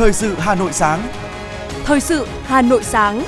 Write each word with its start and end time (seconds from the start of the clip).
Thời 0.00 0.12
sự 0.12 0.34
Hà 0.38 0.54
Nội 0.54 0.72
sáng. 0.72 1.08
Thời 1.84 2.00
sự 2.00 2.26
Hà 2.42 2.62
Nội 2.62 2.82
sáng. 2.84 3.22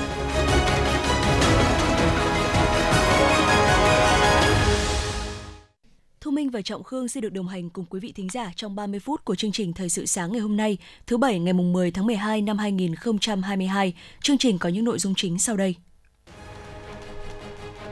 Thu 6.21 6.31
Minh 6.31 6.51
và 6.51 6.63
Trọng 6.63 6.83
Khương 6.83 7.09
sẽ 7.09 7.21
được 7.21 7.33
đồng 7.33 7.49
hành 7.49 7.71
cùng 7.71 7.85
quý 7.91 8.01
vị 8.01 8.13
thính 8.17 8.29
giả 8.29 8.51
trong 8.57 8.77
30 8.77 9.01
phút 9.01 9.25
của 9.25 9.35
chương 9.35 9.53
trình 9.53 9.73
Thời 9.73 9.89
sự 9.89 10.07
sáng 10.07 10.33
ngày 10.33 10.41
hôm 10.41 10.57
nay, 10.57 10.79
thứ 11.07 11.17
Bảy 11.17 11.39
ngày 11.39 11.53
10 11.53 11.91
tháng 11.91 12.07
12 12.07 12.43
năm 12.43 12.59
2022. 12.59 13.95
Chương 14.21 14.39
trình 14.39 14.59
có 14.59 14.69
những 14.69 14.85
nội 14.85 14.99
dung 14.99 15.15
chính 15.15 15.39
sau 15.39 15.57
đây. 15.57 15.75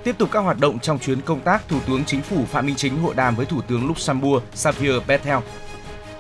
Tiếp 0.05 0.19
tục 0.19 0.29
các 0.33 0.41
hoạt 0.41 0.61
động 0.61 0.79
trong 0.79 0.99
chuyến 0.99 1.21
công 1.21 1.41
tác, 1.41 1.69
Thủ 1.69 1.79
tướng 1.87 2.05
Chính 2.05 2.23
phủ 2.23 2.45
Phạm 2.45 2.67
Minh 2.67 2.77
Chính 2.77 2.99
hội 2.99 3.15
đàm 3.15 3.37
với 3.37 3.47
Thủ 3.47 3.61
tướng 3.61 3.87
Luxembourg 3.87 4.45
Xavier 4.55 4.95
Bettel. 5.07 5.39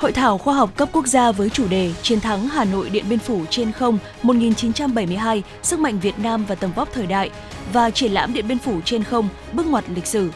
Hội 0.01 0.13
thảo 0.13 0.39
khoa 0.39 0.55
học 0.55 0.71
cấp 0.77 0.89
quốc 0.93 1.07
gia 1.07 1.33
với 1.33 1.51
chủ 1.51 1.69
đề 1.69 1.93
Chiến 2.03 2.21
thắng 2.21 2.49
Hà 2.49 2.65
Nội 2.65 2.91
Điện 2.91 3.05
Biên 3.09 3.19
Phủ 3.19 3.45
trên 3.51 3.73
không 3.73 3.99
1972, 4.23 5.43
sức 5.63 5.79
mạnh 5.79 5.99
Việt 5.99 6.19
Nam 6.19 6.45
và 6.45 6.55
tầm 6.55 6.73
vóc 6.73 6.89
thời 6.93 7.07
đại 7.07 7.31
và 7.73 7.91
triển 7.91 8.13
lãm 8.13 8.33
Điện 8.33 8.49
Biên 8.49 8.59
Phủ 8.59 8.81
trên 8.85 9.05
không, 9.05 9.29
bước 9.53 9.67
ngoặt 9.67 9.85
lịch 9.95 10.07
sử. 10.07 10.31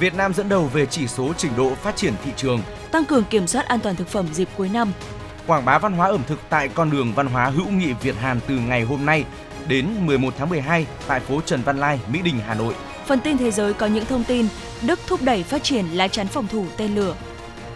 Việt 0.00 0.14
Nam 0.14 0.34
dẫn 0.34 0.48
đầu 0.48 0.64
về 0.64 0.86
chỉ 0.86 1.06
số 1.06 1.32
trình 1.36 1.52
độ 1.56 1.74
phát 1.74 1.96
triển 1.96 2.14
thị 2.24 2.30
trường, 2.36 2.62
tăng 2.90 3.04
cường 3.04 3.24
kiểm 3.24 3.46
soát 3.46 3.68
an 3.68 3.80
toàn 3.80 3.96
thực 3.96 4.08
phẩm 4.08 4.26
dịp 4.32 4.48
cuối 4.56 4.68
năm. 4.68 4.92
Quảng 5.46 5.64
bá 5.64 5.78
văn 5.78 5.92
hóa 5.92 6.08
ẩm 6.08 6.22
thực 6.26 6.40
tại 6.48 6.68
con 6.68 6.90
đường 6.90 7.12
văn 7.14 7.26
hóa 7.26 7.46
hữu 7.46 7.68
nghị 7.68 7.92
Việt 7.92 8.16
Hàn 8.16 8.40
từ 8.48 8.54
ngày 8.54 8.82
hôm 8.82 9.06
nay 9.06 9.24
đến 9.68 9.86
11 10.06 10.34
tháng 10.38 10.48
12 10.48 10.86
tại 11.06 11.20
phố 11.20 11.40
Trần 11.46 11.62
Văn 11.62 11.78
Lai, 11.80 12.00
Mỹ 12.12 12.20
Đình, 12.24 12.40
Hà 12.46 12.54
Nội. 12.54 12.74
Phần 13.06 13.20
tin 13.20 13.38
thế 13.38 13.50
giới 13.50 13.74
có 13.74 13.86
những 13.86 14.04
thông 14.04 14.24
tin 14.24 14.48
Đức 14.82 15.00
thúc 15.06 15.22
đẩy 15.22 15.42
phát 15.42 15.62
triển 15.62 15.86
lá 15.92 16.08
chắn 16.08 16.26
phòng 16.26 16.46
thủ 16.46 16.66
tên 16.76 16.94
lửa. 16.94 17.14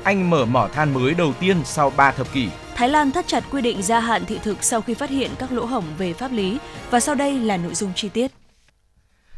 Anh 0.04 0.30
mở 0.30 0.44
mỏ 0.44 0.68
than 0.72 0.94
mới 0.94 1.14
đầu 1.14 1.32
tiên 1.40 1.56
sau 1.64 1.92
3 1.96 2.12
thập 2.12 2.32
kỷ. 2.32 2.48
Thái 2.74 2.88
Lan 2.88 3.12
thắt 3.12 3.26
chặt 3.26 3.44
quy 3.50 3.62
định 3.62 3.82
gia 3.82 4.00
hạn 4.00 4.24
thị 4.24 4.38
thực 4.42 4.64
sau 4.64 4.80
khi 4.80 4.94
phát 4.94 5.10
hiện 5.10 5.30
các 5.38 5.52
lỗ 5.52 5.64
hổng 5.64 5.84
về 5.98 6.12
pháp 6.12 6.32
lý 6.32 6.58
và 6.90 7.00
sau 7.00 7.14
đây 7.14 7.38
là 7.38 7.56
nội 7.56 7.74
dung 7.74 7.92
chi 7.94 8.08
tiết. 8.08 8.30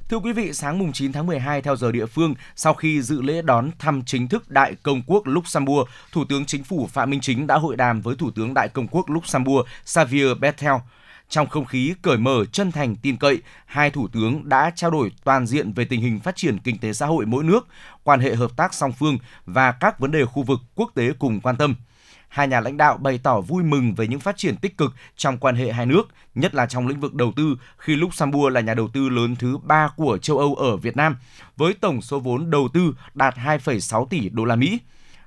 Thưa 0.08 0.16
quý 0.16 0.32
vị, 0.32 0.52
sáng 0.52 0.78
mùng 0.78 0.92
9 0.92 1.12
tháng 1.12 1.26
12 1.26 1.62
theo 1.62 1.76
giờ 1.76 1.92
địa 1.92 2.06
phương, 2.06 2.34
sau 2.56 2.74
khi 2.74 3.02
dự 3.02 3.22
lễ 3.22 3.42
đón 3.42 3.70
thăm 3.78 4.02
chính 4.06 4.28
thức 4.28 4.50
Đại 4.50 4.74
Công 4.82 5.02
quốc 5.06 5.26
Luxembourg, 5.26 5.88
Thủ 6.12 6.24
tướng 6.28 6.46
Chính 6.46 6.64
phủ 6.64 6.88
Phạm 6.92 7.10
Minh 7.10 7.20
Chính 7.20 7.46
đã 7.46 7.56
hội 7.58 7.76
đàm 7.76 8.00
với 8.00 8.16
Thủ 8.16 8.30
tướng 8.30 8.54
Đại 8.54 8.68
Công 8.68 8.88
quốc 8.88 9.10
Luxembourg 9.10 9.68
Xavier 9.84 10.28
Bettel. 10.40 10.74
Trong 11.28 11.46
không 11.46 11.64
khí 11.64 11.94
cởi 12.02 12.18
mở, 12.18 12.44
chân 12.44 12.72
thành, 12.72 12.96
tin 12.96 13.16
cậy, 13.16 13.42
hai 13.66 13.90
thủ 13.90 14.08
tướng 14.08 14.48
đã 14.48 14.70
trao 14.74 14.90
đổi 14.90 15.12
toàn 15.24 15.46
diện 15.46 15.72
về 15.72 15.84
tình 15.84 16.00
hình 16.00 16.20
phát 16.20 16.36
triển 16.36 16.58
kinh 16.58 16.78
tế 16.78 16.92
xã 16.92 17.06
hội 17.06 17.26
mỗi 17.26 17.44
nước, 17.44 17.66
quan 18.02 18.20
hệ 18.20 18.34
hợp 18.34 18.50
tác 18.56 18.74
song 18.74 18.92
phương 18.92 19.18
và 19.46 19.72
các 19.72 19.98
vấn 20.00 20.10
đề 20.10 20.24
khu 20.24 20.42
vực 20.42 20.60
quốc 20.74 20.90
tế 20.94 21.12
cùng 21.18 21.40
quan 21.40 21.56
tâm. 21.56 21.74
Hai 22.28 22.48
nhà 22.48 22.60
lãnh 22.60 22.76
đạo 22.76 22.96
bày 22.96 23.18
tỏ 23.22 23.40
vui 23.40 23.62
mừng 23.62 23.94
về 23.94 24.06
những 24.06 24.20
phát 24.20 24.36
triển 24.36 24.56
tích 24.56 24.78
cực 24.78 24.94
trong 25.16 25.38
quan 25.38 25.56
hệ 25.56 25.72
hai 25.72 25.86
nước, 25.86 26.08
nhất 26.34 26.54
là 26.54 26.66
trong 26.66 26.88
lĩnh 26.88 27.00
vực 27.00 27.14
đầu 27.14 27.32
tư 27.36 27.56
khi 27.78 27.96
Luxembourg 27.96 28.54
là 28.54 28.60
nhà 28.60 28.74
đầu 28.74 28.88
tư 28.88 29.08
lớn 29.08 29.36
thứ 29.36 29.58
ba 29.58 29.88
của 29.96 30.18
châu 30.18 30.38
Âu 30.38 30.54
ở 30.54 30.76
Việt 30.76 30.96
Nam, 30.96 31.16
với 31.56 31.74
tổng 31.74 32.02
số 32.02 32.20
vốn 32.20 32.50
đầu 32.50 32.68
tư 32.72 32.94
đạt 33.14 33.34
2,6 33.34 34.06
tỷ 34.06 34.28
đô 34.28 34.44
la 34.44 34.56
Mỹ 34.56 34.78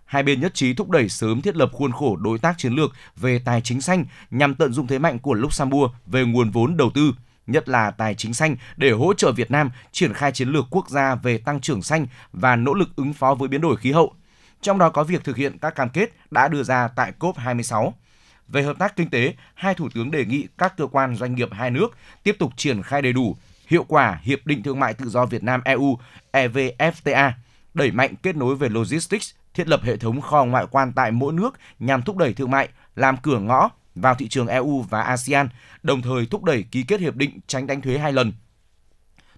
hai 0.10 0.24
bên 0.24 0.42
nhất 0.42 0.54
trí 0.54 0.74
thúc 0.74 0.90
đẩy 0.90 1.10
sớm 1.10 1.42
thiết 1.42 1.56
lập 1.56 1.70
khuôn 1.74 1.92
khổ 1.92 2.16
đối 2.16 2.40
tác 2.40 2.58
chiến 2.58 2.74
lược 2.74 2.92
về 3.16 3.40
tài 3.46 3.62
chính 3.62 3.82
xanh 3.82 4.06
nhằm 4.32 4.56
tận 4.56 4.74
dụng 4.74 4.88
thế 4.88 5.00
mạnh 5.00 5.20
của 5.20 5.34
Luxembourg 5.34 5.94
về 6.06 6.26
nguồn 6.26 6.52
vốn 6.52 6.78
đầu 6.78 6.90
tư, 6.94 7.14
nhất 7.48 7.70
là 7.70 7.92
tài 7.92 8.16
chính 8.16 8.34
xanh 8.34 8.56
để 8.78 8.92
hỗ 8.92 9.14
trợ 9.14 9.32
Việt 9.32 9.52
Nam 9.52 9.70
triển 9.92 10.14
khai 10.14 10.32
chiến 10.32 10.50
lược 10.50 10.66
quốc 10.72 10.90
gia 10.90 11.16
về 11.16 11.38
tăng 11.38 11.62
trưởng 11.62 11.82
xanh 11.82 12.08
và 12.34 12.56
nỗ 12.56 12.74
lực 12.74 12.90
ứng 12.96 13.14
phó 13.14 13.36
với 13.36 13.48
biến 13.48 13.62
đổi 13.62 13.78
khí 13.78 13.92
hậu. 13.92 14.14
Trong 14.62 14.78
đó 14.78 14.90
có 14.90 15.04
việc 15.04 15.24
thực 15.24 15.38
hiện 15.38 15.58
các 15.58 15.76
cam 15.76 15.90
kết 15.90 16.14
đã 16.32 16.48
đưa 16.48 16.64
ra 16.64 16.88
tại 16.88 17.14
COP26. 17.20 17.92
Về 18.48 18.64
hợp 18.64 18.80
tác 18.80 18.96
kinh 18.96 19.10
tế, 19.10 19.34
hai 19.54 19.74
thủ 19.74 19.90
tướng 19.94 20.12
đề 20.12 20.25
nghị 20.25 20.48
các 20.58 20.78
cơ 20.78 20.88
quan 20.88 21.16
doanh 21.16 21.36
nghiệp 21.36 21.50
hai 21.52 21.72
nước 21.72 21.98
tiếp 22.24 22.36
tục 22.40 22.52
triển 22.58 22.84
khai 22.84 23.02
đầy 23.02 23.14
đủ, 23.14 23.36
hiệu 23.68 23.86
quả 23.88 24.19
Hiệp 24.24 24.46
định 24.46 24.64
Thương 24.64 24.80
mại 24.80 24.94
Tự 24.94 25.09
do 25.09 25.25
Việt 25.25 25.44
Nam 25.44 25.62
EU 25.66 25.98
EVFTA, 26.31 27.31
đẩy 27.74 27.92
mạnh 27.92 28.16
kết 28.24 28.36
nối 28.36 28.56
về 28.56 28.69
logistics, 28.69 29.38
thiết 29.54 29.68
lập 29.68 29.82
hệ 29.84 29.98
thống 29.98 30.22
kho 30.22 30.46
ngoại 30.46 30.66
quan 30.72 30.94
tại 30.94 31.12
mỗi 31.12 31.34
nước 31.34 31.60
nhằm 31.80 32.02
thúc 32.02 32.18
đẩy 32.18 32.34
thương 32.34 32.52
mại, 32.52 32.70
làm 32.96 33.18
cửa 33.18 33.40
ngõ 33.40 33.70
vào 33.96 34.16
thị 34.16 34.28
trường 34.28 34.48
EU 34.48 34.82
và 34.82 35.02
ASEAN, 35.02 35.50
đồng 35.84 36.02
thời 36.02 36.26
thúc 36.26 36.44
đẩy 36.44 36.64
ký 36.72 36.84
kết 36.84 37.00
hiệp 37.00 37.16
định 37.16 37.40
tránh 37.48 37.68
đánh 37.68 37.82
thuế 37.82 37.98
hai 37.98 38.14
lần. 38.14 38.34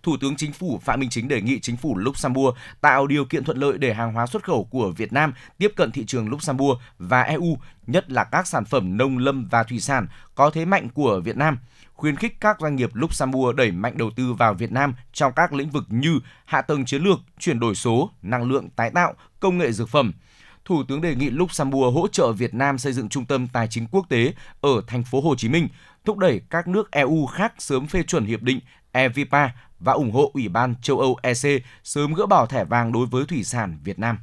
Thủ 0.04 0.18
tướng 0.22 0.36
Chính 0.36 0.54
phủ 0.54 0.80
Phạm 0.84 1.00
Minh 1.00 1.10
Chính 1.10 1.28
đề 1.28 1.42
nghị 1.42 1.60
chính 1.60 1.78
phủ 1.78 1.98
Luxembourg 1.98 2.58
tạo 2.82 3.08
điều 3.08 3.26
kiện 3.26 3.44
thuận 3.44 3.58
lợi 3.58 3.78
để 3.78 3.94
hàng 3.94 4.14
hóa 4.14 4.28
xuất 4.28 4.44
khẩu 4.44 4.64
của 4.64 4.92
Việt 4.92 5.14
Nam 5.14 5.34
tiếp 5.58 5.72
cận 5.76 5.92
thị 5.92 6.06
trường 6.06 6.30
Luxembourg 6.30 6.80
và 6.98 7.22
EU, 7.22 7.58
nhất 7.88 8.12
là 8.12 8.24
các 8.24 8.48
sản 8.48 8.66
phẩm 8.66 8.98
nông 8.98 9.18
lâm 9.18 9.48
và 9.52 9.64
thủy 9.64 9.80
sản 9.80 10.08
có 10.36 10.50
thế 10.50 10.66
mạnh 10.66 10.90
của 10.90 11.20
Việt 11.20 11.38
Nam, 11.38 11.58
khuyến 12.01 12.16
khích 12.16 12.39
các 12.39 12.57
doanh 12.59 12.75
nghiệp 12.75 12.89
Luxembourg 12.94 13.56
đẩy 13.56 13.72
mạnh 13.72 13.97
đầu 13.97 14.12
tư 14.16 14.34
vào 14.34 14.53
Việt 14.53 14.72
Nam 14.72 14.94
trong 15.13 15.34
các 15.35 15.53
lĩnh 15.53 15.69
vực 15.69 15.84
như 15.89 16.19
hạ 16.45 16.62
tầng 16.62 16.85
chiến 16.85 17.03
lược, 17.03 17.19
chuyển 17.39 17.59
đổi 17.59 17.75
số, 17.75 18.09
năng 18.22 18.44
lượng 18.44 18.69
tái 18.69 18.91
tạo, 18.94 19.13
công 19.39 19.57
nghệ 19.57 19.72
dược 19.72 19.89
phẩm. 19.89 20.13
Thủ 20.66 20.84
tướng 20.88 21.01
đề 21.01 21.16
nghị 21.16 21.29
Luxembourg 21.29 21.95
hỗ 21.95 22.07
trợ 22.07 22.31
Việt 22.31 22.53
Nam 22.53 22.78
xây 22.78 22.94
dựng 22.94 23.09
trung 23.09 23.25
tâm 23.25 23.47
tài 23.47 23.67
chính 23.67 23.88
quốc 23.91 24.06
tế 24.09 24.34
ở 24.62 24.81
thành 24.88 25.03
phố 25.03 25.22
Hồ 25.22 25.35
Chí 25.35 25.50
Minh, 25.50 25.67
thúc 26.06 26.17
đẩy 26.17 26.41
các 26.50 26.67
nước 26.67 26.91
EU 26.91 27.25
khác 27.25 27.53
sớm 27.57 27.88
phê 27.88 28.03
chuẩn 28.03 28.25
hiệp 28.25 28.41
định 28.41 28.59
EVPA 28.91 29.51
và 29.79 29.94
ủng 29.94 30.12
hộ 30.12 30.31
Ủy 30.33 30.47
ban 30.47 30.75
châu 30.81 31.00
Âu 31.00 31.18
EC 31.22 31.63
sớm 31.83 32.13
gỡ 32.13 32.25
bỏ 32.25 32.45
thẻ 32.45 32.63
vàng 32.63 32.91
đối 32.91 33.06
với 33.06 33.25
thủy 33.25 33.44
sản 33.44 33.79
Việt 33.83 34.00
Nam. 34.00 34.18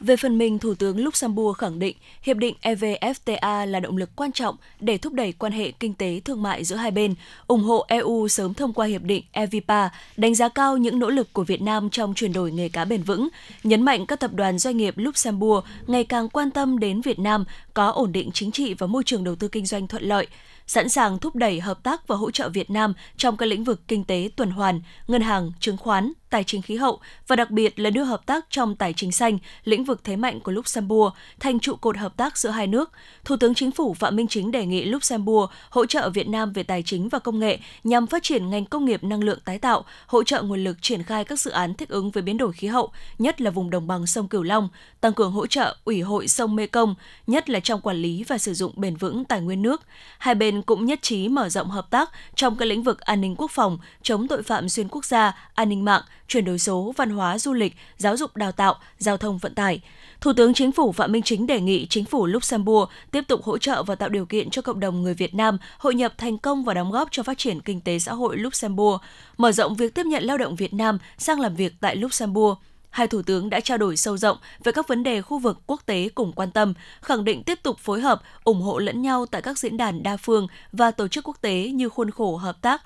Về 0.00 0.16
phần 0.16 0.38
mình, 0.38 0.58
Thủ 0.58 0.74
tướng 0.74 1.04
Luxembourg 1.04 1.58
khẳng 1.58 1.78
định 1.78 1.96
hiệp 2.22 2.36
định 2.36 2.54
EVFTA 2.62 3.66
là 3.66 3.80
động 3.80 3.96
lực 3.96 4.10
quan 4.16 4.32
trọng 4.32 4.56
để 4.80 4.98
thúc 4.98 5.12
đẩy 5.12 5.32
quan 5.32 5.52
hệ 5.52 5.70
kinh 5.70 5.94
tế 5.94 6.20
thương 6.24 6.42
mại 6.42 6.64
giữa 6.64 6.76
hai 6.76 6.90
bên, 6.90 7.14
ủng 7.46 7.62
hộ 7.62 7.84
EU 7.88 8.28
sớm 8.28 8.54
thông 8.54 8.72
qua 8.72 8.86
hiệp 8.86 9.02
định 9.02 9.24
EVPA, 9.32 9.90
đánh 10.16 10.34
giá 10.34 10.48
cao 10.48 10.76
những 10.76 10.98
nỗ 10.98 11.10
lực 11.10 11.32
của 11.32 11.44
Việt 11.44 11.62
Nam 11.62 11.90
trong 11.90 12.14
chuyển 12.14 12.32
đổi 12.32 12.52
nghề 12.52 12.68
cá 12.68 12.84
bền 12.84 13.02
vững, 13.02 13.28
nhấn 13.64 13.82
mạnh 13.82 14.06
các 14.06 14.20
tập 14.20 14.30
đoàn 14.34 14.58
doanh 14.58 14.76
nghiệp 14.76 14.94
Luxembourg 14.98 15.66
ngày 15.86 16.04
càng 16.04 16.28
quan 16.28 16.50
tâm 16.50 16.78
đến 16.78 17.00
Việt 17.00 17.18
Nam 17.18 17.44
có 17.74 17.88
ổn 17.88 18.12
định 18.12 18.30
chính 18.32 18.52
trị 18.52 18.74
và 18.74 18.86
môi 18.86 19.02
trường 19.04 19.24
đầu 19.24 19.34
tư 19.34 19.48
kinh 19.48 19.66
doanh 19.66 19.86
thuận 19.86 20.02
lợi, 20.02 20.26
sẵn 20.66 20.88
sàng 20.88 21.18
thúc 21.18 21.36
đẩy 21.36 21.60
hợp 21.60 21.82
tác 21.82 22.08
và 22.08 22.16
hỗ 22.16 22.30
trợ 22.30 22.48
Việt 22.48 22.70
Nam 22.70 22.94
trong 23.16 23.36
các 23.36 23.46
lĩnh 23.46 23.64
vực 23.64 23.80
kinh 23.88 24.04
tế 24.04 24.30
tuần 24.36 24.50
hoàn, 24.50 24.80
ngân 25.08 25.22
hàng, 25.22 25.52
chứng 25.60 25.76
khoán, 25.76 26.12
tài 26.30 26.44
chính 26.44 26.62
khí 26.62 26.76
hậu 26.76 27.00
và 27.26 27.36
đặc 27.36 27.50
biệt 27.50 27.78
là 27.78 27.90
đưa 27.90 28.04
hợp 28.04 28.26
tác 28.26 28.46
trong 28.50 28.76
tài 28.76 28.92
chính 28.92 29.12
xanh, 29.12 29.38
lĩnh 29.64 29.84
vực 29.84 30.04
thế 30.04 30.16
mạnh 30.16 30.40
của 30.40 30.52
Luxembourg 30.52 31.14
thành 31.40 31.60
trụ 31.60 31.76
cột 31.76 31.96
hợp 31.96 32.16
tác 32.16 32.38
giữa 32.38 32.50
hai 32.50 32.66
nước. 32.66 32.92
Thủ 33.24 33.36
tướng 33.36 33.54
Chính 33.54 33.70
phủ 33.70 33.94
Phạm 33.94 34.16
Minh 34.16 34.26
Chính 34.28 34.50
đề 34.50 34.66
nghị 34.66 34.84
Luxembourg 34.84 35.50
hỗ 35.70 35.86
trợ 35.86 36.10
Việt 36.10 36.28
Nam 36.28 36.52
về 36.52 36.62
tài 36.62 36.82
chính 36.82 37.08
và 37.08 37.18
công 37.18 37.38
nghệ 37.38 37.58
nhằm 37.84 38.06
phát 38.06 38.22
triển 38.22 38.50
ngành 38.50 38.64
công 38.64 38.84
nghiệp 38.84 39.04
năng 39.04 39.24
lượng 39.24 39.38
tái 39.44 39.58
tạo, 39.58 39.84
hỗ 40.06 40.22
trợ 40.22 40.42
nguồn 40.42 40.64
lực 40.64 40.76
triển 40.80 41.02
khai 41.02 41.24
các 41.24 41.40
dự 41.40 41.50
án 41.50 41.74
thích 41.74 41.88
ứng 41.88 42.10
với 42.10 42.22
biến 42.22 42.36
đổi 42.36 42.52
khí 42.52 42.68
hậu, 42.68 42.90
nhất 43.18 43.40
là 43.40 43.50
vùng 43.50 43.70
đồng 43.70 43.86
bằng 43.86 44.06
sông 44.06 44.28
Cửu 44.28 44.42
Long, 44.42 44.68
tăng 45.00 45.12
cường 45.12 45.32
hỗ 45.32 45.46
trợ 45.46 45.76
Ủy 45.84 46.00
hội 46.00 46.28
sông 46.28 46.56
Mê 46.56 46.66
Công, 46.66 46.94
nhất 47.26 47.50
là 47.50 47.60
trong 47.60 47.80
quản 47.80 47.96
lý 47.96 48.24
và 48.24 48.38
sử 48.38 48.54
dụng 48.54 48.72
bền 48.76 48.96
vững 48.96 49.24
tài 49.24 49.40
nguyên 49.40 49.62
nước. 49.62 49.82
Hai 50.18 50.34
bên 50.34 50.62
cũng 50.62 50.84
nhất 50.84 50.98
trí 51.02 51.28
mở 51.28 51.48
rộng 51.48 51.70
hợp 51.70 51.90
tác 51.90 52.10
trong 52.34 52.56
các 52.56 52.64
lĩnh 52.64 52.82
vực 52.82 53.00
an 53.00 53.20
ninh 53.20 53.34
quốc 53.38 53.50
phòng, 53.50 53.78
chống 54.02 54.28
tội 54.28 54.42
phạm 54.42 54.68
xuyên 54.68 54.88
quốc 54.88 55.04
gia, 55.04 55.50
an 55.54 55.68
ninh 55.68 55.84
mạng, 55.84 56.02
chuyển 56.28 56.44
đổi 56.44 56.58
số, 56.58 56.92
văn 56.96 57.10
hóa, 57.10 57.38
du 57.38 57.52
lịch, 57.52 57.76
giáo 57.96 58.16
dục 58.16 58.36
đào 58.36 58.52
tạo, 58.52 58.74
giao 58.98 59.16
thông 59.16 59.38
vận 59.38 59.54
tải. 59.54 59.80
Thủ 60.20 60.32
tướng 60.32 60.54
Chính 60.54 60.72
phủ 60.72 60.92
Phạm 60.92 61.12
Minh 61.12 61.22
Chính 61.22 61.46
đề 61.46 61.60
nghị 61.60 61.86
chính 61.86 62.04
phủ 62.04 62.26
Luxembourg 62.26 62.90
tiếp 63.10 63.24
tục 63.28 63.42
hỗ 63.42 63.58
trợ 63.58 63.82
và 63.82 63.94
tạo 63.94 64.08
điều 64.08 64.26
kiện 64.26 64.50
cho 64.50 64.62
cộng 64.62 64.80
đồng 64.80 65.02
người 65.02 65.14
Việt 65.14 65.34
Nam 65.34 65.58
hội 65.78 65.94
nhập 65.94 66.14
thành 66.18 66.38
công 66.38 66.64
và 66.64 66.74
đóng 66.74 66.90
góp 66.90 67.08
cho 67.10 67.22
phát 67.22 67.38
triển 67.38 67.60
kinh 67.60 67.80
tế 67.80 67.98
xã 67.98 68.12
hội 68.12 68.36
Luxembourg, 68.36 69.02
mở 69.36 69.52
rộng 69.52 69.74
việc 69.74 69.94
tiếp 69.94 70.06
nhận 70.06 70.24
lao 70.24 70.38
động 70.38 70.56
Việt 70.56 70.74
Nam 70.74 70.98
sang 71.18 71.40
làm 71.40 71.54
việc 71.54 71.72
tại 71.80 71.96
Luxembourg 71.96 72.58
hai 72.96 73.06
thủ 73.06 73.22
tướng 73.22 73.50
đã 73.50 73.60
trao 73.60 73.78
đổi 73.78 73.96
sâu 73.96 74.16
rộng 74.16 74.38
về 74.64 74.72
các 74.72 74.88
vấn 74.88 75.02
đề 75.02 75.22
khu 75.22 75.38
vực 75.38 75.58
quốc 75.66 75.82
tế 75.86 76.08
cùng 76.14 76.32
quan 76.32 76.50
tâm, 76.50 76.74
khẳng 77.02 77.24
định 77.24 77.42
tiếp 77.42 77.58
tục 77.62 77.78
phối 77.78 78.00
hợp, 78.00 78.22
ủng 78.44 78.62
hộ 78.62 78.78
lẫn 78.78 79.02
nhau 79.02 79.26
tại 79.26 79.42
các 79.42 79.58
diễn 79.58 79.76
đàn 79.76 80.02
đa 80.02 80.16
phương 80.16 80.46
và 80.72 80.90
tổ 80.90 81.08
chức 81.08 81.28
quốc 81.28 81.36
tế 81.40 81.70
như 81.74 81.88
khuôn 81.88 82.10
khổ 82.10 82.36
hợp 82.36 82.62
tác 82.62 82.82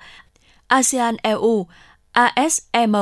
ASEAN 0.67 1.15
EU, 1.23 1.67
ASM, 2.11 2.95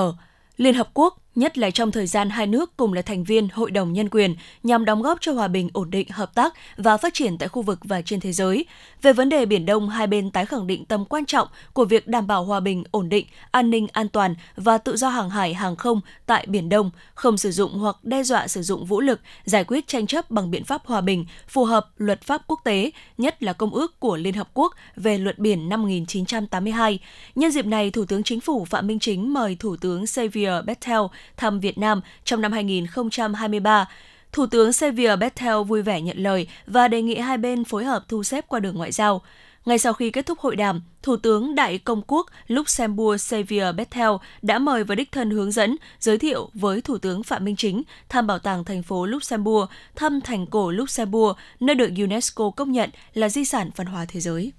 Liên 0.59 0.75
Hợp 0.75 0.89
Quốc, 0.93 1.13
nhất 1.39 1.57
là 1.57 1.71
trong 1.71 1.91
thời 1.91 2.07
gian 2.07 2.29
hai 2.29 2.47
nước 2.47 2.77
cùng 2.77 2.93
là 2.93 3.01
thành 3.01 3.23
viên 3.23 3.47
Hội 3.53 3.71
đồng 3.71 3.93
Nhân 3.93 4.09
quyền 4.09 4.35
nhằm 4.63 4.85
đóng 4.85 5.01
góp 5.01 5.17
cho 5.21 5.31
hòa 5.31 5.47
bình, 5.47 5.69
ổn 5.73 5.89
định, 5.89 6.09
hợp 6.09 6.35
tác 6.35 6.53
và 6.77 6.97
phát 6.97 7.13
triển 7.13 7.37
tại 7.37 7.49
khu 7.49 7.61
vực 7.61 7.79
và 7.83 8.01
trên 8.01 8.19
thế 8.19 8.31
giới. 8.31 8.65
Về 9.01 9.13
vấn 9.13 9.29
đề 9.29 9.45
Biển 9.45 9.65
Đông, 9.65 9.89
hai 9.89 10.07
bên 10.07 10.31
tái 10.31 10.45
khẳng 10.45 10.67
định 10.67 10.85
tầm 10.85 11.05
quan 11.05 11.25
trọng 11.25 11.47
của 11.73 11.85
việc 11.85 12.07
đảm 12.07 12.27
bảo 12.27 12.43
hòa 12.43 12.59
bình, 12.59 12.83
ổn 12.91 13.09
định, 13.09 13.25
an 13.51 13.69
ninh, 13.69 13.87
an 13.91 14.09
toàn 14.09 14.35
và 14.55 14.77
tự 14.77 14.97
do 14.97 15.09
hàng 15.09 15.29
hải, 15.29 15.53
hàng 15.53 15.75
không 15.75 16.01
tại 16.25 16.45
Biển 16.47 16.69
Đông, 16.69 16.91
không 17.13 17.37
sử 17.37 17.51
dụng 17.51 17.73
hoặc 17.73 17.95
đe 18.03 18.23
dọa 18.23 18.47
sử 18.47 18.61
dụng 18.61 18.85
vũ 18.85 19.01
lực, 19.01 19.19
giải 19.45 19.63
quyết 19.63 19.87
tranh 19.87 20.07
chấp 20.07 20.31
bằng 20.31 20.51
biện 20.51 20.63
pháp 20.63 20.85
hòa 20.85 21.01
bình, 21.01 21.25
phù 21.47 21.65
hợp 21.65 21.89
luật 21.97 22.21
pháp 22.21 22.41
quốc 22.47 22.59
tế, 22.63 22.91
nhất 23.17 23.43
là 23.43 23.53
Công 23.53 23.73
ước 23.73 23.99
của 23.99 24.17
Liên 24.17 24.33
Hợp 24.33 24.49
Quốc 24.53 24.73
về 24.95 25.17
luật 25.17 25.39
biển 25.39 25.69
năm 25.69 25.81
1982. 25.81 26.99
Nhân 27.35 27.51
dịp 27.51 27.65
này, 27.65 27.91
Thủ 27.91 28.05
tướng 28.05 28.23
Chính 28.23 28.39
phủ 28.39 28.65
Phạm 28.65 28.87
Minh 28.87 28.99
Chính 28.99 29.33
mời 29.33 29.57
Thủ 29.59 29.75
tướng 29.75 30.07
Xavier 30.07 30.65
Bettel 30.65 30.99
thăm 31.37 31.59
Việt 31.59 31.77
Nam 31.77 32.01
trong 32.23 32.41
năm 32.41 32.51
2023. 32.51 33.85
Thủ 34.31 34.45
tướng 34.45 34.73
Xavier 34.73 35.19
Bettel 35.19 35.63
vui 35.67 35.81
vẻ 35.81 36.01
nhận 36.01 36.17
lời 36.17 36.47
và 36.67 36.87
đề 36.87 37.01
nghị 37.01 37.15
hai 37.15 37.37
bên 37.37 37.63
phối 37.63 37.85
hợp 37.85 38.03
thu 38.07 38.23
xếp 38.23 38.45
qua 38.47 38.59
đường 38.59 38.75
ngoại 38.75 38.91
giao. 38.91 39.21
Ngay 39.65 39.77
sau 39.77 39.93
khi 39.93 40.11
kết 40.11 40.25
thúc 40.25 40.39
hội 40.39 40.55
đàm, 40.55 40.81
Thủ 41.01 41.17
tướng 41.17 41.55
Đại 41.55 41.77
Công 41.77 42.01
quốc 42.07 42.25
Luxembourg 42.47 43.21
Xavier 43.21 43.75
Bettel 43.75 44.09
đã 44.41 44.59
mời 44.59 44.83
và 44.83 44.95
đích 44.95 45.11
thân 45.11 45.29
hướng 45.29 45.51
dẫn, 45.51 45.75
giới 45.99 46.17
thiệu 46.17 46.49
với 46.53 46.81
Thủ 46.81 46.97
tướng 46.97 47.23
Phạm 47.23 47.45
Minh 47.45 47.55
Chính 47.55 47.83
thăm 48.09 48.27
bảo 48.27 48.39
tàng 48.39 48.63
thành 48.63 48.83
phố 48.83 49.05
Luxembourg, 49.05 49.69
thăm 49.95 50.21
thành 50.21 50.45
cổ 50.45 50.71
Luxembourg, 50.71 51.37
nơi 51.59 51.75
được 51.75 51.89
UNESCO 51.97 52.49
công 52.49 52.71
nhận 52.71 52.89
là 53.13 53.29
di 53.29 53.45
sản 53.45 53.69
văn 53.75 53.87
hóa 53.87 54.05
thế 54.07 54.19
giới. 54.19 54.51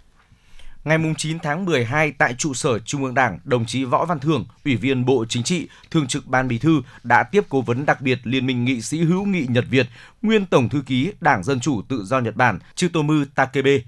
Ngày 0.84 0.98
9 1.18 1.38
tháng 1.38 1.64
12 1.64 2.12
tại 2.12 2.34
trụ 2.34 2.54
sở 2.54 2.78
Trung 2.78 3.04
ương 3.04 3.14
Đảng, 3.14 3.38
đồng 3.44 3.66
chí 3.66 3.84
Võ 3.84 4.04
Văn 4.04 4.18
Thưởng, 4.18 4.44
Ủy 4.64 4.76
viên 4.76 5.04
Bộ 5.04 5.24
Chính 5.28 5.42
trị, 5.42 5.68
Thường 5.90 6.06
trực 6.06 6.26
Ban 6.26 6.48
Bí 6.48 6.58
thư 6.58 6.82
đã 7.02 7.22
tiếp 7.22 7.44
cố 7.48 7.60
vấn 7.60 7.86
đặc 7.86 8.00
biệt 8.00 8.18
Liên 8.24 8.46
minh 8.46 8.64
nghị 8.64 8.82
sĩ 8.82 8.98
hữu 9.04 9.24
nghị 9.24 9.46
Nhật 9.48 9.64
Việt, 9.70 9.86
nguyên 10.22 10.46
Tổng 10.46 10.68
thư 10.68 10.82
ký 10.86 11.12
Đảng 11.20 11.44
Dân 11.44 11.60
chủ 11.60 11.82
Tự 11.88 12.04
do 12.04 12.18
Nhật 12.20 12.36
Bản 12.36 12.58
Chitomu 12.74 13.24
Takebe. 13.34 13.78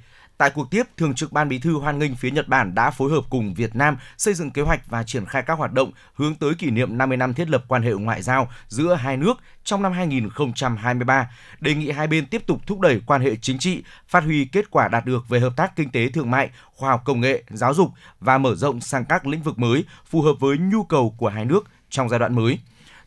Tại 0.43 0.51
cuộc 0.51 0.71
tiếp, 0.71 0.83
Thường 0.97 1.15
trực 1.15 1.33
Ban 1.33 1.49
Bí 1.49 1.59
thư 1.59 1.79
hoan 1.79 1.99
nghênh 1.99 2.17
phía 2.17 2.31
Nhật 2.31 2.49
Bản 2.49 2.75
đã 2.75 2.91
phối 2.91 3.11
hợp 3.11 3.25
cùng 3.31 3.55
Việt 3.55 3.77
Nam 3.77 3.97
xây 4.19 4.35
dựng 4.35 4.51
kế 4.51 4.63
hoạch 4.63 4.91
và 4.91 5.03
triển 5.03 5.27
khai 5.27 5.43
các 5.47 5.59
hoạt 5.59 5.73
động 5.73 5.91
hướng 6.15 6.35
tới 6.35 6.55
kỷ 6.55 6.71
niệm 6.71 6.99
50 6.99 7.17
năm 7.17 7.35
thiết 7.35 7.51
lập 7.51 7.65
quan 7.69 7.83
hệ 7.83 7.93
ngoại 7.93 8.23
giao 8.23 8.49
giữa 8.69 8.95
hai 8.95 9.17
nước 9.17 9.35
trong 9.65 9.83
năm 9.83 9.93
2023, 9.93 11.31
đề 11.61 11.75
nghị 11.75 11.91
hai 11.91 12.07
bên 12.07 12.27
tiếp 12.27 12.47
tục 12.47 12.61
thúc 12.67 12.81
đẩy 12.81 13.01
quan 13.07 13.21
hệ 13.21 13.37
chính 13.37 13.59
trị, 13.59 13.83
phát 14.09 14.25
huy 14.25 14.45
kết 14.45 14.71
quả 14.71 14.89
đạt 14.89 15.07
được 15.07 15.29
về 15.29 15.41
hợp 15.41 15.53
tác 15.57 15.77
kinh 15.77 15.91
tế 15.91 16.09
thương 16.09 16.31
mại, 16.31 16.51
khoa 16.75 16.91
học 16.91 17.03
công 17.05 17.21
nghệ, 17.21 17.43
giáo 17.51 17.75
dục 17.75 17.91
và 18.21 18.39
mở 18.39 18.55
rộng 18.55 18.81
sang 18.81 19.05
các 19.05 19.27
lĩnh 19.27 19.43
vực 19.43 19.59
mới 19.59 19.85
phù 20.07 20.23
hợp 20.23 20.35
với 20.41 20.59
nhu 20.59 20.85
cầu 20.85 21.15
của 21.19 21.29
hai 21.29 21.45
nước 21.45 21.65
trong 21.91 22.09
giai 22.09 22.19
đoạn 22.19 22.35
mới. 22.35 22.59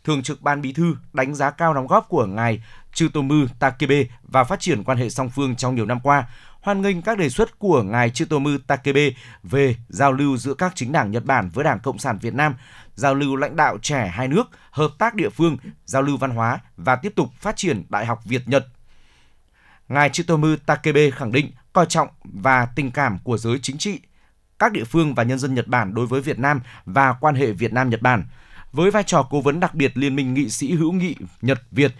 Thường 0.03 0.23
trực 0.23 0.41
Ban 0.41 0.61
Bí 0.61 0.73
thư 0.73 0.95
đánh 1.13 1.35
giá 1.35 1.49
cao 1.49 1.73
đóng 1.73 1.87
góp 1.87 2.09
của 2.09 2.25
ngài 2.25 2.63
Chutomu 2.93 3.45
Takebe 3.59 4.03
và 4.23 4.43
phát 4.43 4.59
triển 4.59 4.83
quan 4.83 4.97
hệ 4.97 5.09
song 5.09 5.29
phương 5.29 5.55
trong 5.55 5.75
nhiều 5.75 5.85
năm 5.85 5.99
qua, 5.99 6.27
hoan 6.65 6.81
nghênh 6.81 7.01
các 7.01 7.17
đề 7.17 7.29
xuất 7.29 7.59
của 7.59 7.83
ngài 7.83 8.09
Chitomu 8.09 8.49
Takebe 8.67 9.09
về 9.43 9.75
giao 9.89 10.11
lưu 10.11 10.37
giữa 10.37 10.53
các 10.53 10.71
chính 10.75 10.91
đảng 10.91 11.11
Nhật 11.11 11.25
Bản 11.25 11.49
với 11.49 11.63
Đảng 11.63 11.79
Cộng 11.79 11.97
sản 11.97 12.17
Việt 12.21 12.33
Nam, 12.33 12.55
giao 12.95 13.15
lưu 13.15 13.35
lãnh 13.35 13.55
đạo 13.55 13.77
trẻ 13.81 14.07
hai 14.13 14.27
nước, 14.27 14.43
hợp 14.71 14.91
tác 14.97 15.15
địa 15.15 15.29
phương, 15.29 15.57
giao 15.85 16.01
lưu 16.01 16.17
văn 16.17 16.31
hóa 16.31 16.59
và 16.77 16.95
tiếp 16.95 17.13
tục 17.15 17.29
phát 17.39 17.55
triển 17.55 17.83
Đại 17.89 18.05
học 18.05 18.19
Việt 18.25 18.47
Nhật. 18.47 18.67
Ngài 19.89 20.09
Chitomu 20.09 20.55
Takebe 20.65 21.09
khẳng 21.09 21.31
định 21.31 21.51
coi 21.73 21.85
trọng 21.85 22.07
và 22.23 22.67
tình 22.75 22.91
cảm 22.91 23.19
của 23.23 23.37
giới 23.37 23.59
chính 23.59 23.77
trị, 23.77 23.99
các 24.59 24.71
địa 24.71 24.83
phương 24.83 25.15
và 25.15 25.23
nhân 25.23 25.39
dân 25.39 25.53
Nhật 25.53 25.67
Bản 25.67 25.93
đối 25.93 26.05
với 26.07 26.21
Việt 26.21 26.39
Nam 26.39 26.61
và 26.85 27.13
quan 27.13 27.35
hệ 27.35 27.51
Việt 27.51 27.73
Nam 27.73 27.89
Nhật 27.89 28.01
Bản. 28.01 28.23
Với 28.71 28.91
vai 28.91 29.03
trò 29.03 29.27
cố 29.29 29.41
vấn 29.41 29.59
đặc 29.59 29.75
biệt 29.75 29.97
Liên 29.97 30.15
minh 30.15 30.33
nghị 30.33 30.49
sĩ 30.49 30.73
hữu 30.73 30.91
nghị 30.91 31.15
Nhật 31.41 31.61
Việt, 31.71 31.91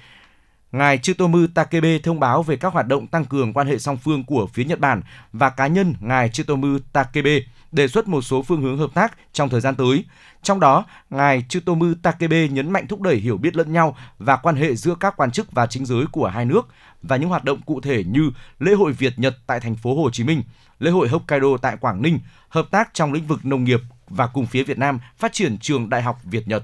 Ngài 0.77 0.98
Chitomu 0.98 1.48
Takebe 1.54 2.00
thông 2.00 2.19
báo 2.19 2.44
về 2.44 2.56
các 2.56 2.74
hoạt 2.74 2.88
động 2.88 3.07
tăng 3.07 3.25
cường 3.25 3.54
quan 3.54 3.68
hệ 3.68 3.77
song 3.77 3.98
phương 3.98 4.24
của 4.24 4.48
phía 4.54 4.63
Nhật 4.63 4.80
Bản 4.80 5.01
và 5.33 5.50
cá 5.50 5.68
nhân 5.68 5.95
Ngài 6.00 6.30
Chitomu 6.30 6.77
Takebe 6.94 7.39
đề 7.72 7.88
xuất 7.88 8.07
một 8.07 8.22
số 8.22 8.42
phương 8.42 8.62
hướng 8.62 8.77
hợp 8.77 8.89
tác 8.94 9.18
trong 9.33 9.50
thời 9.50 9.62
gian 9.62 9.75
tới. 9.75 10.06
Trong 10.44 10.60
đó, 10.60 10.86
Ngài 11.10 11.45
Chitomu 11.50 11.94
Takebe 12.01 12.48
nhấn 12.48 12.72
mạnh 12.72 12.88
thúc 12.88 13.01
đẩy 13.01 13.16
hiểu 13.16 13.38
biết 13.38 13.56
lẫn 13.56 13.74
nhau 13.74 13.98
và 14.18 14.36
quan 14.36 14.56
hệ 14.56 14.75
giữa 14.75 14.95
các 15.00 15.18
quan 15.18 15.31
chức 15.31 15.51
và 15.51 15.68
chính 15.68 15.86
giới 15.86 16.06
của 16.12 16.27
hai 16.27 16.45
nước 16.45 16.68
và 17.01 17.18
những 17.18 17.30
hoạt 17.30 17.44
động 17.44 17.62
cụ 17.66 17.81
thể 17.81 18.04
như 18.04 18.31
lễ 18.60 18.74
hội 18.74 18.92
Việt 18.92 19.19
Nhật 19.19 19.36
tại 19.48 19.60
thành 19.60 19.75
phố 19.75 20.04
Hồ 20.04 20.10
Chí 20.10 20.24
Minh, 20.24 20.44
lễ 20.80 20.92
hội 20.92 21.07
Hokkaido 21.07 21.57
tại 21.62 21.77
Quảng 21.77 22.01
Ninh, 22.01 22.19
hợp 22.50 22.68
tác 22.72 22.89
trong 22.94 23.13
lĩnh 23.13 23.27
vực 23.27 23.45
nông 23.45 23.63
nghiệp 23.63 23.80
và 24.10 24.27
cùng 24.27 24.45
phía 24.45 24.63
Việt 24.63 24.77
Nam 24.77 25.00
phát 25.18 25.33
triển 25.33 25.57
trường 25.57 25.89
Đại 25.89 26.01
học 26.01 26.18
Việt 26.24 26.48
Nhật. 26.48 26.63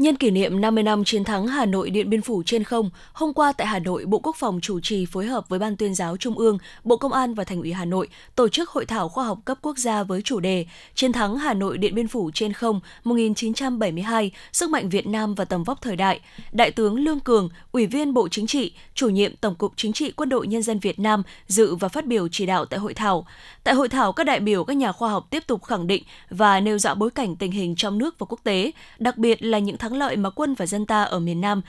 Nhân 0.00 0.16
kỷ 0.16 0.30
niệm 0.30 0.60
50 0.60 0.82
năm 0.82 1.04
chiến 1.04 1.24
thắng 1.24 1.46
Hà 1.46 1.66
Nội 1.66 1.90
Điện 1.90 2.10
Biên 2.10 2.22
Phủ 2.22 2.42
trên 2.46 2.64
không, 2.64 2.90
hôm 3.12 3.32
qua 3.32 3.52
tại 3.52 3.66
Hà 3.66 3.78
Nội, 3.78 4.04
Bộ 4.06 4.18
Quốc 4.18 4.36
phòng 4.36 4.60
chủ 4.62 4.80
trì 4.80 5.06
phối 5.06 5.26
hợp 5.26 5.48
với 5.48 5.58
Ban 5.58 5.76
tuyên 5.76 5.94
giáo 5.94 6.16
Trung 6.16 6.38
ương, 6.38 6.58
Bộ 6.84 6.96
Công 6.96 7.12
an 7.12 7.34
và 7.34 7.44
Thành 7.44 7.60
ủy 7.60 7.72
Hà 7.72 7.84
Nội 7.84 8.08
tổ 8.36 8.48
chức 8.48 8.70
hội 8.70 8.86
thảo 8.86 9.08
khoa 9.08 9.24
học 9.24 9.38
cấp 9.44 9.58
quốc 9.62 9.78
gia 9.78 10.02
với 10.02 10.22
chủ 10.22 10.40
đề 10.40 10.66
Chiến 10.94 11.12
thắng 11.12 11.36
Hà 11.36 11.54
Nội 11.54 11.78
Điện 11.78 11.94
Biên 11.94 12.08
Phủ 12.08 12.30
trên 12.34 12.52
không 12.52 12.80
1972, 13.04 14.30
sức 14.52 14.70
mạnh 14.70 14.88
Việt 14.88 15.06
Nam 15.06 15.34
và 15.34 15.44
tầm 15.44 15.64
vóc 15.64 15.82
thời 15.82 15.96
đại. 15.96 16.20
Đại 16.52 16.70
tướng 16.70 16.96
Lương 16.96 17.20
Cường, 17.20 17.48
Ủy 17.72 17.86
viên 17.86 18.14
Bộ 18.14 18.28
Chính 18.28 18.46
trị, 18.46 18.72
chủ 18.94 19.08
nhiệm 19.08 19.36
Tổng 19.36 19.54
cục 19.54 19.72
Chính 19.76 19.92
trị 19.92 20.10
Quân 20.10 20.28
đội 20.28 20.46
Nhân 20.46 20.62
dân 20.62 20.78
Việt 20.78 20.98
Nam 20.98 21.22
dự 21.46 21.74
và 21.74 21.88
phát 21.88 22.06
biểu 22.06 22.28
chỉ 22.28 22.46
đạo 22.46 22.64
tại 22.64 22.80
hội 22.80 22.94
thảo. 22.94 23.26
Tại 23.64 23.74
hội 23.74 23.88
thảo, 23.88 24.12
các 24.12 24.24
đại 24.24 24.40
biểu 24.40 24.64
các 24.64 24.76
nhà 24.76 24.92
khoa 24.92 25.10
học 25.10 25.26
tiếp 25.30 25.46
tục 25.46 25.64
khẳng 25.64 25.86
định 25.86 26.02
và 26.30 26.60
nêu 26.60 26.78
rõ 26.78 26.94
bối 26.94 27.10
cảnh 27.10 27.36
tình 27.36 27.52
hình 27.52 27.74
trong 27.76 27.98
nước 27.98 28.18
và 28.18 28.26
quốc 28.28 28.40
tế, 28.44 28.70
đặc 28.98 29.18
biệt 29.18 29.42
là 29.42 29.58
những 29.58 29.76
thắng 29.76 29.89
lợi 29.92 30.16
mà 30.16 30.30
quân 30.30 30.54
và 30.54 30.66
dân 30.66 30.86
ta 30.86 31.02
ở 31.02 31.18
miền 31.18 31.40
Nam 31.40 31.62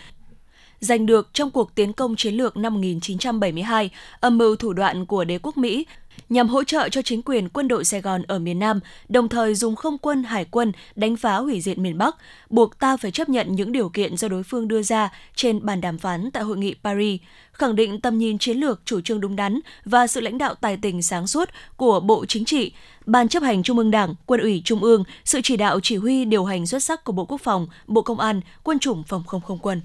giành 0.81 1.05
được 1.05 1.29
trong 1.33 1.51
cuộc 1.51 1.75
tiến 1.75 1.93
công 1.93 2.15
chiến 2.15 2.33
lược 2.33 2.57
năm 2.57 2.73
1972, 2.73 3.89
âm 4.19 4.37
mưu 4.37 4.55
thủ 4.55 4.73
đoạn 4.73 5.05
của 5.05 5.23
đế 5.23 5.39
quốc 5.41 5.57
Mỹ 5.57 5.85
nhằm 6.31 6.49
hỗ 6.49 6.63
trợ 6.63 6.89
cho 6.89 7.01
chính 7.01 7.21
quyền 7.21 7.49
quân 7.49 7.67
đội 7.67 7.85
Sài 7.85 8.01
Gòn 8.01 8.23
ở 8.27 8.39
miền 8.39 8.59
Nam, 8.59 8.79
đồng 9.09 9.29
thời 9.29 9.55
dùng 9.55 9.75
không 9.75 9.97
quân, 9.97 10.23
hải 10.23 10.45
quân 10.45 10.71
đánh 10.95 11.15
phá 11.15 11.37
hủy 11.37 11.61
diệt 11.61 11.77
miền 11.77 11.97
Bắc, 11.97 12.15
buộc 12.49 12.79
ta 12.79 12.97
phải 12.97 13.11
chấp 13.11 13.29
nhận 13.29 13.55
những 13.55 13.71
điều 13.71 13.89
kiện 13.89 14.17
do 14.17 14.27
đối 14.27 14.43
phương 14.43 14.67
đưa 14.67 14.81
ra 14.81 15.09
trên 15.35 15.65
bàn 15.65 15.81
đàm 15.81 15.97
phán 15.97 16.31
tại 16.31 16.43
hội 16.43 16.57
nghị 16.57 16.75
Paris, 16.83 17.21
khẳng 17.53 17.75
định 17.75 18.01
tầm 18.01 18.17
nhìn 18.17 18.37
chiến 18.37 18.57
lược, 18.57 18.81
chủ 18.85 19.01
trương 19.01 19.21
đúng 19.21 19.35
đắn 19.35 19.59
và 19.85 20.07
sự 20.07 20.21
lãnh 20.21 20.37
đạo 20.37 20.55
tài 20.55 20.77
tình 20.77 21.01
sáng 21.01 21.27
suốt 21.27 21.49
của 21.77 21.99
Bộ 21.99 22.25
Chính 22.25 22.45
trị, 22.45 22.71
Ban 23.05 23.27
chấp 23.27 23.43
hành 23.43 23.63
Trung 23.63 23.77
ương 23.77 23.91
Đảng, 23.91 24.15
Quân 24.25 24.41
ủy 24.41 24.61
Trung 24.65 24.83
ương, 24.83 25.03
sự 25.25 25.39
chỉ 25.43 25.57
đạo 25.57 25.79
chỉ 25.83 25.95
huy 25.95 26.25
điều 26.25 26.45
hành 26.45 26.67
xuất 26.67 26.83
sắc 26.83 27.03
của 27.03 27.13
Bộ 27.13 27.25
Quốc 27.25 27.41
phòng, 27.41 27.67
Bộ 27.87 28.01
Công 28.01 28.19
an, 28.19 28.41
Quân 28.63 28.79
chủng 28.79 29.03
Phòng 29.03 29.23
không 29.27 29.41
không 29.41 29.59
quân. 29.61 29.81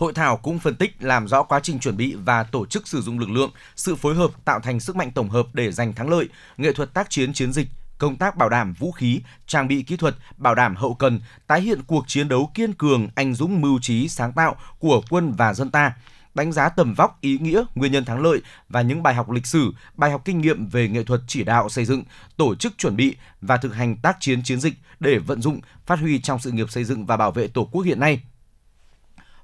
Hội 0.00 0.12
thảo 0.12 0.36
cũng 0.36 0.58
phân 0.58 0.74
tích 0.74 0.96
làm 1.00 1.28
rõ 1.28 1.42
quá 1.42 1.60
trình 1.62 1.78
chuẩn 1.78 1.96
bị 1.96 2.14
và 2.14 2.42
tổ 2.42 2.66
chức 2.66 2.88
sử 2.88 3.00
dụng 3.00 3.18
lực 3.18 3.30
lượng, 3.30 3.50
sự 3.76 3.94
phối 3.96 4.14
hợp 4.14 4.30
tạo 4.44 4.60
thành 4.60 4.80
sức 4.80 4.96
mạnh 4.96 5.10
tổng 5.10 5.28
hợp 5.28 5.46
để 5.52 5.72
giành 5.72 5.92
thắng 5.92 6.10
lợi, 6.10 6.28
nghệ 6.56 6.72
thuật 6.72 6.94
tác 6.94 7.10
chiến 7.10 7.32
chiến 7.32 7.52
dịch, 7.52 7.68
công 7.98 8.16
tác 8.16 8.36
bảo 8.36 8.48
đảm 8.48 8.74
vũ 8.78 8.92
khí, 8.92 9.20
trang 9.46 9.68
bị 9.68 9.82
kỹ 9.82 9.96
thuật, 9.96 10.14
bảo 10.36 10.54
đảm 10.54 10.76
hậu 10.76 10.94
cần, 10.94 11.20
tái 11.46 11.60
hiện 11.60 11.82
cuộc 11.86 12.04
chiến 12.06 12.28
đấu 12.28 12.50
kiên 12.54 12.72
cường, 12.72 13.08
anh 13.14 13.34
dũng 13.34 13.60
mưu 13.60 13.78
trí, 13.82 14.08
sáng 14.08 14.32
tạo 14.32 14.56
của 14.78 15.02
quân 15.10 15.32
và 15.32 15.54
dân 15.54 15.70
ta, 15.70 15.92
đánh 16.34 16.52
giá 16.52 16.68
tầm 16.68 16.94
vóc, 16.94 17.18
ý 17.20 17.38
nghĩa, 17.38 17.64
nguyên 17.74 17.92
nhân 17.92 18.04
thắng 18.04 18.22
lợi 18.22 18.40
và 18.68 18.82
những 18.82 19.02
bài 19.02 19.14
học 19.14 19.30
lịch 19.30 19.46
sử, 19.46 19.72
bài 19.94 20.10
học 20.10 20.22
kinh 20.24 20.40
nghiệm 20.40 20.66
về 20.66 20.88
nghệ 20.88 21.04
thuật 21.04 21.20
chỉ 21.26 21.44
đạo 21.44 21.68
xây 21.68 21.84
dựng, 21.84 22.02
tổ 22.36 22.54
chức 22.54 22.78
chuẩn 22.78 22.96
bị 22.96 23.16
và 23.40 23.56
thực 23.56 23.74
hành 23.74 23.96
tác 23.96 24.16
chiến 24.20 24.42
chiến 24.42 24.60
dịch 24.60 24.74
để 25.00 25.18
vận 25.18 25.42
dụng, 25.42 25.60
phát 25.86 25.98
huy 25.98 26.20
trong 26.20 26.38
sự 26.38 26.50
nghiệp 26.50 26.70
xây 26.70 26.84
dựng 26.84 27.06
và 27.06 27.16
bảo 27.16 27.32
vệ 27.32 27.48
Tổ 27.48 27.64
quốc 27.64 27.82
hiện 27.82 28.00
nay. 28.00 28.20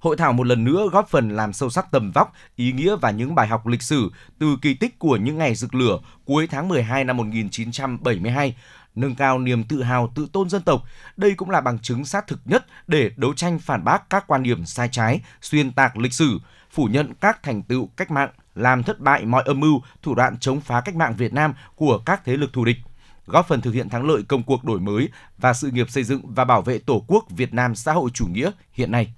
Hội 0.01 0.17
thảo 0.17 0.33
một 0.33 0.47
lần 0.47 0.65
nữa 0.65 0.89
góp 0.93 1.09
phần 1.09 1.29
làm 1.29 1.53
sâu 1.53 1.71
sắc 1.71 1.91
tầm 1.91 2.13
vóc, 2.15 2.33
ý 2.57 2.73
nghĩa 2.73 2.97
và 2.97 3.11
những 3.11 3.35
bài 3.35 3.47
học 3.47 3.67
lịch 3.67 3.83
sử 3.83 4.11
từ 4.39 4.57
kỳ 4.63 4.75
tích 4.75 4.99
của 4.99 5.17
những 5.17 5.39
ngày 5.39 5.55
rực 5.55 5.75
lửa 5.75 5.99
cuối 6.25 6.47
tháng 6.47 6.69
12 6.69 7.05
năm 7.05 7.17
1972, 7.17 8.57
nâng 8.95 9.15
cao 9.15 9.39
niềm 9.39 9.65
tự 9.65 9.83
hào 9.83 10.13
tự 10.15 10.27
tôn 10.33 10.49
dân 10.49 10.63
tộc. 10.63 10.83
Đây 11.17 11.35
cũng 11.35 11.51
là 11.51 11.61
bằng 11.61 11.79
chứng 11.79 12.05
xác 12.05 12.27
thực 12.27 12.41
nhất 12.45 12.67
để 12.87 13.11
đấu 13.17 13.35
tranh 13.35 13.59
phản 13.59 13.85
bác 13.85 14.11
các 14.11 14.27
quan 14.27 14.43
điểm 14.43 14.67
sai 14.67 14.89
trái, 14.93 15.21
xuyên 15.41 15.73
tạc 15.73 15.97
lịch 15.97 16.13
sử, 16.13 16.39
phủ 16.71 16.85
nhận 16.85 17.15
các 17.21 17.43
thành 17.43 17.63
tựu 17.63 17.89
cách 17.97 18.11
mạng, 18.11 18.31
làm 18.55 18.83
thất 18.83 19.01
bại 19.01 19.25
mọi 19.25 19.43
âm 19.47 19.61
mưu, 19.61 19.81
thủ 20.03 20.15
đoạn 20.15 20.39
chống 20.39 20.61
phá 20.61 20.81
cách 20.81 20.97
mạng 20.97 21.15
Việt 21.17 21.33
Nam 21.33 21.55
của 21.75 21.99
các 21.99 22.25
thế 22.25 22.37
lực 22.37 22.53
thù 22.53 22.65
địch 22.65 22.77
góp 23.27 23.49
phần 23.49 23.61
thực 23.61 23.75
hiện 23.75 23.89
thắng 23.89 24.07
lợi 24.07 24.23
công 24.29 24.43
cuộc 24.43 24.65
đổi 24.65 24.81
mới 24.81 25.09
và 25.39 25.53
sự 25.53 25.71
nghiệp 25.71 25.91
xây 25.91 26.05
dựng 26.05 26.21
và 26.35 26.45
bảo 26.45 26.63
vệ 26.63 26.79
Tổ 26.79 27.05
quốc 27.07 27.25
Việt 27.31 27.55
Nam 27.55 27.75
xã 27.75 27.93
hội 27.93 28.11
chủ 28.15 28.27
nghĩa 28.27 28.51
hiện 28.73 28.93
nay. 28.93 29.15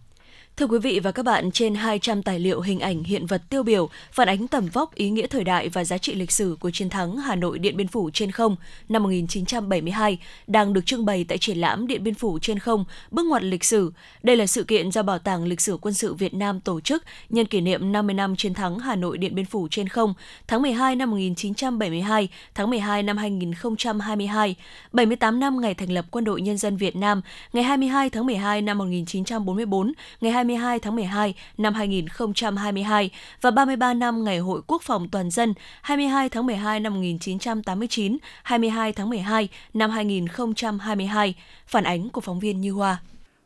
Thưa 0.59 0.67
quý 0.67 0.79
vị 0.79 1.00
và 1.00 1.12
các 1.12 1.23
bạn, 1.23 1.50
trên 1.50 1.75
200 1.75 2.23
tài 2.23 2.38
liệu 2.38 2.61
hình 2.61 2.81
ảnh 2.81 3.05
hiện 3.05 3.27
vật 3.27 3.43
tiêu 3.50 3.62
biểu 3.62 3.88
phản 4.12 4.29
ánh 4.29 4.49
tầm 4.49 4.67
vóc 4.67 4.95
ý 4.95 5.11
nghĩa 5.11 5.27
thời 5.27 5.45
đại 5.45 5.69
và 5.69 5.85
giá 5.85 5.99
trị 5.99 6.15
lịch 6.15 6.33
sử 6.33 6.57
của 6.61 6.71
chiến 6.71 6.91
thắng 6.91 7.17
Hà 7.17 7.37
Nội 7.37 7.59
Điện 7.59 7.77
Biên 7.77 7.88
Phủ 7.88 8.11
trên 8.12 8.31
không 8.31 8.57
năm 8.88 9.03
1972 9.03 10.19
đang 10.47 10.73
được 10.73 10.87
trưng 10.87 11.05
bày 11.05 11.25
tại 11.29 11.38
triển 11.38 11.59
lãm 11.59 11.87
Điện 11.87 12.05
Biên 12.05 12.15
Phủ 12.15 12.38
trên 12.38 12.59
không, 12.59 12.85
bước 13.11 13.27
ngoặt 13.27 13.43
lịch 13.43 13.65
sử. 13.65 13.93
Đây 14.23 14.37
là 14.37 14.47
sự 14.47 14.65
kiện 14.65 14.93
do 14.93 15.03
Bảo 15.03 15.19
tàng 15.19 15.45
Lịch 15.45 15.61
sử 15.61 15.77
Quân 15.77 15.95
sự 15.95 16.15
Việt 16.15 16.35
Nam 16.35 16.61
tổ 16.61 16.81
chức 16.81 17.05
nhân 17.29 17.47
kỷ 17.47 17.61
niệm 17.61 17.93
50 17.93 18.15
năm 18.15 18.37
chiến 18.37 18.55
thắng 18.55 18.79
Hà 18.79 18.97
Nội 18.97 19.19
Điện 19.19 19.35
Biên 19.35 19.45
Phủ 19.45 19.69
trên 19.71 19.88
không, 19.88 20.15
tháng 20.47 20.62
12 20.62 20.97
năm 20.97 21.11
1972, 21.11 22.29
tháng 22.55 22.71
12 22.71 23.03
năm 23.03 23.17
2022, 23.17 24.57
78 24.93 25.41
năm 25.41 25.61
ngày 25.61 25.75
thành 25.75 25.93
lập 25.93 26.05
Quân 26.11 26.25
đội 26.25 26.41
Nhân 26.41 26.59
dân 26.59 26.77
Việt 26.77 26.97
Nam, 26.97 27.21
ngày 27.53 27.65
22 27.65 28.11
tháng 28.11 28.27
12 28.27 28.62
năm 28.62 28.79
1944, 28.79 29.93
ngày 30.21 30.33
20 30.33 30.48
22 30.57 30.78
tháng 30.78 30.97
12 30.97 31.35
năm 31.59 31.75
2022 31.75 33.11
và 33.40 33.50
33 33.50 33.95
năm 33.95 34.25
Ngày 34.25 34.38
Hội 34.38 34.61
Quốc 34.67 34.83
phòng 34.83 35.09
Toàn 35.09 35.31
dân 35.31 35.55
22 35.83 36.28
tháng 36.28 36.47
12 36.47 36.81
năm 36.81 36.95
1989, 36.95 38.17
22 38.43 38.93
tháng 38.93 39.11
12 39.11 39.49
năm 39.75 39.90
2022. 39.90 41.35
Phản 41.67 41.85
ánh 41.85 42.11
của 42.11 42.21
phóng 42.21 42.40
viên 42.40 42.61
Như 42.61 42.73
Hoa. 42.73 42.99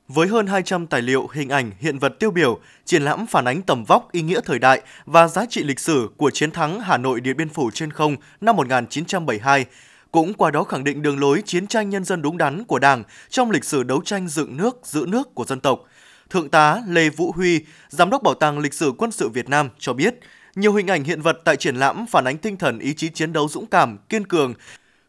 Với 0.08 0.28
hơn 0.28 0.46
200 0.46 0.86
tài 0.86 1.02
liệu, 1.02 1.28
hình 1.32 1.48
ảnh, 1.48 1.70
hiện 1.80 1.98
vật 1.98 2.18
tiêu 2.18 2.30
biểu, 2.30 2.58
triển 2.84 3.02
lãm 3.02 3.26
phản 3.26 3.44
ánh 3.44 3.62
tầm 3.62 3.84
vóc, 3.84 4.12
ý 4.12 4.22
nghĩa 4.22 4.40
thời 4.44 4.58
đại 4.58 4.82
và 5.06 5.28
giá 5.28 5.44
trị 5.48 5.62
lịch 5.62 5.80
sử 5.80 6.08
của 6.16 6.30
chiến 6.30 6.50
thắng 6.50 6.80
Hà 6.80 6.96
Nội 6.96 7.20
Điện 7.20 7.36
Biên 7.36 7.48
Phủ 7.48 7.70
trên 7.70 7.90
không 7.90 8.16
năm 8.40 8.56
1972, 8.56 9.66
cũng 10.10 10.34
qua 10.34 10.50
đó 10.50 10.64
khẳng 10.64 10.84
định 10.84 11.02
đường 11.02 11.20
lối 11.20 11.42
chiến 11.44 11.66
tranh 11.66 11.90
nhân 11.90 12.04
dân 12.04 12.22
đúng 12.22 12.38
đắn 12.38 12.64
của 12.64 12.78
Đảng 12.78 13.04
trong 13.28 13.50
lịch 13.50 13.64
sử 13.64 13.82
đấu 13.82 14.02
tranh 14.04 14.28
dựng 14.28 14.56
nước, 14.56 14.80
giữ 14.82 15.06
nước 15.08 15.34
của 15.34 15.44
dân 15.44 15.60
tộc. 15.60 15.84
Thượng 16.32 16.48
tá 16.48 16.78
Lê 16.88 17.08
Vũ 17.08 17.32
Huy, 17.32 17.60
Giám 17.88 18.10
đốc 18.10 18.22
Bảo 18.22 18.34
tàng 18.34 18.58
Lịch 18.58 18.74
sử 18.74 18.92
Quân 18.98 19.12
sự 19.12 19.28
Việt 19.28 19.48
Nam 19.48 19.68
cho 19.78 19.92
biết, 19.92 20.14
nhiều 20.54 20.72
hình 20.72 20.86
ảnh 20.86 21.04
hiện 21.04 21.20
vật 21.20 21.38
tại 21.44 21.56
triển 21.56 21.76
lãm 21.76 22.06
phản 22.10 22.24
ánh 22.24 22.38
tinh 22.38 22.56
thần 22.56 22.78
ý 22.78 22.94
chí 22.94 23.08
chiến 23.08 23.32
đấu 23.32 23.48
dũng 23.48 23.66
cảm, 23.66 23.98
kiên 24.08 24.26
cường, 24.26 24.54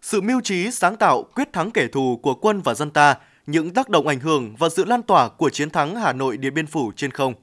sự 0.01 0.21
mưu 0.21 0.41
trí 0.41 0.71
sáng 0.71 0.95
tạo 0.95 1.23
quyết 1.23 1.53
thắng 1.53 1.71
kẻ 1.71 1.87
thù 1.91 2.19
của 2.23 2.33
quân 2.33 2.61
và 2.61 2.73
dân 2.73 2.91
ta, 2.91 3.15
những 3.47 3.73
tác 3.73 3.89
động 3.89 4.07
ảnh 4.07 4.19
hưởng 4.19 4.55
và 4.55 4.69
sự 4.69 4.85
lan 4.85 5.01
tỏa 5.01 5.29
của 5.29 5.49
chiến 5.49 5.69
thắng 5.69 5.95
Hà 5.95 6.13
Nội 6.13 6.37
Điện 6.37 6.53
Biên 6.53 6.67
Phủ 6.67 6.91
trên 6.95 7.11
không. 7.11 7.33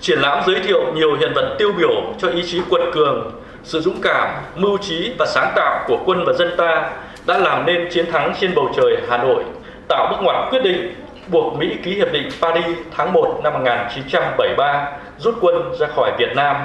Triển 0.00 0.18
lãm 0.18 0.44
giới 0.46 0.60
thiệu 0.66 0.94
nhiều 0.94 1.16
hiện 1.20 1.32
vật 1.34 1.56
tiêu 1.58 1.72
biểu 1.78 2.14
cho 2.18 2.28
ý 2.28 2.42
chí 2.46 2.60
quật 2.70 2.82
cường, 2.94 3.42
sự 3.64 3.80
dũng 3.80 4.00
cảm, 4.02 4.44
mưu 4.56 4.78
trí 4.78 5.12
và 5.18 5.26
sáng 5.34 5.52
tạo 5.56 5.84
của 5.88 6.02
quân 6.06 6.24
và 6.26 6.32
dân 6.38 6.48
ta 6.58 6.96
đã 7.26 7.38
làm 7.38 7.66
nên 7.66 7.88
chiến 7.92 8.06
thắng 8.12 8.34
trên 8.40 8.54
bầu 8.54 8.72
trời 8.76 8.96
Hà 9.08 9.18
Nội, 9.18 9.44
tạo 9.88 10.08
bước 10.10 10.22
ngoặt 10.22 10.50
quyết 10.50 10.60
định 10.64 10.94
buộc 11.30 11.58
Mỹ 11.58 11.76
ký 11.82 11.94
hiệp 11.94 12.12
định 12.12 12.28
Paris 12.40 12.76
tháng 12.96 13.12
1 13.12 13.40
năm 13.44 13.52
1973 13.52 14.92
rút 15.18 15.34
quân 15.40 15.72
ra 15.78 15.86
khỏi 15.86 16.12
Việt 16.18 16.36
Nam. 16.36 16.56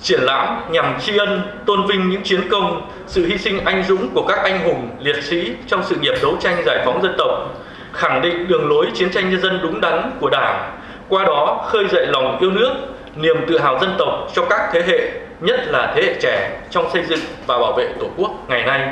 Triển 0.00 0.20
lãm 0.20 0.60
nhằm 0.70 0.94
tri 1.00 1.16
ân, 1.16 1.42
tôn 1.66 1.86
vinh 1.86 2.10
những 2.10 2.22
chiến 2.22 2.48
công, 2.50 2.90
sự 3.06 3.26
hy 3.26 3.38
sinh 3.38 3.64
anh 3.64 3.82
dũng 3.82 4.08
của 4.14 4.26
các 4.28 4.38
anh 4.42 4.64
hùng, 4.64 4.88
liệt 5.00 5.22
sĩ 5.22 5.52
trong 5.66 5.82
sự 5.82 5.96
nghiệp 5.96 6.14
đấu 6.22 6.36
tranh 6.40 6.62
giải 6.66 6.82
phóng 6.84 7.02
dân 7.02 7.14
tộc, 7.18 7.30
khẳng 7.92 8.22
định 8.22 8.48
đường 8.48 8.68
lối 8.68 8.86
chiến 8.94 9.10
tranh 9.10 9.30
nhân 9.30 9.40
dân 9.40 9.60
đúng 9.62 9.80
đắn 9.80 10.10
của 10.20 10.30
Đảng, 10.30 10.78
qua 11.08 11.24
đó 11.24 11.64
khơi 11.68 11.84
dậy 11.88 12.06
lòng 12.06 12.38
yêu 12.40 12.50
nước, 12.50 12.72
niềm 13.16 13.36
tự 13.48 13.58
hào 13.58 13.78
dân 13.78 13.94
tộc 13.98 14.28
cho 14.34 14.44
các 14.44 14.70
thế 14.72 14.82
hệ, 14.86 15.10
nhất 15.40 15.60
là 15.66 15.92
thế 15.96 16.02
hệ 16.02 16.14
trẻ 16.20 16.50
trong 16.70 16.90
xây 16.92 17.02
dựng 17.02 17.20
và 17.46 17.58
bảo 17.58 17.72
vệ 17.72 17.88
Tổ 18.00 18.06
quốc 18.16 18.30
ngày 18.48 18.62
nay. 18.62 18.88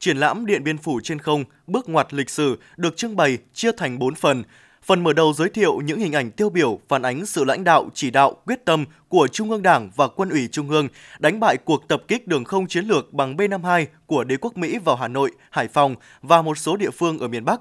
Triển 0.00 0.16
lãm 0.16 0.46
Điện 0.46 0.64
Biên 0.64 0.78
Phủ 0.78 1.00
trên 1.00 1.18
không, 1.18 1.44
bước 1.66 1.88
ngoặt 1.88 2.14
lịch 2.14 2.30
sử 2.30 2.58
được 2.76 2.96
trưng 2.96 3.16
bày 3.16 3.38
chia 3.54 3.72
thành 3.72 3.98
4 3.98 4.14
phần. 4.14 4.42
Phần 4.82 5.02
mở 5.02 5.12
đầu 5.12 5.32
giới 5.32 5.48
thiệu 5.48 5.80
những 5.84 6.00
hình 6.00 6.12
ảnh 6.12 6.30
tiêu 6.30 6.50
biểu 6.50 6.80
phản 6.88 7.02
ánh 7.02 7.26
sự 7.26 7.44
lãnh 7.44 7.64
đạo, 7.64 7.90
chỉ 7.94 8.10
đạo, 8.10 8.34
quyết 8.46 8.64
tâm 8.64 8.84
của 9.08 9.28
Trung 9.28 9.50
ương 9.50 9.62
Đảng 9.62 9.90
và 9.96 10.08
Quân 10.08 10.28
ủy 10.28 10.48
Trung 10.52 10.70
ương 10.70 10.88
đánh 11.18 11.40
bại 11.40 11.56
cuộc 11.56 11.88
tập 11.88 12.02
kích 12.08 12.28
đường 12.28 12.44
không 12.44 12.66
chiến 12.66 12.84
lược 12.84 13.12
bằng 13.12 13.36
B-52 13.36 13.86
của 14.06 14.24
đế 14.24 14.36
quốc 14.36 14.56
Mỹ 14.56 14.78
vào 14.78 14.96
Hà 14.96 15.08
Nội, 15.08 15.30
Hải 15.50 15.68
Phòng 15.68 15.94
và 16.22 16.42
một 16.42 16.58
số 16.58 16.76
địa 16.76 16.90
phương 16.90 17.18
ở 17.18 17.28
miền 17.28 17.44
Bắc. 17.44 17.60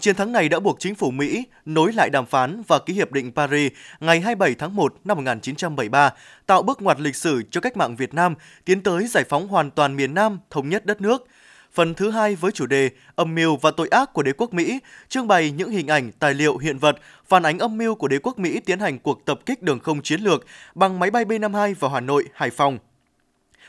Chiến 0.00 0.16
thắng 0.16 0.32
này 0.32 0.48
đã 0.48 0.60
buộc 0.60 0.80
chính 0.80 0.94
phủ 0.94 1.10
Mỹ 1.10 1.44
nối 1.64 1.92
lại 1.92 2.10
đàm 2.10 2.26
phán 2.26 2.62
và 2.68 2.78
ký 2.78 2.94
hiệp 2.94 3.12
định 3.12 3.32
Paris 3.32 3.72
ngày 4.00 4.20
27 4.20 4.54
tháng 4.54 4.76
1 4.76 4.94
năm 5.04 5.16
1973, 5.16 6.10
tạo 6.46 6.62
bước 6.62 6.82
ngoặt 6.82 7.00
lịch 7.00 7.16
sử 7.16 7.42
cho 7.50 7.60
cách 7.60 7.76
mạng 7.76 7.96
Việt 7.96 8.14
Nam 8.14 8.34
tiến 8.64 8.82
tới 8.82 9.06
giải 9.06 9.24
phóng 9.28 9.48
hoàn 9.48 9.70
toàn 9.70 9.96
miền 9.96 10.14
Nam, 10.14 10.38
thống 10.50 10.68
nhất 10.68 10.86
đất 10.86 11.00
nước– 11.00 11.26
Phần 11.72 11.94
thứ 11.94 12.10
hai 12.10 12.34
với 12.34 12.52
chủ 12.52 12.66
đề 12.66 12.90
Âm 13.14 13.34
mưu 13.34 13.56
và 13.56 13.70
tội 13.70 13.88
ác 13.88 14.12
của 14.12 14.22
đế 14.22 14.32
quốc 14.32 14.54
Mỹ 14.54 14.78
trưng 15.08 15.28
bày 15.28 15.50
những 15.50 15.70
hình 15.70 15.86
ảnh, 15.86 16.12
tài 16.18 16.34
liệu, 16.34 16.58
hiện 16.58 16.78
vật 16.78 16.96
phản 17.28 17.42
ánh 17.42 17.58
âm 17.58 17.78
mưu 17.78 17.94
của 17.94 18.08
đế 18.08 18.18
quốc 18.22 18.38
Mỹ 18.38 18.60
tiến 18.60 18.80
hành 18.80 18.98
cuộc 18.98 19.24
tập 19.24 19.40
kích 19.46 19.62
đường 19.62 19.80
không 19.80 20.02
chiến 20.02 20.20
lược 20.20 20.46
bằng 20.74 20.98
máy 20.98 21.10
bay 21.10 21.24
B-52 21.24 21.74
vào 21.80 21.90
Hà 21.90 22.00
Nội, 22.00 22.24
Hải 22.34 22.50
Phòng 22.50 22.78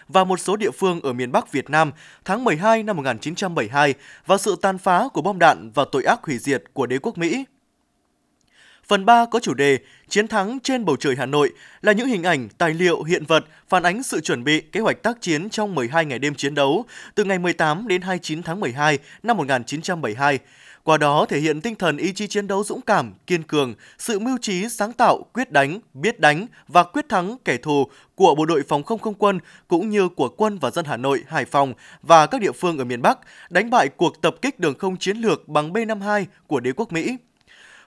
và 0.08 0.24
một 0.24 0.40
số 0.40 0.56
địa 0.56 0.72
phương 0.72 1.02
ở 1.02 1.14
miền 1.14 1.32
Bắc 1.32 1.52
Việt 1.52 1.70
Nam 1.70 1.92
tháng 2.26 2.44
12 2.44 2.84
năm 2.84 2.96
1972 2.96 3.94
và 4.26 4.38
sự 4.38 4.56
tàn 4.62 4.78
phá 4.78 5.08
của 5.14 5.22
bom 5.22 5.40
đạn 5.40 5.72
và 5.74 5.86
tội 5.92 6.04
ác 6.04 6.24
hủy 6.24 6.38
diệt 6.38 6.64
của 6.74 6.86
đế 6.86 6.98
quốc 6.98 7.18
Mỹ. 7.18 7.46
Phần 8.92 9.06
3 9.06 9.26
có 9.26 9.40
chủ 9.40 9.54
đề 9.54 9.80
Chiến 10.10 10.28
thắng 10.28 10.60
trên 10.64 10.86
bầu 10.86 10.96
trời 10.96 11.16
Hà 11.18 11.26
Nội 11.26 11.52
là 11.82 11.92
những 11.92 12.08
hình 12.08 12.24
ảnh, 12.24 12.50
tài 12.58 12.74
liệu, 12.74 13.04
hiện 13.04 13.26
vật 13.26 13.46
phản 13.70 13.84
ánh 13.84 14.04
sự 14.04 14.22
chuẩn 14.22 14.44
bị, 14.44 14.62
kế 14.62 14.80
hoạch 14.80 15.04
tác 15.04 15.22
chiến 15.22 15.50
trong 15.50 15.76
12 15.76 16.06
ngày 16.06 16.20
đêm 16.20 16.36
chiến 16.36 16.56
đấu 16.56 16.86
từ 17.16 17.24
ngày 17.24 17.40
18 17.40 17.88
đến 17.88 18.02
29 18.02 18.44
tháng 18.44 18.60
12 18.60 19.00
năm 19.24 19.38
1972. 19.38 20.40
Qua 20.84 20.98
đó 20.98 21.26
thể 21.30 21.40
hiện 21.40 21.62
tinh 21.62 21.76
thần 21.76 21.98
ý 21.98 22.14
chí 22.14 22.28
chiến 22.28 22.48
đấu 22.48 22.64
dũng 22.64 22.82
cảm, 22.82 23.14
kiên 23.28 23.44
cường, 23.44 23.74
sự 23.98 24.20
mưu 24.20 24.38
trí 24.42 24.70
sáng 24.70 24.94
tạo, 24.94 25.24
quyết 25.34 25.52
đánh, 25.52 25.80
biết 25.94 26.20
đánh 26.20 26.48
và 26.68 26.84
quyết 26.84 27.10
thắng 27.10 27.38
kẻ 27.46 27.58
thù 27.58 27.88
của 28.16 28.36
bộ 28.36 28.46
đội 28.46 28.64
phòng 28.68 28.84
không 28.84 29.00
không 29.00 29.14
quân 29.14 29.40
cũng 29.68 29.90
như 29.90 30.10
của 30.10 30.30
quân 30.30 30.58
và 30.58 30.72
dân 30.72 30.86
Hà 30.86 30.98
Nội, 30.98 31.24
Hải 31.28 31.46
Phòng 31.46 31.74
và 32.02 32.26
các 32.26 32.42
địa 32.42 32.52
phương 32.52 32.78
ở 32.78 32.84
miền 32.84 33.02
Bắc 33.02 33.20
đánh 33.50 33.70
bại 33.70 33.90
cuộc 33.90 34.22
tập 34.22 34.36
kích 34.42 34.60
đường 34.60 34.78
không 34.78 34.98
chiến 34.98 35.18
lược 35.18 35.48
bằng 35.48 35.74
B-52 35.74 36.26
của 36.48 36.60
đế 36.60 36.72
quốc 36.72 36.92
Mỹ. 36.92 37.18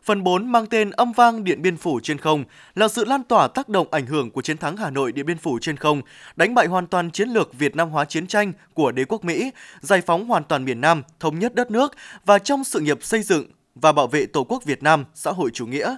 Phần 0.04 0.24
4 0.24 0.52
mang 0.52 0.66
tên 0.66 0.90
Âm 0.90 1.12
vang 1.12 1.44
Điện 1.44 1.62
Biên 1.62 1.76
Phủ 1.76 2.00
trên 2.02 2.18
không 2.18 2.44
là 2.74 2.88
sự 2.88 3.04
lan 3.04 3.22
tỏa 3.24 3.48
tác 3.48 3.68
động 3.68 3.86
ảnh 3.90 4.06
hưởng 4.06 4.30
của 4.30 4.42
chiến 4.42 4.58
thắng 4.58 4.76
Hà 4.76 4.90
Nội 4.90 5.12
Điện 5.12 5.26
Biên 5.26 5.38
Phủ 5.38 5.58
trên 5.60 5.76
không, 5.76 6.02
đánh 6.36 6.54
bại 6.54 6.66
hoàn 6.66 6.86
toàn 6.86 7.10
chiến 7.10 7.28
lược 7.28 7.54
Việt 7.54 7.76
Nam 7.76 7.90
hóa 7.90 8.04
chiến 8.04 8.26
tranh 8.26 8.52
của 8.74 8.92
đế 8.92 9.04
quốc 9.04 9.24
Mỹ, 9.24 9.50
giải 9.80 10.00
phóng 10.00 10.26
hoàn 10.26 10.44
toàn 10.44 10.64
miền 10.64 10.80
Nam, 10.80 11.02
thống 11.20 11.38
nhất 11.38 11.54
đất 11.54 11.70
nước 11.70 11.92
và 12.24 12.38
trong 12.38 12.64
sự 12.64 12.80
nghiệp 12.80 12.98
xây 13.02 13.22
dựng 13.22 13.46
và 13.74 13.92
bảo 13.92 14.06
vệ 14.06 14.26
Tổ 14.26 14.44
quốc 14.44 14.64
Việt 14.64 14.82
Nam 14.82 15.04
xã 15.14 15.30
hội 15.30 15.50
chủ 15.54 15.66
nghĩa. 15.66 15.96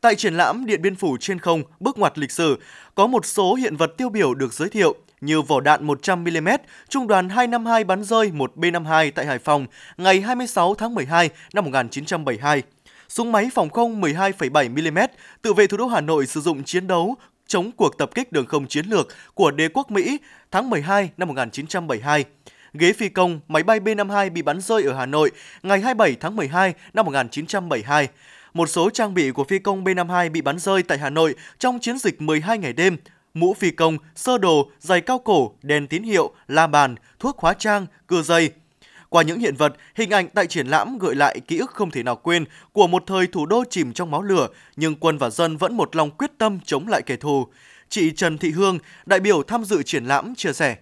Tại 0.00 0.14
triển 0.14 0.34
lãm 0.34 0.66
Điện 0.66 0.82
Biên 0.82 0.96
Phủ 0.96 1.16
trên 1.20 1.38
không, 1.38 1.62
bước 1.80 1.98
ngoặt 1.98 2.18
lịch 2.18 2.30
sử, 2.30 2.58
có 2.94 3.06
một 3.06 3.26
số 3.26 3.54
hiện 3.54 3.76
vật 3.76 3.90
tiêu 3.96 4.08
biểu 4.08 4.34
được 4.34 4.52
giới 4.52 4.68
thiệu 4.68 4.94
như 5.20 5.42
vỏ 5.42 5.60
đạn 5.60 5.86
100mm, 5.86 6.58
Trung 6.88 7.06
đoàn 7.06 7.28
252 7.28 7.84
bắn 7.84 8.04
rơi 8.04 8.32
một 8.32 8.52
B-52 8.56 9.10
tại 9.14 9.26
Hải 9.26 9.38
Phòng 9.38 9.66
ngày 9.96 10.20
26 10.20 10.74
tháng 10.74 10.94
12 10.94 11.30
năm 11.52 11.64
1972 11.64 12.62
súng 13.08 13.32
máy 13.32 13.50
phòng 13.54 13.70
không 13.70 14.00
12,7mm 14.00 15.08
tự 15.42 15.52
vệ 15.52 15.66
thủ 15.66 15.76
đô 15.76 15.86
Hà 15.86 16.00
Nội 16.00 16.26
sử 16.26 16.40
dụng 16.40 16.64
chiến 16.64 16.86
đấu 16.86 17.16
chống 17.46 17.70
cuộc 17.76 17.98
tập 17.98 18.10
kích 18.14 18.32
đường 18.32 18.46
không 18.46 18.66
chiến 18.66 18.86
lược 18.86 19.08
của 19.34 19.50
đế 19.50 19.68
quốc 19.68 19.90
Mỹ 19.90 20.18
tháng 20.50 20.70
12 20.70 21.10
năm 21.16 21.28
1972. 21.28 22.24
Ghế 22.72 22.92
phi 22.92 23.08
công 23.08 23.40
máy 23.48 23.62
bay 23.62 23.80
B-52 23.80 24.32
bị 24.32 24.42
bắn 24.42 24.60
rơi 24.60 24.82
ở 24.82 24.94
Hà 24.94 25.06
Nội 25.06 25.30
ngày 25.62 25.80
27 25.80 26.16
tháng 26.20 26.36
12 26.36 26.74
năm 26.92 27.06
1972. 27.06 28.08
Một 28.54 28.68
số 28.68 28.90
trang 28.90 29.14
bị 29.14 29.30
của 29.30 29.44
phi 29.44 29.58
công 29.58 29.84
B-52 29.84 30.30
bị 30.30 30.40
bắn 30.40 30.58
rơi 30.58 30.82
tại 30.82 30.98
Hà 30.98 31.10
Nội 31.10 31.34
trong 31.58 31.78
chiến 31.78 31.98
dịch 31.98 32.22
12 32.22 32.58
ngày 32.58 32.72
đêm. 32.72 32.96
Mũ 33.34 33.54
phi 33.54 33.70
công, 33.70 33.98
sơ 34.16 34.38
đồ, 34.38 34.70
giày 34.80 35.00
cao 35.00 35.18
cổ, 35.18 35.52
đèn 35.62 35.86
tín 35.86 36.02
hiệu, 36.02 36.32
la 36.48 36.66
bàn, 36.66 36.94
thuốc 37.18 37.38
hóa 37.38 37.54
trang, 37.54 37.86
cưa 38.06 38.22
dây– 38.22 38.50
qua 39.08 39.22
những 39.22 39.38
hiện 39.38 39.56
vật, 39.56 39.74
hình 39.94 40.10
ảnh 40.10 40.28
tại 40.34 40.46
triển 40.46 40.66
lãm 40.66 40.98
gợi 40.98 41.14
lại 41.14 41.40
ký 41.40 41.58
ức 41.58 41.70
không 41.70 41.90
thể 41.90 42.02
nào 42.02 42.16
quên 42.16 42.44
của 42.72 42.86
một 42.86 43.02
thời 43.06 43.26
thủ 43.26 43.46
đô 43.46 43.64
chìm 43.70 43.92
trong 43.92 44.10
máu 44.10 44.22
lửa, 44.22 44.48
nhưng 44.76 44.94
quân 44.94 45.18
và 45.18 45.30
dân 45.30 45.56
vẫn 45.56 45.76
một 45.76 45.96
lòng 45.96 46.10
quyết 46.10 46.30
tâm 46.38 46.58
chống 46.64 46.88
lại 46.88 47.02
kẻ 47.02 47.16
thù. 47.16 47.46
Chị 47.88 48.10
Trần 48.10 48.38
Thị 48.38 48.50
Hương, 48.50 48.78
đại 49.06 49.20
biểu 49.20 49.42
tham 49.42 49.64
dự 49.64 49.82
triển 49.82 50.04
lãm 50.04 50.34
chia 50.34 50.52
sẻ. 50.52 50.76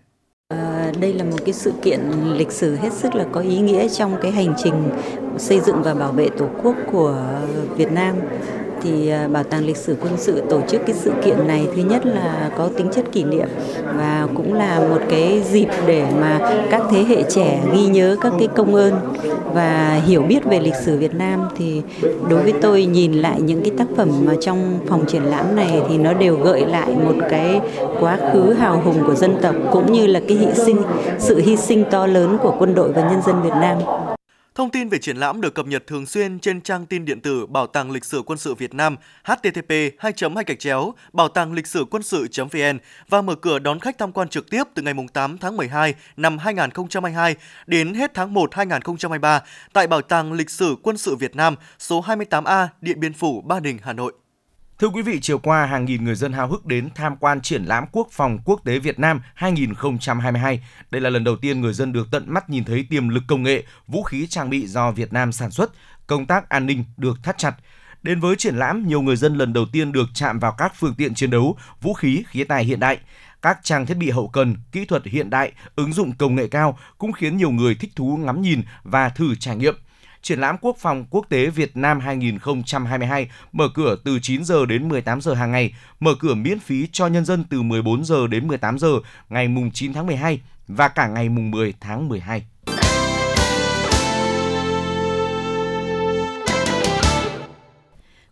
À, 0.49 0.93
đây 1.01 1.13
là 1.13 1.25
một 1.25 1.39
cái 1.45 1.53
sự 1.53 1.73
kiện 1.83 2.01
lịch 2.33 2.53
sử 2.53 2.77
hết 2.77 2.93
sức 2.93 3.15
là 3.15 3.27
có 3.33 3.41
ý 3.41 3.59
nghĩa 3.59 3.89
trong 3.89 4.17
cái 4.23 4.33
hành 4.33 4.55
trình 4.57 4.91
xây 5.39 5.61
dựng 5.61 5.83
và 5.83 5.95
bảo 5.95 6.13
vệ 6.13 6.29
Tổ 6.39 6.49
quốc 6.63 6.77
của 6.93 7.25
Việt 7.77 7.93
Nam 7.93 8.15
thì 8.87 9.09
à, 9.09 9.29
Bảo 9.29 9.43
tàng 9.43 9.67
lịch 9.67 9.77
sử 9.77 9.97
quân 10.03 10.13
sự 10.17 10.43
tổ 10.51 10.61
chức 10.69 10.87
cái 10.87 10.97
sự 10.97 11.13
kiện 11.25 11.47
này 11.47 11.67
thứ 11.77 11.83
nhất 11.83 12.07
là 12.07 12.51
có 12.59 12.69
tính 12.77 12.89
chất 12.93 13.05
kỷ 13.13 13.25
niệm 13.25 13.49
và 13.97 14.29
cũng 14.35 14.55
là 14.55 14.81
một 14.81 15.01
cái 15.09 15.43
dịp 15.51 15.69
để 15.87 16.05
mà 16.21 16.53
các 16.71 16.83
thế 16.91 17.05
hệ 17.09 17.23
trẻ 17.23 17.61
ghi 17.73 17.87
nhớ 17.87 18.17
các 18.21 18.33
cái 18.39 18.49
công 18.57 18.75
ơn 18.75 18.93
và 19.55 20.01
hiểu 20.07 20.23
biết 20.23 20.45
về 20.45 20.61
lịch 20.61 20.75
sử 20.75 20.99
Việt 20.99 21.15
Nam 21.15 21.49
thì 21.57 21.83
đối 22.31 22.43
với 22.43 22.53
tôi, 22.63 22.87
nhìn 22.87 23.13
lại 23.13 23.41
những 23.41 23.63
cái 23.63 23.73
tác 23.79 23.87
phẩm 23.97 24.09
mà 24.25 24.33
trong 24.41 24.79
phòng 24.89 25.05
triển 25.07 25.23
lãm 25.23 25.57
này 25.57 25.83
thì 25.89 25.99
nó 25.99 26.13
đều 26.13 26.37
gợi 26.37 26.67
lại 26.67 26.89
một 27.05 27.15
cái 27.31 27.61
quá 28.01 28.19
khứ 28.33 28.53
hào 28.53 28.81
hùng 28.81 29.03
của 29.07 29.15
dân 29.15 29.37
tộc, 29.43 29.55
cũng 29.73 29.93
như 29.93 30.07
là 30.07 30.21
cái 30.29 30.37
hy 30.37 30.47
sinh, 30.55 30.77
sự 31.19 31.39
hy 31.39 31.57
sinh 31.57 31.85
to 31.91 32.07
lớn 32.07 32.39
của 32.43 32.55
quân 32.59 32.75
đội 32.75 32.93
và 32.93 33.11
nhân 33.11 33.23
dân 33.27 33.43
Việt 33.43 33.55
Nam. 33.61 33.79
Thông 34.57 34.71
tin 34.71 34.89
về 34.89 34.99
triển 34.99 35.17
lãm 35.17 35.41
được 35.41 35.55
cập 35.55 35.67
nhật 35.67 35.87
thường 35.87 36.07
xuyên 36.07 36.39
trên 36.39 36.61
trang 36.61 36.87
tin 36.87 37.05
điện 37.05 37.21
tử 37.21 37.47
Bảo 37.47 37.67
tàng 37.67 37.91
lịch 37.91 38.05
sử 38.05 38.23
quân 38.27 38.39
sự 38.39 38.55
Việt 38.55 38.75
Nam 38.75 38.97
http 39.25 39.71
2 39.99 40.13
2 40.35 40.45
gạch 40.47 40.59
chéo, 40.59 40.95
bảo 41.13 41.29
tàng 41.29 41.53
lịch 41.53 41.67
sử 41.67 41.85
quân 41.91 42.03
sự 42.03 42.27
vn 42.37 42.79
và 43.09 43.23
mở 43.23 43.35
cửa 43.35 43.59
đón 43.59 43.81
khách 43.81 43.99
tham 43.99 44.13
quan 44.13 44.29
trực 44.29 44.51
tiếp 44.51 44.65
từ 44.75 44.83
ngày 44.83 44.95
8 45.13 45.39
tháng 45.39 45.57
12 45.57 45.95
năm 46.17 46.39
2022 46.39 47.37
đến 47.67 47.95
hết 47.95 48.11
tháng 48.15 48.35
1 48.35 48.55
2023 48.55 49.43
tại 49.73 49.87
Bảo 49.87 50.03
tàng 50.03 50.33
lịch 50.33 50.51
sử 50.51 50.77
quân 50.83 50.97
sự 50.97 51.17
Việt 51.17 51.37
Nam, 51.37 51.55
số 51.79 52.03
28A 52.03 52.67
Điện 52.81 53.01
Biên 53.01 53.13
Phủ, 53.13 53.41
Ba 53.41 53.61
Đình, 53.61 53.79
Hà 53.83 53.93
Nội. 53.93 54.13
Thưa 54.79 54.89
quý 54.89 55.03
vị, 55.03 55.19
chiều 55.21 55.39
qua 55.39 55.67
hàng 55.67 55.85
nghìn 55.85 56.05
người 56.05 56.15
dân 56.15 56.33
háo 56.33 56.49
hức 56.49 56.67
đến 56.67 56.89
tham 56.95 57.17
quan 57.17 57.41
triển 57.41 57.65
lãm 57.65 57.85
Quốc 57.93 58.09
phòng 58.11 58.39
quốc 58.45 58.61
tế 58.65 58.79
Việt 58.79 58.99
Nam 58.99 59.23
2022. 59.35 60.61
Đây 60.91 61.01
là 61.01 61.11
lần 61.11 61.25
đầu 61.25 61.37
tiên 61.37 61.61
người 61.61 61.73
dân 61.73 61.93
được 61.93 62.09
tận 62.11 62.25
mắt 62.27 62.51
nhìn 62.51 62.65
thấy 62.65 62.87
tiềm 62.91 63.09
lực 63.09 63.23
công 63.29 63.43
nghệ, 63.43 63.65
vũ 63.87 64.03
khí 64.03 64.27
trang 64.27 64.51
bị 64.51 64.67
do 64.67 64.91
Việt 64.91 65.13
Nam 65.13 65.33
sản 65.33 65.51
xuất, 65.51 65.71
công 66.07 66.27
tác 66.27 66.49
an 66.49 66.67
ninh 66.67 66.85
được 66.97 67.19
thắt 67.23 67.39
chặt. 67.39 67.55
Đến 68.03 68.21
với 68.21 68.37
triển 68.37 68.57
lãm, 68.57 68.89
nhiều 68.89 69.03
người 69.03 69.17
dân 69.17 69.37
lần 69.37 69.53
đầu 69.53 69.67
tiên 69.73 69.93
được 69.93 70.07
chạm 70.15 70.39
vào 70.39 70.55
các 70.59 70.73
phương 70.77 70.95
tiện 70.95 71.15
chiến 71.15 71.31
đấu, 71.31 71.59
vũ 71.83 71.95
khí, 71.95 72.25
khí 72.29 72.45
tài 72.45 72.65
hiện 72.65 72.81
đại. 72.81 72.99
Các 73.43 73.59
trang 73.63 73.87
thiết 73.87 73.97
bị 73.97 74.11
hậu 74.11 74.29
cần, 74.29 74.57
kỹ 74.73 74.85
thuật 74.85 75.05
hiện 75.05 75.31
đại, 75.31 75.53
ứng 75.77 75.93
dụng 75.93 76.13
công 76.13 76.35
nghệ 76.35 76.49
cao 76.49 76.79
cũng 76.99 77.13
khiến 77.13 77.37
nhiều 77.37 77.51
người 77.51 77.75
thích 77.75 77.93
thú 77.97 78.17
ngắm 78.17 78.43
nhìn 78.43 78.63
và 78.83 79.09
thử 79.09 79.35
trải 79.35 79.57
nghiệm. 79.57 79.75
Triển 80.27 80.41
lãm 80.41 80.57
Quốc 80.61 80.77
phòng 80.79 81.05
quốc 81.11 81.27
tế 81.29 81.47
Việt 81.47 81.77
Nam 81.77 82.01
2022 82.01 83.29
mở 83.53 83.69
cửa 83.75 83.97
từ 84.05 84.19
9 84.23 84.45
giờ 84.45 84.67
đến 84.67 84.89
18 84.89 85.21
giờ 85.21 85.35
hàng 85.35 85.53
ngày, 85.53 85.75
mở 86.01 86.15
cửa 86.21 86.35
miễn 86.35 86.59
phí 86.59 86.89
cho 86.93 87.07
nhân 87.07 87.25
dân 87.25 87.45
từ 87.51 87.63
14 87.63 88.05
giờ 88.05 88.27
đến 88.27 88.49
18 88.49 88.79
giờ 88.79 88.89
ngày 89.29 89.49
mùng 89.49 89.71
9 89.71 89.93
tháng 89.93 90.07
12 90.07 90.41
và 90.69 90.89
cả 90.89 91.07
ngày 91.09 91.29
mùng 91.29 91.51
10 91.51 91.75
tháng 91.81 92.09
12. 92.09 92.47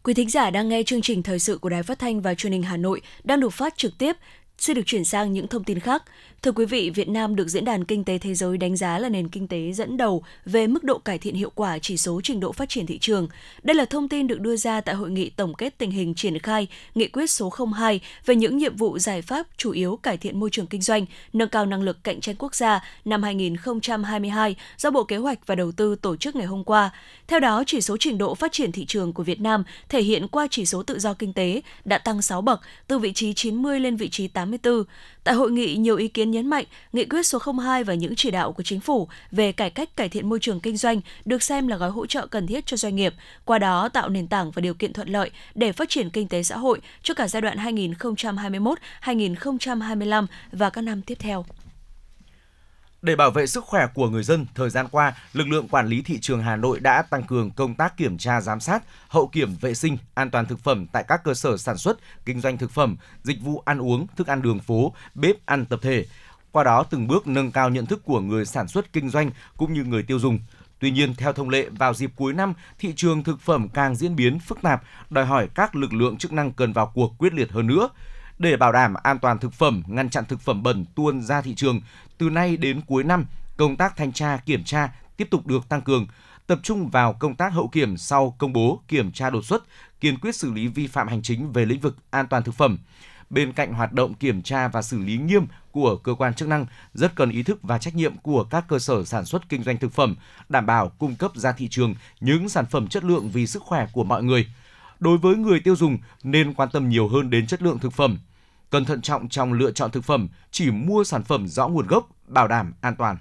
Quý 0.02 0.14
thính 0.14 0.30
giả 0.30 0.50
đang 0.50 0.68
nghe 0.68 0.82
chương 0.82 1.02
trình 1.02 1.22
thời 1.22 1.38
sự 1.38 1.58
của 1.58 1.68
Đài 1.68 1.82
Phát 1.82 1.98
thanh 1.98 2.20
và 2.20 2.34
Truyền 2.34 2.52
hình 2.52 2.62
Hà 2.62 2.76
Nội 2.76 3.00
đang 3.24 3.40
được 3.40 3.52
phát 3.52 3.76
trực 3.76 3.98
tiếp 3.98 4.16
Xin 4.58 4.76
được 4.76 4.82
chuyển 4.86 5.04
sang 5.04 5.32
những 5.32 5.48
thông 5.48 5.64
tin 5.64 5.80
khác. 5.80 6.02
Thưa 6.42 6.52
quý 6.52 6.66
vị, 6.66 6.90
Việt 6.90 7.08
Nam 7.08 7.36
được 7.36 7.48
Diễn 7.48 7.64
đàn 7.64 7.84
Kinh 7.84 8.04
tế 8.04 8.18
Thế 8.18 8.34
giới 8.34 8.58
đánh 8.58 8.76
giá 8.76 8.98
là 8.98 9.08
nền 9.08 9.28
kinh 9.28 9.48
tế 9.48 9.72
dẫn 9.72 9.96
đầu 9.96 10.22
về 10.44 10.66
mức 10.66 10.84
độ 10.84 10.98
cải 10.98 11.18
thiện 11.18 11.34
hiệu 11.34 11.50
quả 11.54 11.78
chỉ 11.78 11.96
số 11.96 12.20
trình 12.24 12.40
độ 12.40 12.52
phát 12.52 12.68
triển 12.68 12.86
thị 12.86 12.98
trường. 12.98 13.28
Đây 13.62 13.74
là 13.74 13.84
thông 13.84 14.08
tin 14.08 14.26
được 14.26 14.40
đưa 14.40 14.56
ra 14.56 14.80
tại 14.80 14.94
hội 14.94 15.10
nghị 15.10 15.30
tổng 15.30 15.54
kết 15.54 15.78
tình 15.78 15.90
hình 15.90 16.14
triển 16.14 16.38
khai 16.38 16.66
Nghị 16.94 17.08
quyết 17.08 17.30
số 17.30 17.52
02 17.76 18.00
về 18.26 18.36
những 18.36 18.58
nhiệm 18.58 18.76
vụ 18.76 18.98
giải 18.98 19.22
pháp 19.22 19.46
chủ 19.56 19.70
yếu 19.70 19.96
cải 19.96 20.16
thiện 20.16 20.40
môi 20.40 20.50
trường 20.50 20.66
kinh 20.66 20.82
doanh, 20.82 21.06
nâng 21.32 21.48
cao 21.48 21.66
năng 21.66 21.82
lực 21.82 22.04
cạnh 22.04 22.20
tranh 22.20 22.36
quốc 22.38 22.54
gia 22.54 22.84
năm 23.04 23.22
2022 23.22 24.56
do 24.78 24.90
Bộ 24.90 25.04
Kế 25.04 25.16
hoạch 25.16 25.46
và 25.46 25.54
Đầu 25.54 25.72
tư 25.72 25.96
tổ 25.96 26.16
chức 26.16 26.36
ngày 26.36 26.46
hôm 26.46 26.64
qua. 26.64 26.90
Theo 27.26 27.40
đó, 27.40 27.64
chỉ 27.66 27.80
số 27.80 27.96
trình 28.00 28.18
độ 28.18 28.34
phát 28.34 28.52
triển 28.52 28.72
thị 28.72 28.84
trường 28.86 29.12
của 29.12 29.22
Việt 29.22 29.40
Nam 29.40 29.64
thể 29.88 30.02
hiện 30.02 30.28
qua 30.28 30.46
chỉ 30.50 30.66
số 30.66 30.82
tự 30.82 30.98
do 30.98 31.14
kinh 31.14 31.32
tế 31.32 31.60
đã 31.84 31.98
tăng 31.98 32.22
6 32.22 32.42
bậc 32.42 32.60
từ 32.86 32.98
vị 32.98 33.12
trí 33.12 33.32
90 33.32 33.80
lên 33.80 33.96
vị 33.96 34.08
trí 34.08 34.28
84. 34.50 34.84
Tại 35.24 35.34
hội 35.34 35.50
nghị, 35.50 35.76
nhiều 35.76 35.96
ý 35.96 36.08
kiến 36.08 36.30
nhấn 36.30 36.46
mạnh 36.46 36.64
nghị 36.92 37.04
quyết 37.04 37.26
số 37.26 37.38
02 37.58 37.84
và 37.84 37.94
những 37.94 38.14
chỉ 38.16 38.30
đạo 38.30 38.52
của 38.52 38.62
chính 38.62 38.80
phủ 38.80 39.08
về 39.30 39.52
cải 39.52 39.70
cách 39.70 39.96
cải 39.96 40.08
thiện 40.08 40.28
môi 40.28 40.38
trường 40.40 40.60
kinh 40.60 40.76
doanh 40.76 41.00
được 41.24 41.42
xem 41.42 41.68
là 41.68 41.76
gói 41.76 41.90
hỗ 41.90 42.06
trợ 42.06 42.26
cần 42.26 42.46
thiết 42.46 42.66
cho 42.66 42.76
doanh 42.76 42.96
nghiệp, 42.96 43.14
qua 43.44 43.58
đó 43.58 43.88
tạo 43.88 44.08
nền 44.08 44.26
tảng 44.26 44.50
và 44.50 44.60
điều 44.60 44.74
kiện 44.74 44.92
thuận 44.92 45.08
lợi 45.08 45.30
để 45.54 45.72
phát 45.72 45.88
triển 45.88 46.10
kinh 46.10 46.28
tế 46.28 46.42
xã 46.42 46.56
hội 46.56 46.80
cho 47.02 47.14
cả 47.14 47.28
giai 47.28 47.40
đoạn 47.40 47.58
2021-2025 49.02 50.26
và 50.52 50.70
các 50.70 50.80
năm 50.80 51.02
tiếp 51.02 51.16
theo. 51.18 51.44
Để 53.04 53.16
bảo 53.16 53.30
vệ 53.30 53.46
sức 53.46 53.64
khỏe 53.64 53.86
của 53.94 54.08
người 54.08 54.22
dân, 54.22 54.46
thời 54.54 54.70
gian 54.70 54.86
qua, 54.90 55.14
lực 55.32 55.48
lượng 55.48 55.68
quản 55.68 55.86
lý 55.86 56.02
thị 56.02 56.18
trường 56.20 56.42
Hà 56.42 56.56
Nội 56.56 56.80
đã 56.80 57.02
tăng 57.02 57.22
cường 57.22 57.50
công 57.50 57.74
tác 57.74 57.96
kiểm 57.96 58.18
tra 58.18 58.40
giám 58.40 58.60
sát, 58.60 58.82
hậu 59.08 59.26
kiểm 59.26 59.56
vệ 59.60 59.74
sinh, 59.74 59.98
an 60.14 60.30
toàn 60.30 60.46
thực 60.46 60.60
phẩm 60.60 60.86
tại 60.92 61.04
các 61.08 61.24
cơ 61.24 61.34
sở 61.34 61.56
sản 61.56 61.78
xuất, 61.78 61.98
kinh 62.24 62.40
doanh 62.40 62.58
thực 62.58 62.70
phẩm, 62.70 62.96
dịch 63.22 63.40
vụ 63.40 63.62
ăn 63.64 63.78
uống, 63.78 64.06
thức 64.16 64.26
ăn 64.26 64.42
đường 64.42 64.60
phố, 64.60 64.94
bếp 65.14 65.46
ăn 65.46 65.64
tập 65.64 65.78
thể. 65.82 66.06
Qua 66.52 66.64
đó 66.64 66.84
từng 66.90 67.06
bước 67.06 67.26
nâng 67.26 67.52
cao 67.52 67.70
nhận 67.70 67.86
thức 67.86 68.02
của 68.04 68.20
người 68.20 68.44
sản 68.44 68.68
xuất 68.68 68.92
kinh 68.92 69.10
doanh 69.10 69.30
cũng 69.56 69.72
như 69.72 69.84
người 69.84 70.02
tiêu 70.02 70.18
dùng. 70.18 70.38
Tuy 70.78 70.90
nhiên, 70.90 71.14
theo 71.14 71.32
thông 71.32 71.48
lệ, 71.48 71.68
vào 71.68 71.94
dịp 71.94 72.10
cuối 72.16 72.32
năm, 72.32 72.54
thị 72.78 72.92
trường 72.96 73.24
thực 73.24 73.40
phẩm 73.40 73.68
càng 73.68 73.96
diễn 73.96 74.16
biến 74.16 74.38
phức 74.38 74.62
tạp, 74.62 74.82
đòi 75.10 75.24
hỏi 75.24 75.48
các 75.54 75.74
lực 75.74 75.92
lượng 75.92 76.16
chức 76.16 76.32
năng 76.32 76.52
cần 76.52 76.72
vào 76.72 76.92
cuộc 76.94 77.14
quyết 77.18 77.34
liệt 77.34 77.52
hơn 77.52 77.66
nữa. 77.66 77.88
Để 78.38 78.56
bảo 78.56 78.72
đảm 78.72 78.94
an 79.02 79.18
toàn 79.18 79.38
thực 79.38 79.52
phẩm, 79.52 79.82
ngăn 79.86 80.10
chặn 80.10 80.24
thực 80.24 80.40
phẩm 80.40 80.62
bẩn 80.62 80.84
tuôn 80.94 81.22
ra 81.22 81.40
thị 81.40 81.54
trường, 81.54 81.80
từ 82.18 82.30
nay 82.30 82.56
đến 82.56 82.80
cuối 82.80 83.04
năm, 83.04 83.26
công 83.56 83.76
tác 83.76 83.96
thanh 83.96 84.12
tra 84.12 84.36
kiểm 84.36 84.64
tra 84.64 84.92
tiếp 85.16 85.28
tục 85.30 85.46
được 85.46 85.68
tăng 85.68 85.82
cường, 85.82 86.06
tập 86.46 86.58
trung 86.62 86.88
vào 86.88 87.12
công 87.12 87.34
tác 87.34 87.52
hậu 87.52 87.68
kiểm 87.68 87.96
sau 87.96 88.34
công 88.38 88.52
bố 88.52 88.82
kiểm 88.88 89.12
tra 89.12 89.30
đột 89.30 89.44
xuất, 89.44 89.64
kiên 90.00 90.18
quyết 90.18 90.34
xử 90.36 90.52
lý 90.52 90.68
vi 90.68 90.86
phạm 90.86 91.08
hành 91.08 91.22
chính 91.22 91.52
về 91.52 91.64
lĩnh 91.64 91.80
vực 91.80 91.96
an 92.10 92.26
toàn 92.30 92.42
thực 92.42 92.54
phẩm. 92.54 92.78
Bên 93.30 93.52
cạnh 93.52 93.72
hoạt 93.72 93.92
động 93.92 94.14
kiểm 94.14 94.42
tra 94.42 94.68
và 94.68 94.82
xử 94.82 94.98
lý 94.98 95.16
nghiêm 95.16 95.46
của 95.70 95.96
cơ 95.96 96.14
quan 96.14 96.34
chức 96.34 96.48
năng, 96.48 96.66
rất 96.94 97.14
cần 97.14 97.30
ý 97.30 97.42
thức 97.42 97.62
và 97.62 97.78
trách 97.78 97.94
nhiệm 97.94 98.16
của 98.18 98.44
các 98.44 98.64
cơ 98.68 98.78
sở 98.78 99.04
sản 99.04 99.24
xuất 99.24 99.48
kinh 99.48 99.62
doanh 99.62 99.76
thực 99.78 99.92
phẩm, 99.92 100.16
đảm 100.48 100.66
bảo 100.66 100.88
cung 100.88 101.16
cấp 101.16 101.30
ra 101.34 101.52
thị 101.52 101.68
trường 101.68 101.94
những 102.20 102.48
sản 102.48 102.66
phẩm 102.66 102.88
chất 102.88 103.04
lượng 103.04 103.30
vì 103.32 103.46
sức 103.46 103.62
khỏe 103.62 103.86
của 103.92 104.04
mọi 104.04 104.22
người. 104.22 104.46
Đối 105.00 105.18
với 105.18 105.36
người 105.36 105.60
tiêu 105.60 105.76
dùng 105.76 105.98
nên 106.22 106.54
quan 106.54 106.68
tâm 106.72 106.88
nhiều 106.88 107.08
hơn 107.08 107.30
đến 107.30 107.46
chất 107.46 107.62
lượng 107.62 107.78
thực 107.78 107.92
phẩm– 107.92 108.18
Cần 108.74 108.84
thận 108.84 109.02
trọng 109.02 109.28
trong 109.28 109.52
lựa 109.52 109.70
chọn 109.70 109.90
thực 109.90 110.04
phẩm, 110.04 110.28
chỉ 110.50 110.70
mua 110.70 111.04
sản 111.04 111.22
phẩm 111.24 111.48
rõ 111.48 111.68
nguồn 111.68 111.86
gốc, 111.86 112.08
bảo 112.26 112.48
đảm 112.48 112.74
an 112.80 112.94
toàn. 112.98 113.16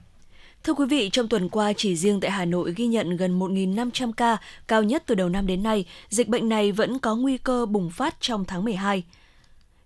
Thưa 0.64 0.74
quý 0.74 0.86
vị, 0.86 1.10
trong 1.10 1.28
tuần 1.28 1.50
qua 1.50 1.74
chỉ 1.78 1.96
riêng 1.96 2.20
tại 2.20 2.32
Hà 2.32 2.46
Nội 2.46 2.74
ghi 2.76 2.88
nhận 2.88 3.18
gần 3.18 3.40
1.500 3.40 4.12
ca, 4.14 4.38
cao 4.68 4.84
nhất 4.84 5.04
từ 5.06 5.16
đầu 5.16 5.30
năm 5.30 5.48
đến 5.48 5.64
nay. 5.64 5.86
Dịch 6.10 6.28
bệnh 6.28 6.50
này 6.50 6.72
vẫn 6.72 7.00
có 7.00 7.16
nguy 7.16 7.38
cơ 7.38 7.66
bùng 7.66 7.90
phát 7.90 8.16
trong 8.20 8.46
tháng 8.46 8.64
12. 8.64 9.04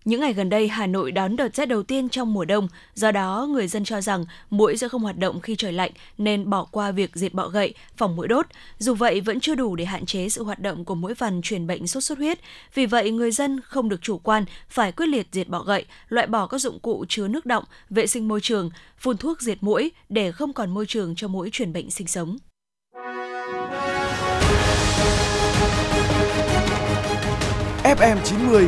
Những 0.08 0.22
ngày 0.22 0.34
gần 0.34 0.50
đây, 0.50 0.68
Hà 0.68 0.88
Nội 0.88 1.12
đón 1.12 1.36
đợt 1.36 1.56
rét 1.56 1.66
đầu 1.66 1.84
tiên 1.84 2.10
trong 2.10 2.34
mùa 2.34 2.46
đông, 2.46 2.68
do 2.94 3.12
đó 3.12 3.48
người 3.50 3.68
dân 3.68 3.84
cho 3.84 4.02
rằng 4.02 4.26
mũi 4.50 4.78
sẽ 4.78 4.90
không 4.90 5.02
hoạt 5.02 5.18
động 5.18 5.42
khi 5.42 5.56
trời 5.56 5.74
lạnh 5.74 5.92
nên 6.18 6.50
bỏ 6.50 6.66
qua 6.72 6.92
việc 6.92 7.12
diệt 7.14 7.34
bọ 7.34 7.48
gậy, 7.48 7.74
phòng 7.98 8.16
mũi 8.16 8.28
đốt. 8.28 8.46
Dù 8.78 8.94
vậy 8.94 9.22
vẫn 9.22 9.40
chưa 9.40 9.56
đủ 9.56 9.76
để 9.76 9.86
hạn 9.86 10.06
chế 10.06 10.30
sự 10.30 10.44
hoạt 10.44 10.60
động 10.60 10.86
của 10.86 10.96
mũi 10.96 11.14
vằn 11.14 11.42
truyền 11.42 11.68
bệnh 11.68 11.88
sốt 11.88 12.04
xuất 12.04 12.18
huyết. 12.18 12.40
Vì 12.74 12.86
vậy, 12.86 13.12
người 13.12 13.32
dân 13.32 13.62
không 13.62 13.90
được 13.90 14.02
chủ 14.02 14.18
quan, 14.18 14.46
phải 14.70 14.92
quyết 14.92 15.06
liệt 15.06 15.28
diệt 15.32 15.48
bọ 15.48 15.60
gậy, 15.60 15.86
loại 16.10 16.28
bỏ 16.28 16.48
các 16.48 16.58
dụng 16.58 16.80
cụ 16.80 17.06
chứa 17.10 17.28
nước 17.28 17.46
động, 17.46 17.64
vệ 17.90 18.08
sinh 18.08 18.28
môi 18.28 18.42
trường, 18.42 18.70
phun 18.98 19.18
thuốc 19.18 19.42
diệt 19.42 19.58
mũi 19.62 19.92
để 20.10 20.32
không 20.32 20.54
còn 20.54 20.74
môi 20.74 20.86
trường 20.86 21.16
cho 21.16 21.28
mũi 21.28 21.50
truyền 21.52 21.74
bệnh 21.74 21.92
sinh 21.92 22.08
sống. 22.08 22.38
FM 27.84 28.18
90 28.24 28.68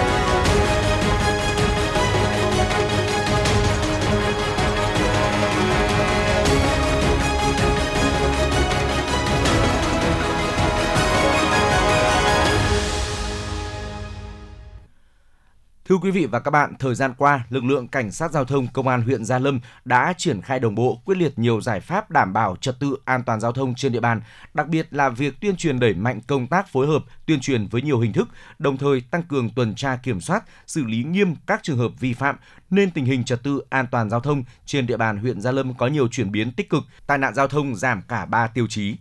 Thưa 15.91 15.97
quý 15.97 16.11
vị 16.11 16.25
và 16.25 16.39
các 16.39 16.51
bạn, 16.51 16.73
thời 16.79 16.95
gian 16.95 17.13
qua, 17.17 17.45
lực 17.49 17.63
lượng 17.63 17.87
cảnh 17.87 18.11
sát 18.11 18.31
giao 18.31 18.45
thông 18.45 18.67
công 18.67 18.87
an 18.87 19.01
huyện 19.01 19.25
Gia 19.25 19.39
Lâm 19.39 19.59
đã 19.85 20.13
triển 20.17 20.41
khai 20.41 20.59
đồng 20.59 20.75
bộ 20.75 21.01
quyết 21.05 21.17
liệt 21.17 21.39
nhiều 21.39 21.61
giải 21.61 21.79
pháp 21.79 22.11
đảm 22.11 22.33
bảo 22.33 22.55
trật 22.55 22.79
tự 22.79 22.95
an 23.05 23.23
toàn 23.23 23.39
giao 23.39 23.51
thông 23.51 23.75
trên 23.75 23.91
địa 23.91 23.99
bàn, 23.99 24.21
đặc 24.53 24.67
biệt 24.67 24.87
là 24.91 25.09
việc 25.09 25.41
tuyên 25.41 25.55
truyền 25.55 25.79
đẩy 25.79 25.93
mạnh 25.93 26.21
công 26.27 26.47
tác 26.47 26.67
phối 26.67 26.87
hợp, 26.87 27.03
tuyên 27.25 27.39
truyền 27.39 27.67
với 27.67 27.81
nhiều 27.81 27.99
hình 27.99 28.13
thức, 28.13 28.29
đồng 28.59 28.77
thời 28.77 29.01
tăng 29.01 29.23
cường 29.23 29.49
tuần 29.49 29.75
tra 29.75 29.95
kiểm 29.95 30.21
soát, 30.21 30.43
xử 30.67 30.83
lý 30.83 31.03
nghiêm 31.03 31.35
các 31.47 31.63
trường 31.63 31.77
hợp 31.77 31.91
vi 31.99 32.13
phạm, 32.13 32.35
nên 32.69 32.91
tình 32.91 33.05
hình 33.05 33.23
trật 33.23 33.43
tự 33.43 33.61
an 33.69 33.85
toàn 33.91 34.09
giao 34.09 34.19
thông 34.19 34.43
trên 34.65 34.87
địa 34.87 34.97
bàn 34.97 35.17
huyện 35.17 35.41
Gia 35.41 35.51
Lâm 35.51 35.73
có 35.73 35.87
nhiều 35.87 36.07
chuyển 36.07 36.31
biến 36.31 36.51
tích 36.51 36.69
cực, 36.69 36.83
tai 37.07 37.17
nạn 37.17 37.33
giao 37.33 37.47
thông 37.47 37.75
giảm 37.75 38.01
cả 38.01 38.25
3 38.25 38.47
tiêu 38.47 38.67
chí. 38.69 38.97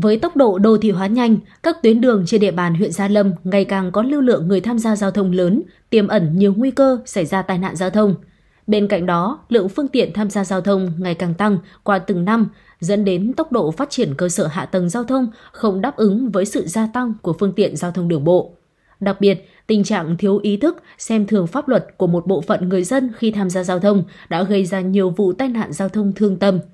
Với 0.00 0.16
tốc 0.16 0.36
độ 0.36 0.58
đô 0.58 0.78
thị 0.78 0.90
hóa 0.90 1.06
nhanh, 1.06 1.36
các 1.62 1.82
tuyến 1.82 2.00
đường 2.00 2.24
trên 2.26 2.40
địa 2.40 2.50
bàn 2.50 2.74
huyện 2.74 2.92
Gia 2.92 3.08
Lâm 3.08 3.32
ngày 3.44 3.64
càng 3.64 3.92
có 3.92 4.02
lưu 4.02 4.20
lượng 4.20 4.48
người 4.48 4.60
tham 4.60 4.78
gia 4.78 4.96
giao 4.96 5.10
thông 5.10 5.32
lớn, 5.32 5.62
tiềm 5.90 6.08
ẩn 6.08 6.38
nhiều 6.38 6.54
nguy 6.56 6.70
cơ 6.70 6.98
xảy 7.06 7.26
ra 7.26 7.42
tai 7.42 7.58
nạn 7.58 7.76
giao 7.76 7.90
thông. 7.90 8.14
Bên 8.66 8.88
cạnh 8.88 9.06
đó, 9.06 9.38
lượng 9.48 9.68
phương 9.68 9.88
tiện 9.88 10.12
tham 10.12 10.30
gia 10.30 10.44
giao 10.44 10.60
thông 10.60 10.92
ngày 10.98 11.14
càng 11.14 11.34
tăng 11.34 11.58
qua 11.82 11.98
từng 11.98 12.24
năm, 12.24 12.48
dẫn 12.80 13.04
đến 13.04 13.32
tốc 13.32 13.52
độ 13.52 13.70
phát 13.70 13.90
triển 13.90 14.14
cơ 14.14 14.28
sở 14.28 14.46
hạ 14.46 14.64
tầng 14.64 14.88
giao 14.88 15.04
thông 15.04 15.28
không 15.52 15.80
đáp 15.80 15.96
ứng 15.96 16.30
với 16.30 16.44
sự 16.44 16.66
gia 16.66 16.86
tăng 16.86 17.14
của 17.22 17.32
phương 17.32 17.52
tiện 17.52 17.76
giao 17.76 17.90
thông 17.90 18.08
đường 18.08 18.24
bộ. 18.24 18.56
Đặc 19.00 19.20
biệt, 19.20 19.48
tình 19.66 19.84
trạng 19.84 20.16
thiếu 20.16 20.38
ý 20.38 20.56
thức, 20.56 20.82
xem 20.98 21.26
thường 21.26 21.46
pháp 21.46 21.68
luật 21.68 21.86
của 21.96 22.06
một 22.06 22.26
bộ 22.26 22.40
phận 22.40 22.68
người 22.68 22.84
dân 22.84 23.12
khi 23.16 23.30
tham 23.30 23.50
gia 23.50 23.64
giao 23.64 23.80
thông 23.80 24.04
đã 24.28 24.42
gây 24.42 24.64
ra 24.64 24.80
nhiều 24.80 25.10
vụ 25.10 25.32
tai 25.32 25.48
nạn 25.48 25.72
giao 25.72 25.88
thông 25.88 26.12
thương 26.12 26.36
tâm– 26.36 26.58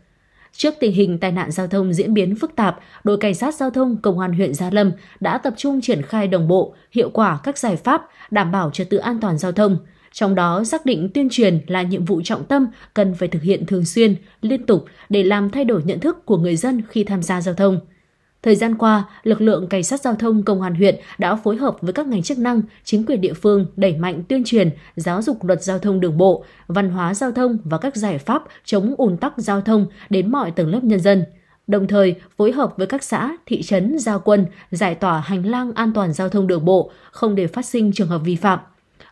Trước 0.53 0.75
tình 0.81 0.93
hình 0.93 1.19
tai 1.19 1.33
nạn 1.33 1.51
giao 1.51 1.67
thông 1.67 1.93
diễn 1.93 2.15
biến 2.15 2.37
phức 2.37 2.57
tạp, 2.57 2.81
đội 3.05 3.17
cảnh 3.17 3.35
sát 3.35 3.55
giao 3.55 3.71
thông 3.71 3.97
công 3.97 4.19
an 4.19 4.33
huyện 4.33 4.55
Gia 4.55 4.71
Lâm 4.71 4.93
đã 5.21 5.39
tập 5.39 5.55
trung 5.57 5.81
triển 5.81 6.03
khai 6.03 6.29
đồng 6.29 6.49
bộ, 6.49 6.75
hiệu 6.93 7.11
quả 7.11 7.39
các 7.43 7.59
giải 7.59 7.77
pháp 7.77 8.09
đảm 8.31 8.53
bảo 8.53 8.71
trật 8.71 8.91
tự 8.91 8.97
an 8.97 9.21
toàn 9.21 9.39
giao 9.39 9.53
thông. 9.53 9.77
Trong 10.13 10.35
đó 10.35 10.65
xác 10.65 10.87
định 10.87 11.11
tuyên 11.15 11.29
truyền 11.31 11.61
là 11.67 11.83
nhiệm 11.83 12.05
vụ 12.05 12.21
trọng 12.25 12.45
tâm 12.45 12.67
cần 12.95 13.15
phải 13.15 13.29
thực 13.29 13.43
hiện 13.43 13.67
thường 13.67 13.85
xuyên, 13.85 14.17
liên 14.43 14.67
tục 14.67 14.85
để 15.09 15.23
làm 15.23 15.51
thay 15.51 15.65
đổi 15.65 15.83
nhận 15.85 16.01
thức 16.01 16.27
của 16.27 16.37
người 16.37 16.57
dân 16.57 16.83
khi 16.89 17.05
tham 17.05 17.23
gia 17.23 17.41
giao 17.41 17.55
thông. 17.55 17.81
Thời 18.43 18.57
gian 18.57 18.75
qua, 18.75 19.05
lực 19.23 19.41
lượng 19.41 19.67
cảnh 19.67 19.85
sát 19.85 20.01
giao 20.01 20.15
thông 20.15 20.43
công 20.43 20.63
an 20.63 20.75
huyện 20.75 20.97
đã 21.19 21.37
phối 21.37 21.57
hợp 21.57 21.77
với 21.81 21.93
các 21.93 22.07
ngành 22.07 22.23
chức 22.23 22.39
năng, 22.39 22.63
chính 22.85 23.07
quyền 23.07 23.21
địa 23.21 23.33
phương 23.33 23.67
đẩy 23.77 23.97
mạnh 23.97 24.23
tuyên 24.29 24.43
truyền, 24.45 24.71
giáo 24.97 25.23
dục 25.23 25.45
luật 25.45 25.63
giao 25.63 25.79
thông 25.79 26.01
đường 26.01 26.19
bộ, 26.19 26.45
văn 26.67 26.91
hóa 26.91 27.15
giao 27.15 27.33
thông 27.33 27.59
và 27.65 27.79
các 27.79 27.97
giải 27.97 28.19
pháp 28.19 28.43
chống 28.65 28.95
ùn 28.99 29.17
tắc 29.17 29.33
giao 29.37 29.61
thông 29.61 29.87
đến 30.11 30.31
mọi 30.31 30.51
tầng 30.51 30.69
lớp 30.69 30.85
nhân 30.85 31.01
dân. 31.01 31.25
Đồng 31.67 31.87
thời, 31.87 32.15
phối 32.37 32.53
hợp 32.53 32.75
với 32.77 32.87
các 32.87 33.03
xã, 33.03 33.37
thị 33.47 33.63
trấn, 33.63 33.99
giao 33.99 34.21
quân, 34.21 34.47
giải 34.71 34.95
tỏa 34.95 35.21
hành 35.21 35.47
lang 35.47 35.73
an 35.73 35.93
toàn 35.93 36.13
giao 36.13 36.29
thông 36.29 36.47
đường 36.47 36.65
bộ, 36.65 36.91
không 37.11 37.35
để 37.35 37.47
phát 37.47 37.67
sinh 37.67 37.93
trường 37.93 38.09
hợp 38.09 38.19
vi 38.25 38.37
phạm. 38.37 38.59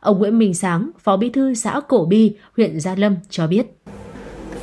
Ông 0.01 0.19
Nguyễn 0.19 0.39
Minh 0.39 0.55
Sáng, 0.55 0.91
Phó 0.99 1.17
Bí 1.17 1.31
thư 1.31 1.55
xã 1.55 1.81
Cổ 1.89 2.05
Bi, 2.05 2.37
huyện 2.57 2.81
Gia 2.81 2.95
Lâm 2.95 3.17
cho 3.31 3.47
biết 3.47 3.67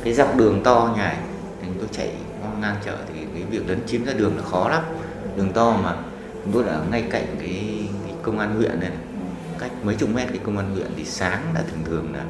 cái 0.06 0.14
dọc 0.14 0.36
đường 0.36 0.60
to 0.64 0.94
nhà 0.96 1.18
chúng 1.64 1.74
tôi 1.78 1.88
chạy 1.92 2.10
ngang 2.66 2.82
chợ 2.84 2.96
thì 3.14 3.20
cái 3.34 3.42
việc 3.42 3.68
lấn 3.68 3.86
chiếm 3.86 4.04
ra 4.04 4.12
đường 4.12 4.36
là 4.36 4.42
khó 4.42 4.68
lắm. 4.68 4.82
Đường 5.36 5.52
to 5.52 5.76
mà. 5.82 5.96
Chúng 6.44 6.52
tôi 6.52 6.64
ở 6.64 6.84
ngay 6.90 7.04
cạnh 7.10 7.26
cái, 7.38 7.88
cái 8.04 8.14
công 8.22 8.38
an 8.38 8.56
huyện 8.56 8.80
này, 8.80 8.90
này 8.90 8.98
cách 9.58 9.70
mấy 9.82 9.94
chục 9.94 10.08
mét 10.14 10.28
cái 10.28 10.38
công 10.38 10.58
an 10.58 10.74
huyện 10.74 10.86
thì 10.96 11.04
sáng 11.04 11.42
là 11.54 11.62
thường 11.70 11.84
thường 11.84 12.14
là 12.14 12.24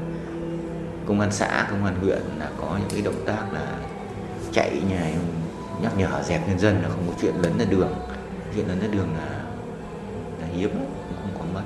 công 1.06 1.20
an 1.20 1.32
xã 1.32 1.66
công 1.70 1.84
an 1.84 1.94
huyện 2.00 2.22
là 2.38 2.50
có 2.60 2.78
những 2.78 2.88
cái 2.90 3.02
động 3.02 3.24
tác 3.26 3.52
là 3.52 3.78
chạy 4.52 4.82
nhà 4.90 5.10
nhắc 5.82 5.92
nhở 5.98 6.22
dẹp 6.22 6.48
nhân 6.48 6.58
dân 6.58 6.82
là 6.82 6.88
không 6.88 7.04
có 7.06 7.12
chuyện 7.22 7.34
lấn 7.42 7.58
ra 7.58 7.64
đường. 7.70 7.94
Chuyện 8.54 8.68
lấn 8.68 8.80
ra 8.80 8.86
đường 8.90 9.08
là 9.18 9.40
là 10.40 10.46
hiếm 10.56 10.70
không 11.22 11.30
có 11.38 11.44
mất. 11.54 11.62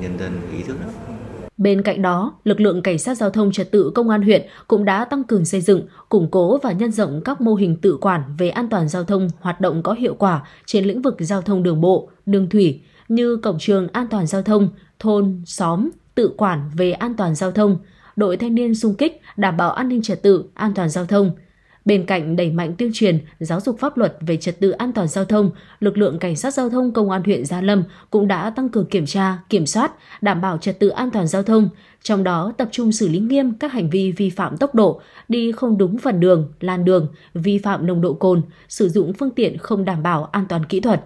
Nhân 0.00 0.18
dân 0.18 0.40
ý 0.52 0.62
thức 0.62 0.76
lắm. 0.80 1.15
Bên 1.56 1.82
cạnh 1.82 2.02
đó, 2.02 2.34
lực 2.44 2.60
lượng 2.60 2.82
cảnh 2.82 2.98
sát 2.98 3.14
giao 3.14 3.30
thông 3.30 3.52
trật 3.52 3.70
tự 3.70 3.90
công 3.94 4.08
an 4.08 4.22
huyện 4.22 4.42
cũng 4.68 4.84
đã 4.84 5.04
tăng 5.04 5.24
cường 5.24 5.44
xây 5.44 5.60
dựng, 5.60 5.86
củng 6.08 6.30
cố 6.30 6.58
và 6.58 6.72
nhân 6.72 6.92
rộng 6.92 7.20
các 7.24 7.40
mô 7.40 7.54
hình 7.54 7.76
tự 7.76 7.98
quản 8.00 8.22
về 8.38 8.48
an 8.48 8.68
toàn 8.68 8.88
giao 8.88 9.04
thông 9.04 9.28
hoạt 9.40 9.60
động 9.60 9.82
có 9.82 9.92
hiệu 9.92 10.14
quả 10.14 10.48
trên 10.66 10.84
lĩnh 10.84 11.02
vực 11.02 11.16
giao 11.18 11.42
thông 11.42 11.62
đường 11.62 11.80
bộ, 11.80 12.10
đường 12.26 12.48
thủy 12.48 12.80
như 13.08 13.36
cổng 13.36 13.58
trường 13.58 13.88
an 13.88 14.06
toàn 14.10 14.26
giao 14.26 14.42
thông, 14.42 14.68
thôn, 14.98 15.42
xóm, 15.46 15.90
tự 16.14 16.34
quản 16.36 16.70
về 16.76 16.92
an 16.92 17.14
toàn 17.14 17.34
giao 17.34 17.52
thông, 17.52 17.78
đội 18.16 18.36
thanh 18.36 18.54
niên 18.54 18.74
xung 18.74 18.94
kích 18.94 19.20
đảm 19.36 19.56
bảo 19.56 19.72
an 19.72 19.88
ninh 19.88 20.02
trật 20.02 20.22
tự, 20.22 20.44
an 20.54 20.72
toàn 20.74 20.88
giao 20.88 21.06
thông– 21.06 21.30
Bên 21.86 22.06
cạnh 22.06 22.36
đẩy 22.36 22.50
mạnh 22.50 22.74
tuyên 22.78 22.90
truyền, 22.94 23.18
giáo 23.40 23.60
dục 23.60 23.78
pháp 23.78 23.96
luật 23.98 24.16
về 24.20 24.36
trật 24.36 24.60
tự 24.60 24.70
an 24.70 24.92
toàn 24.92 25.08
giao 25.08 25.24
thông, 25.24 25.50
lực 25.80 25.98
lượng 25.98 26.18
cảnh 26.18 26.36
sát 26.36 26.54
giao 26.54 26.70
thông 26.70 26.92
công 26.92 27.10
an 27.10 27.22
huyện 27.24 27.44
Gia 27.44 27.60
Lâm 27.60 27.84
cũng 28.10 28.28
đã 28.28 28.50
tăng 28.50 28.68
cường 28.68 28.86
kiểm 28.86 29.06
tra, 29.06 29.38
kiểm 29.48 29.66
soát, 29.66 29.92
đảm 30.20 30.40
bảo 30.40 30.58
trật 30.58 30.78
tự 30.78 30.88
an 30.88 31.10
toàn 31.10 31.26
giao 31.26 31.42
thông, 31.42 31.68
trong 32.02 32.24
đó 32.24 32.52
tập 32.56 32.68
trung 32.72 32.92
xử 32.92 33.08
lý 33.08 33.18
nghiêm 33.18 33.52
các 33.60 33.72
hành 33.72 33.90
vi 33.90 34.12
vi 34.12 34.30
phạm 34.30 34.56
tốc 34.56 34.74
độ, 34.74 35.00
đi 35.28 35.52
không 35.52 35.78
đúng 35.78 35.98
phần 35.98 36.20
đường, 36.20 36.52
làn 36.60 36.84
đường, 36.84 37.08
vi 37.34 37.58
phạm 37.58 37.86
nồng 37.86 38.00
độ 38.00 38.14
cồn, 38.14 38.42
sử 38.68 38.88
dụng 38.88 39.12
phương 39.12 39.30
tiện 39.30 39.58
không 39.58 39.84
đảm 39.84 40.02
bảo 40.02 40.24
an 40.24 40.46
toàn 40.48 40.64
kỹ 40.64 40.80
thuật. 40.80 41.04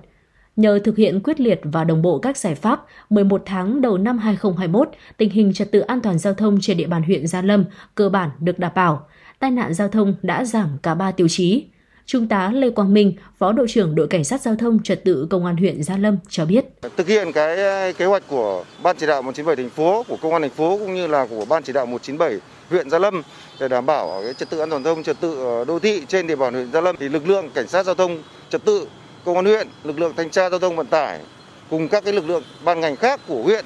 Nhờ 0.57 0.79
thực 0.85 0.97
hiện 0.97 1.21
quyết 1.21 1.40
liệt 1.40 1.61
và 1.62 1.85
đồng 1.85 2.03
bộ 2.03 2.19
các 2.19 2.37
giải 2.37 2.55
pháp, 2.55 2.85
11 3.11 3.43
tháng 3.47 3.81
đầu 3.81 3.99
năm 3.99 4.19
2021, 4.19 4.88
tình 5.16 5.31
hình 5.31 5.53
trật 5.53 5.73
tự 5.73 5.81
an 5.81 6.01
toàn 6.01 6.19
giao 6.19 6.35
thông 6.35 6.59
trên 6.61 6.77
địa 6.77 6.87
bàn 6.87 7.03
huyện 7.03 7.27
Gia 7.27 7.43
Lâm 7.43 7.64
cơ 7.95 8.09
bản 8.09 8.31
được 8.40 8.59
đảm 8.59 8.73
bảo 8.75 9.07
tai 9.40 9.50
nạn 9.50 9.74
giao 9.74 9.88
thông 9.88 10.14
đã 10.22 10.44
giảm 10.44 10.79
cả 10.83 10.94
3 10.94 11.12
tiêu 11.12 11.29
chí. 11.29 11.64
Trung 12.07 12.29
tá 12.29 12.50
Lê 12.55 12.70
Quang 12.70 12.94
Minh, 12.94 13.14
Phó 13.38 13.53
đội 13.53 13.66
trưởng 13.68 13.94
đội 13.94 14.09
cảnh 14.09 14.24
sát 14.24 14.40
giao 14.40 14.57
thông 14.57 14.83
trật 14.83 15.05
tự 15.05 15.26
công 15.31 15.46
an 15.46 15.57
huyện 15.57 15.83
Gia 15.83 15.96
Lâm 15.96 16.18
cho 16.29 16.44
biết. 16.44 16.64
Thực 16.96 17.07
hiện 17.07 17.33
cái 17.33 17.57
ờ, 17.57 17.92
kế 17.92 18.05
hoạch 18.05 18.22
của 18.29 18.64
Ban 18.83 18.96
chỉ 18.96 19.07
đạo 19.07 19.22
197 19.22 19.57
thành 19.57 19.70
phố, 19.70 20.05
của 20.09 20.16
công 20.22 20.33
an 20.33 20.42
thành 20.42 20.50
phố 20.50 20.79
cũng 20.79 20.94
như 20.94 21.07
là 21.07 21.26
của 21.31 21.44
Ban 21.44 21.62
chỉ 21.62 21.72
đạo 21.72 21.87
197 21.87 22.40
huyện 22.70 22.90
Gia 22.90 22.98
Lâm 22.98 23.22
để 23.61 23.68
đảm 23.68 23.87
bảo 23.87 24.20
cái 24.24 24.35
trật 24.35 24.50
tự 24.50 24.59
an 24.59 24.70
toàn 24.70 24.85
giao 24.85 24.94
thông, 24.94 25.05
trật 25.05 25.20
tự 25.20 25.44
ờ, 25.44 25.64
đô 25.64 25.79
thị 25.79 26.03
trên 26.09 26.26
địa 26.26 26.37
bàn 26.37 26.55
huyện 26.55 26.72
Gia 26.72 26.81
Lâm 26.81 26.96
thì 26.96 27.09
lực 27.09 27.29
lượng 27.29 27.50
cảnh 27.55 27.68
sát 27.68 27.87
giao 27.87 27.94
thông 27.94 28.22
trật 28.50 28.64
tự 28.64 28.87
công 29.24 29.37
an 29.37 29.44
huyện, 29.44 29.68
lực 29.85 30.00
lượng 30.00 30.12
thanh 30.16 30.31
tra 30.31 30.50
giao 30.50 30.59
thông 30.59 30.76
vận 30.76 30.87
tải 30.87 31.20
cùng 31.70 31.88
các 31.88 32.05
cái 32.05 32.12
lực 32.12 32.29
lượng 32.29 32.42
ban 32.64 32.81
ngành 32.81 32.96
khác 32.96 33.20
của 33.29 33.42
huyện 33.42 33.64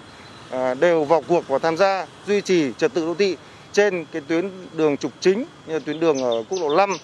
ờ, 0.50 0.74
đều 0.74 1.04
vào 1.04 1.22
cuộc 1.28 1.48
và 1.48 1.58
tham 1.58 1.76
gia 1.76 2.06
duy 2.26 2.40
trì 2.40 2.72
trật 2.78 2.94
tự 2.94 3.06
đô 3.06 3.14
thị 3.14 3.36
trên 3.74 4.04
cái 4.12 4.22
tuyến 4.28 4.50
đường 4.72 4.96
trục 4.96 5.12
chính 5.20 5.44
như 5.66 5.78
tuyến 5.78 6.00
đường 6.00 6.22
ở 6.22 6.42
quốc 6.48 6.58
lộ 6.60 6.76
5. 6.76 6.96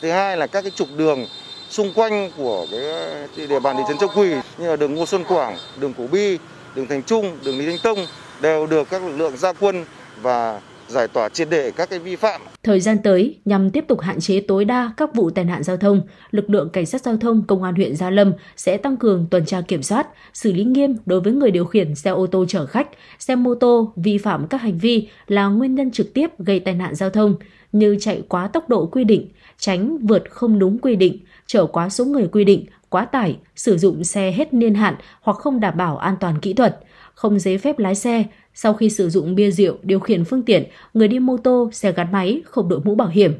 Thứ 0.00 0.10
hai 0.10 0.36
là 0.36 0.46
các 0.46 0.62
cái 0.62 0.70
trục 0.70 0.88
đường 0.96 1.26
xung 1.70 1.92
quanh 1.94 2.30
của 2.36 2.66
cái 2.70 3.46
địa 3.48 3.60
bàn 3.60 3.76
thị 3.76 3.82
trấn 3.88 3.98
Châu 3.98 4.08
Quỳ 4.16 4.34
như 4.58 4.68
là 4.68 4.76
đường 4.76 4.94
Ngô 4.94 5.06
Xuân 5.06 5.24
Quảng, 5.24 5.58
đường 5.80 5.94
Cổ 5.98 6.06
Bi, 6.06 6.38
đường 6.74 6.86
Thành 6.86 7.02
Trung, 7.02 7.38
đường 7.44 7.58
Lý 7.58 7.66
Thanh 7.66 7.78
Tông 7.78 8.06
đều 8.40 8.66
được 8.66 8.90
các 8.90 9.02
lực 9.02 9.16
lượng 9.16 9.36
gia 9.36 9.52
quân 9.52 9.84
và 10.22 10.60
giải 10.88 11.08
tỏa 11.08 11.28
triệt 11.28 11.48
để 11.50 11.70
các 11.70 11.90
cái 11.90 11.98
vi 11.98 12.16
phạm. 12.16 12.40
Thời 12.66 12.80
gian 12.80 12.98
tới, 13.04 13.36
nhằm 13.44 13.70
tiếp 13.70 13.84
tục 13.88 14.00
hạn 14.00 14.20
chế 14.20 14.40
tối 14.40 14.64
đa 14.64 14.92
các 14.96 15.14
vụ 15.14 15.30
tai 15.30 15.44
nạn 15.44 15.62
giao 15.62 15.76
thông, 15.76 16.02
lực 16.30 16.50
lượng 16.50 16.70
cảnh 16.70 16.86
sát 16.86 17.02
giao 17.02 17.16
thông 17.16 17.42
công 17.46 17.62
an 17.62 17.74
huyện 17.74 17.96
Gia 17.96 18.10
Lâm 18.10 18.32
sẽ 18.56 18.76
tăng 18.76 18.96
cường 18.96 19.26
tuần 19.30 19.44
tra 19.46 19.60
kiểm 19.60 19.82
soát, 19.82 20.06
xử 20.32 20.52
lý 20.52 20.64
nghiêm 20.64 20.96
đối 21.06 21.20
với 21.20 21.32
người 21.32 21.50
điều 21.50 21.64
khiển 21.64 21.94
xe 21.94 22.10
ô 22.10 22.26
tô 22.26 22.44
chở 22.48 22.66
khách, 22.66 22.88
xe 23.18 23.36
mô 23.36 23.54
tô 23.54 23.92
vi 23.96 24.18
phạm 24.18 24.46
các 24.46 24.60
hành 24.60 24.78
vi 24.78 25.08
là 25.26 25.46
nguyên 25.46 25.74
nhân 25.74 25.90
trực 25.90 26.14
tiếp 26.14 26.30
gây 26.38 26.60
tai 26.60 26.74
nạn 26.74 26.94
giao 26.94 27.10
thông 27.10 27.34
như 27.72 27.96
chạy 28.00 28.22
quá 28.28 28.48
tốc 28.48 28.68
độ 28.68 28.86
quy 28.86 29.04
định, 29.04 29.28
tránh 29.58 29.98
vượt 29.98 30.24
không 30.30 30.58
đúng 30.58 30.78
quy 30.78 30.96
định, 30.96 31.18
chở 31.46 31.66
quá 31.66 31.88
số 31.88 32.04
người 32.04 32.28
quy 32.32 32.44
định, 32.44 32.66
quá 32.88 33.04
tải, 33.04 33.36
sử 33.56 33.78
dụng 33.78 34.04
xe 34.04 34.32
hết 34.32 34.54
niên 34.54 34.74
hạn 34.74 34.94
hoặc 35.20 35.36
không 35.36 35.60
đảm 35.60 35.76
bảo 35.76 35.96
an 35.98 36.16
toàn 36.20 36.38
kỹ 36.40 36.52
thuật, 36.52 36.78
không 37.14 37.38
giấy 37.38 37.58
phép 37.58 37.78
lái 37.78 37.94
xe, 37.94 38.24
sau 38.58 38.74
khi 38.74 38.90
sử 38.90 39.10
dụng 39.10 39.34
bia 39.34 39.50
rượu 39.50 39.76
điều 39.82 40.00
khiển 40.00 40.24
phương 40.24 40.42
tiện, 40.42 40.64
người 40.94 41.08
đi 41.08 41.18
mô 41.18 41.36
tô, 41.36 41.70
xe 41.72 41.92
gắn 41.92 42.12
máy 42.12 42.42
không 42.44 42.68
đội 42.68 42.80
mũ 42.84 42.94
bảo 42.94 43.08
hiểm. 43.08 43.32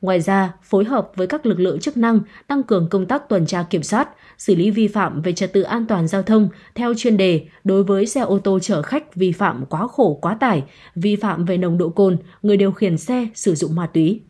Ngoài 0.00 0.20
ra, 0.20 0.54
phối 0.62 0.84
hợp 0.84 1.12
với 1.16 1.26
các 1.26 1.46
lực 1.46 1.60
lượng 1.60 1.80
chức 1.80 1.96
năng 1.96 2.20
tăng 2.46 2.62
cường 2.62 2.88
công 2.88 3.06
tác 3.06 3.28
tuần 3.28 3.46
tra 3.46 3.62
kiểm 3.62 3.82
soát, 3.82 4.08
xử 4.38 4.54
lý 4.54 4.70
vi 4.70 4.88
phạm 4.88 5.22
về 5.22 5.32
trật 5.32 5.52
tự 5.52 5.62
an 5.62 5.86
toàn 5.86 6.08
giao 6.08 6.22
thông 6.22 6.48
theo 6.74 6.94
chuyên 6.96 7.16
đề 7.16 7.46
đối 7.64 7.84
với 7.84 8.06
xe 8.06 8.20
ô 8.20 8.38
tô 8.38 8.58
chở 8.58 8.82
khách 8.82 9.14
vi 9.14 9.32
phạm 9.32 9.64
quá 9.66 9.86
khổ 9.86 10.18
quá 10.22 10.34
tải, 10.34 10.62
vi 10.94 11.16
phạm 11.16 11.44
về 11.44 11.56
nồng 11.56 11.78
độ 11.78 11.88
cồn, 11.88 12.16
người 12.42 12.56
điều 12.56 12.72
khiển 12.72 12.98
xe 12.98 13.28
sử 13.34 13.54
dụng 13.54 13.74
ma 13.74 13.86
túy. 13.86 14.20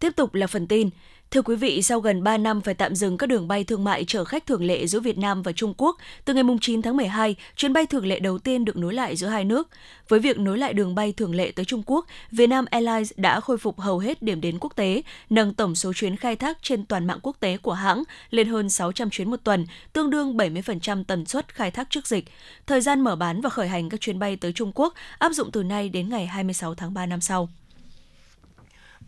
Tiếp 0.00 0.10
tục 0.16 0.34
là 0.34 0.46
phần 0.46 0.66
tin. 0.66 0.90
Thưa 1.30 1.42
quý 1.42 1.56
vị, 1.56 1.82
sau 1.82 2.00
gần 2.00 2.22
3 2.22 2.36
năm 2.36 2.60
phải 2.60 2.74
tạm 2.74 2.94
dừng 2.94 3.18
các 3.18 3.26
đường 3.26 3.48
bay 3.48 3.64
thương 3.64 3.84
mại 3.84 4.04
chở 4.04 4.24
khách 4.24 4.46
thường 4.46 4.64
lệ 4.64 4.86
giữa 4.86 5.00
Việt 5.00 5.18
Nam 5.18 5.42
và 5.42 5.52
Trung 5.52 5.74
Quốc, 5.76 5.96
từ 6.24 6.34
ngày 6.34 6.44
9 6.60 6.82
tháng 6.82 6.96
12, 6.96 7.36
chuyến 7.56 7.72
bay 7.72 7.86
thường 7.86 8.06
lệ 8.06 8.20
đầu 8.20 8.38
tiên 8.38 8.64
được 8.64 8.76
nối 8.76 8.94
lại 8.94 9.16
giữa 9.16 9.26
hai 9.26 9.44
nước. 9.44 9.68
Với 10.08 10.20
việc 10.20 10.38
nối 10.38 10.58
lại 10.58 10.72
đường 10.72 10.94
bay 10.94 11.12
thường 11.12 11.34
lệ 11.34 11.52
tới 11.56 11.64
Trung 11.64 11.82
Quốc, 11.86 12.06
Vietnam 12.30 12.64
Airlines 12.70 13.12
đã 13.16 13.40
khôi 13.40 13.58
phục 13.58 13.80
hầu 13.80 13.98
hết 13.98 14.22
điểm 14.22 14.40
đến 14.40 14.58
quốc 14.60 14.76
tế, 14.76 15.02
nâng 15.30 15.54
tổng 15.54 15.74
số 15.74 15.92
chuyến 15.92 16.16
khai 16.16 16.36
thác 16.36 16.58
trên 16.62 16.84
toàn 16.84 17.06
mạng 17.06 17.18
quốc 17.22 17.36
tế 17.40 17.56
của 17.56 17.72
hãng 17.72 18.02
lên 18.30 18.48
hơn 18.48 18.70
600 18.70 19.10
chuyến 19.10 19.30
một 19.30 19.40
tuần, 19.44 19.66
tương 19.92 20.10
đương 20.10 20.36
70% 20.36 21.04
tần 21.04 21.26
suất 21.26 21.54
khai 21.54 21.70
thác 21.70 21.90
trước 21.90 22.06
dịch. 22.06 22.24
Thời 22.66 22.80
gian 22.80 23.00
mở 23.00 23.16
bán 23.16 23.40
và 23.40 23.50
khởi 23.50 23.68
hành 23.68 23.88
các 23.88 24.00
chuyến 24.00 24.18
bay 24.18 24.36
tới 24.36 24.52
Trung 24.52 24.72
Quốc 24.74 24.94
áp 25.18 25.32
dụng 25.32 25.50
từ 25.50 25.62
nay 25.62 25.88
đến 25.88 26.08
ngày 26.08 26.26
26 26.26 26.74
tháng 26.74 26.94
3 26.94 27.06
năm 27.06 27.20
sau. 27.20 27.48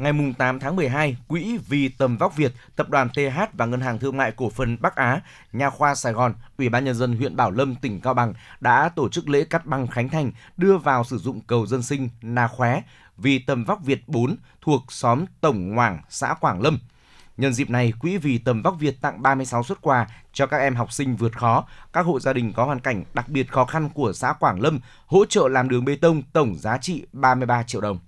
Ngày 0.03 0.13
8 0.39 0.61
tháng 0.61 0.77
12, 0.77 1.17
Quỹ 1.29 1.59
Vì 1.69 1.89
Tầm 1.89 2.17
Vóc 2.17 2.37
Việt, 2.37 2.53
Tập 2.77 2.89
đoàn 2.91 3.09
TH 3.09 3.41
và 3.53 3.67
Ngân 3.67 3.81
hàng 3.81 3.99
Thương 3.99 4.17
mại 4.17 4.33
Cổ 4.33 4.51
phần 4.51 4.77
Bắc 4.81 4.97
Á, 4.97 5.21
Nhà 5.53 5.71
khoa 5.71 5.95
Sài 5.95 6.13
Gòn, 6.13 6.35
Ủy 6.59 6.69
ban 6.69 6.85
Nhân 6.85 6.95
dân 6.95 7.17
huyện 7.17 7.37
Bảo 7.37 7.51
Lâm, 7.51 7.75
tỉnh 7.75 8.01
Cao 8.01 8.15
Bằng 8.15 8.35
đã 8.61 8.89
tổ 8.89 9.09
chức 9.09 9.29
lễ 9.29 9.45
cắt 9.45 9.67
băng 9.67 9.87
khánh 9.87 10.09
thành 10.09 10.33
đưa 10.57 10.77
vào 10.77 11.05
sử 11.05 11.19
dụng 11.19 11.41
cầu 11.41 11.67
dân 11.67 11.83
sinh 11.83 12.09
Na 12.23 12.49
Khóe 12.49 12.83
Vì 13.17 13.39
Tầm 13.39 13.65
Vóc 13.65 13.79
Việt 13.85 14.09
4 14.09 14.37
thuộc 14.61 14.83
xóm 14.89 15.25
Tổng 15.41 15.75
Hoàng, 15.75 15.99
xã 16.09 16.35
Quảng 16.35 16.63
Lâm. 16.63 16.79
Nhân 17.37 17.53
dịp 17.53 17.71
này, 17.71 17.93
Quỹ 18.01 18.17
Vì 18.17 18.39
Tầm 18.39 18.63
Vóc 18.63 18.77
Việt 18.79 19.01
tặng 19.01 19.23
36 19.23 19.63
xuất 19.63 19.81
quà 19.83 20.07
cho 20.33 20.47
các 20.47 20.59
em 20.59 20.75
học 20.75 20.93
sinh 20.93 21.17
vượt 21.17 21.39
khó, 21.39 21.67
các 21.93 22.07
hộ 22.07 22.21
gia 22.21 22.33
đình 22.33 22.53
có 22.53 22.65
hoàn 22.65 22.81
cảnh 22.81 23.05
đặc 23.15 23.29
biệt 23.29 23.53
khó 23.53 23.65
khăn 23.65 23.89
của 23.95 24.13
xã 24.13 24.33
Quảng 24.33 24.61
Lâm, 24.61 24.81
hỗ 25.07 25.25
trợ 25.25 25.49
làm 25.49 25.69
đường 25.69 25.85
bê 25.85 25.97
tông 25.97 26.23
tổng 26.33 26.55
giá 26.59 26.79
trị 26.79 27.07
33 27.13 27.63
triệu 27.63 27.81
đồng. 27.81 27.99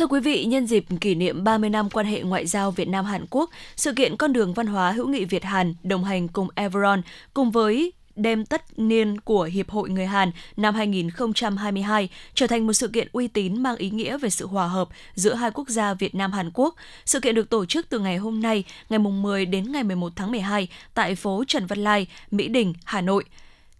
Thưa 0.00 0.06
quý 0.06 0.20
vị, 0.20 0.44
nhân 0.44 0.66
dịp 0.66 0.84
kỷ 1.00 1.14
niệm 1.14 1.44
30 1.44 1.70
năm 1.70 1.90
quan 1.90 2.06
hệ 2.06 2.22
ngoại 2.22 2.46
giao 2.46 2.70
Việt 2.70 2.88
Nam 2.88 3.04
Hàn 3.04 3.26
Quốc, 3.30 3.50
sự 3.76 3.92
kiện 3.92 4.16
con 4.16 4.32
đường 4.32 4.54
văn 4.54 4.66
hóa 4.66 4.92
hữu 4.92 5.08
nghị 5.08 5.24
Việt 5.24 5.44
Hàn 5.44 5.74
đồng 5.82 6.04
hành 6.04 6.28
cùng 6.28 6.48
Everon 6.54 7.02
cùng 7.34 7.50
với 7.50 7.92
đêm 8.16 8.44
tất 8.44 8.78
niên 8.78 9.20
của 9.20 9.42
Hiệp 9.42 9.70
hội 9.70 9.90
Người 9.90 10.06
Hàn 10.06 10.30
năm 10.56 10.74
2022 10.74 12.08
trở 12.34 12.46
thành 12.46 12.66
một 12.66 12.72
sự 12.72 12.88
kiện 12.88 13.08
uy 13.12 13.28
tín 13.28 13.62
mang 13.62 13.76
ý 13.76 13.90
nghĩa 13.90 14.18
về 14.18 14.30
sự 14.30 14.46
hòa 14.46 14.66
hợp 14.66 14.88
giữa 15.14 15.34
hai 15.34 15.50
quốc 15.50 15.68
gia 15.68 15.94
Việt 15.94 16.14
Nam 16.14 16.32
Hàn 16.32 16.50
Quốc. 16.54 16.74
Sự 17.04 17.20
kiện 17.20 17.34
được 17.34 17.50
tổ 17.50 17.66
chức 17.66 17.88
từ 17.88 17.98
ngày 17.98 18.16
hôm 18.16 18.40
nay, 18.40 18.64
ngày 18.88 18.98
10 18.98 19.46
đến 19.46 19.72
ngày 19.72 19.84
11 19.84 20.12
tháng 20.16 20.30
12 20.30 20.68
tại 20.94 21.14
phố 21.14 21.44
Trần 21.48 21.66
Văn 21.66 21.78
Lai, 21.78 22.06
Mỹ 22.30 22.48
Đình, 22.48 22.74
Hà 22.84 23.00
Nội. 23.00 23.24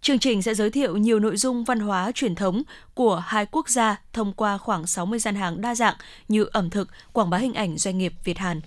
Chương 0.01 0.19
trình 0.19 0.41
sẽ 0.41 0.53
giới 0.53 0.71
thiệu 0.71 0.97
nhiều 0.97 1.19
nội 1.19 1.37
dung 1.37 1.63
văn 1.63 1.79
hóa 1.79 2.11
truyền 2.15 2.35
thống 2.35 2.63
của 2.93 3.15
hai 3.15 3.45
quốc 3.51 3.69
gia 3.69 4.01
thông 4.13 4.33
qua 4.33 4.57
khoảng 4.57 4.87
60 4.87 5.19
gian 5.19 5.35
hàng 5.35 5.61
đa 5.61 5.75
dạng 5.75 5.95
như 6.27 6.45
ẩm 6.51 6.69
thực, 6.69 6.89
quảng 7.13 7.29
bá 7.29 7.37
hình 7.37 7.53
ảnh 7.53 7.77
doanh 7.77 7.97
nghiệp 7.97 8.13
Việt 8.23 8.37
Hàn. 8.37 8.61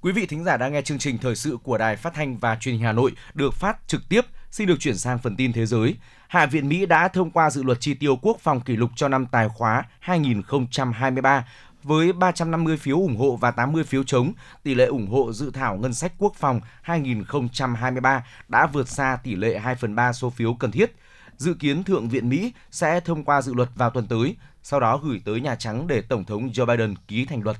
Quý 0.00 0.12
vị 0.12 0.26
thính 0.26 0.44
giả 0.44 0.56
đang 0.56 0.72
nghe 0.72 0.82
chương 0.82 0.98
trình 0.98 1.18
thời 1.18 1.36
sự 1.36 1.58
của 1.62 1.78
Đài 1.78 1.96
Phát 1.96 2.14
thanh 2.14 2.38
và 2.38 2.56
Truyền 2.56 2.74
hình 2.74 2.84
Hà 2.84 2.92
Nội 2.92 3.12
được 3.34 3.54
phát 3.54 3.76
trực 3.86 4.08
tiếp. 4.08 4.20
Xin 4.50 4.68
được 4.68 4.80
chuyển 4.80 4.98
sang 4.98 5.18
phần 5.18 5.36
tin 5.36 5.52
thế 5.52 5.66
giới. 5.66 5.94
Hạ 6.28 6.46
viện 6.46 6.68
Mỹ 6.68 6.86
đã 6.86 7.08
thông 7.08 7.30
qua 7.30 7.50
dự 7.50 7.62
luật 7.62 7.80
chi 7.80 7.94
tiêu 7.94 8.16
quốc 8.22 8.40
phòng 8.40 8.60
kỷ 8.60 8.76
lục 8.76 8.90
cho 8.96 9.08
năm 9.08 9.26
tài 9.32 9.48
khóa 9.48 9.84
2023 10.00 11.44
với 11.82 12.12
350 12.12 12.76
phiếu 12.76 12.96
ủng 12.96 13.16
hộ 13.16 13.36
và 13.36 13.50
80 13.50 13.84
phiếu 13.84 14.02
chống, 14.02 14.32
tỷ 14.62 14.74
lệ 14.74 14.86
ủng 14.86 15.06
hộ 15.06 15.32
dự 15.32 15.50
thảo 15.50 15.76
ngân 15.76 15.94
sách 15.94 16.12
quốc 16.18 16.34
phòng 16.34 16.60
2023 16.82 18.24
đã 18.48 18.66
vượt 18.66 18.88
xa 18.88 19.18
tỷ 19.24 19.34
lệ 19.34 19.58
2 19.58 19.74
phần 19.74 19.94
3 19.94 20.12
số 20.12 20.30
phiếu 20.30 20.54
cần 20.54 20.70
thiết. 20.70 20.92
Dự 21.36 21.54
kiến 21.54 21.84
Thượng 21.84 22.08
viện 22.08 22.28
Mỹ 22.28 22.52
sẽ 22.70 23.00
thông 23.00 23.24
qua 23.24 23.42
dự 23.42 23.54
luật 23.54 23.68
vào 23.74 23.90
tuần 23.90 24.06
tới, 24.06 24.36
sau 24.62 24.80
đó 24.80 25.00
gửi 25.02 25.22
tới 25.24 25.40
Nhà 25.40 25.54
Trắng 25.54 25.86
để 25.86 26.00
Tổng 26.00 26.24
thống 26.24 26.48
Joe 26.48 26.66
Biden 26.66 26.94
ký 27.08 27.24
thành 27.24 27.42
luật. 27.42 27.56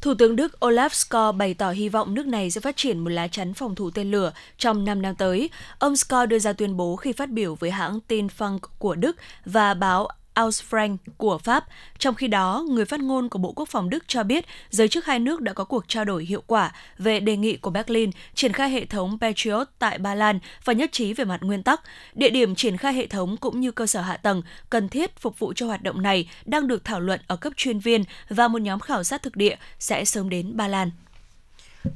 Thủ 0.00 0.14
tướng 0.14 0.36
Đức 0.36 0.56
Olaf 0.60 0.88
Scholz 0.88 1.32
bày 1.32 1.54
tỏ 1.54 1.70
hy 1.70 1.88
vọng 1.88 2.14
nước 2.14 2.26
này 2.26 2.50
sẽ 2.50 2.60
phát 2.60 2.76
triển 2.76 2.98
một 2.98 3.10
lá 3.10 3.28
chắn 3.28 3.54
phòng 3.54 3.74
thủ 3.74 3.90
tên 3.90 4.10
lửa 4.10 4.32
trong 4.58 4.84
5 4.84 5.02
năm 5.02 5.14
tới. 5.14 5.50
Ông 5.78 5.92
Scholz 5.92 6.26
đưa 6.26 6.38
ra 6.38 6.52
tuyên 6.52 6.76
bố 6.76 6.96
khi 6.96 7.12
phát 7.12 7.30
biểu 7.30 7.54
với 7.54 7.70
hãng 7.70 8.00
tin 8.00 8.26
Funk 8.26 8.58
của 8.78 8.94
Đức 8.94 9.16
và 9.44 9.74
báo 9.74 10.08
Ausfrank 10.36 10.96
của 11.16 11.38
Pháp. 11.38 11.64
Trong 11.98 12.14
khi 12.14 12.28
đó, 12.28 12.64
người 12.68 12.84
phát 12.84 13.00
ngôn 13.00 13.28
của 13.28 13.38
Bộ 13.38 13.52
Quốc 13.52 13.68
phòng 13.68 13.90
Đức 13.90 14.04
cho 14.06 14.22
biết 14.22 14.44
giới 14.70 14.88
chức 14.88 15.06
hai 15.06 15.18
nước 15.18 15.40
đã 15.40 15.52
có 15.52 15.64
cuộc 15.64 15.88
trao 15.88 16.04
đổi 16.04 16.24
hiệu 16.24 16.42
quả 16.46 16.72
về 16.98 17.20
đề 17.20 17.36
nghị 17.36 17.56
của 17.56 17.70
Berlin 17.70 18.10
triển 18.34 18.52
khai 18.52 18.70
hệ 18.70 18.84
thống 18.84 19.18
Patriot 19.20 19.68
tại 19.78 19.98
Ba 19.98 20.14
Lan 20.14 20.38
và 20.64 20.72
nhất 20.72 20.92
trí 20.92 21.14
về 21.14 21.24
mặt 21.24 21.40
nguyên 21.42 21.62
tắc. 21.62 21.80
Địa 22.14 22.30
điểm 22.30 22.54
triển 22.54 22.76
khai 22.76 22.92
hệ 22.92 23.06
thống 23.06 23.36
cũng 23.36 23.60
như 23.60 23.70
cơ 23.70 23.86
sở 23.86 24.00
hạ 24.00 24.16
tầng 24.16 24.42
cần 24.70 24.88
thiết 24.88 25.18
phục 25.18 25.38
vụ 25.38 25.52
cho 25.56 25.66
hoạt 25.66 25.82
động 25.82 26.02
này 26.02 26.28
đang 26.44 26.68
được 26.68 26.84
thảo 26.84 27.00
luận 27.00 27.20
ở 27.26 27.36
cấp 27.36 27.52
chuyên 27.56 27.78
viên 27.78 28.04
và 28.28 28.48
một 28.48 28.62
nhóm 28.62 28.80
khảo 28.80 29.04
sát 29.04 29.22
thực 29.22 29.36
địa 29.36 29.56
sẽ 29.78 30.04
sớm 30.04 30.28
đến 30.28 30.56
Ba 30.56 30.68
Lan. 30.68 30.90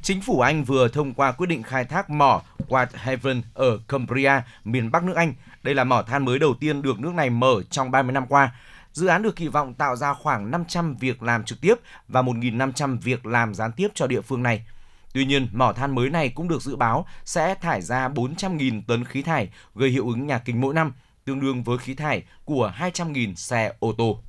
Chính 0.03 0.21
phủ 0.21 0.41
Anh 0.41 0.65
vừa 0.65 0.89
thông 0.89 1.15
qua 1.15 1.33
quyết 1.33 1.47
định 1.47 1.63
khai 1.63 1.85
thác 1.85 2.11
mỏ 2.11 2.43
Whitehaven 2.69 3.43
ở 3.55 3.79
Cumbria, 3.89 4.33
miền 4.65 4.91
Bắc 4.91 5.05
nước 5.05 5.17
Anh. 5.17 5.35
Đây 5.63 5.75
là 5.75 5.85
mỏ 5.85 6.03
than 6.03 6.25
mới 6.25 6.39
đầu 6.39 6.55
tiên 6.55 6.83
được 6.83 7.01
nước 7.01 7.15
này 7.15 7.31
mở 7.31 7.63
trong 7.71 7.91
30 7.91 8.13
năm 8.13 8.27
qua. 8.27 8.55
Dự 8.93 9.07
án 9.07 9.23
được 9.23 9.37
kỳ 9.37 9.49
vọng 9.49 9.75
tạo 9.75 9.97
ra 9.97 10.15
khoảng 10.15 10.51
500 10.51 10.97
việc 10.97 11.23
làm 11.23 11.45
trực 11.45 11.61
tiếp 11.61 11.75
và 12.09 12.23
1.500 12.23 12.99
việc 12.99 13.27
làm 13.27 13.55
gián 13.55 13.73
tiếp 13.73 13.89
cho 13.95 14.07
địa 14.07 14.21
phương 14.21 14.43
này. 14.43 14.65
Tuy 15.13 15.25
nhiên, 15.25 15.49
mỏ 15.53 15.73
than 15.73 15.95
mới 15.95 16.11
này 16.11 16.29
cũng 16.29 16.49
được 16.49 16.63
dự 16.63 16.77
báo 16.77 17.07
sẽ 17.25 17.55
thải 17.55 17.83
ra 17.83 18.09
400.000 18.09 18.83
tấn 18.87 19.05
khí 19.05 19.23
thải, 19.23 19.49
gây 19.75 19.91
hiệu 19.91 20.09
ứng 20.09 20.27
nhà 20.27 20.39
kính 20.39 20.61
mỗi 20.61 20.75
năm, 20.75 20.93
tương 21.25 21.41
đương 21.41 21.63
với 21.63 21.79
khí 21.79 21.95
thải 21.95 22.23
của 22.45 22.73
200.000 22.79 23.35
xe 23.35 23.73
ô 23.79 23.93
tô. 23.99 24.23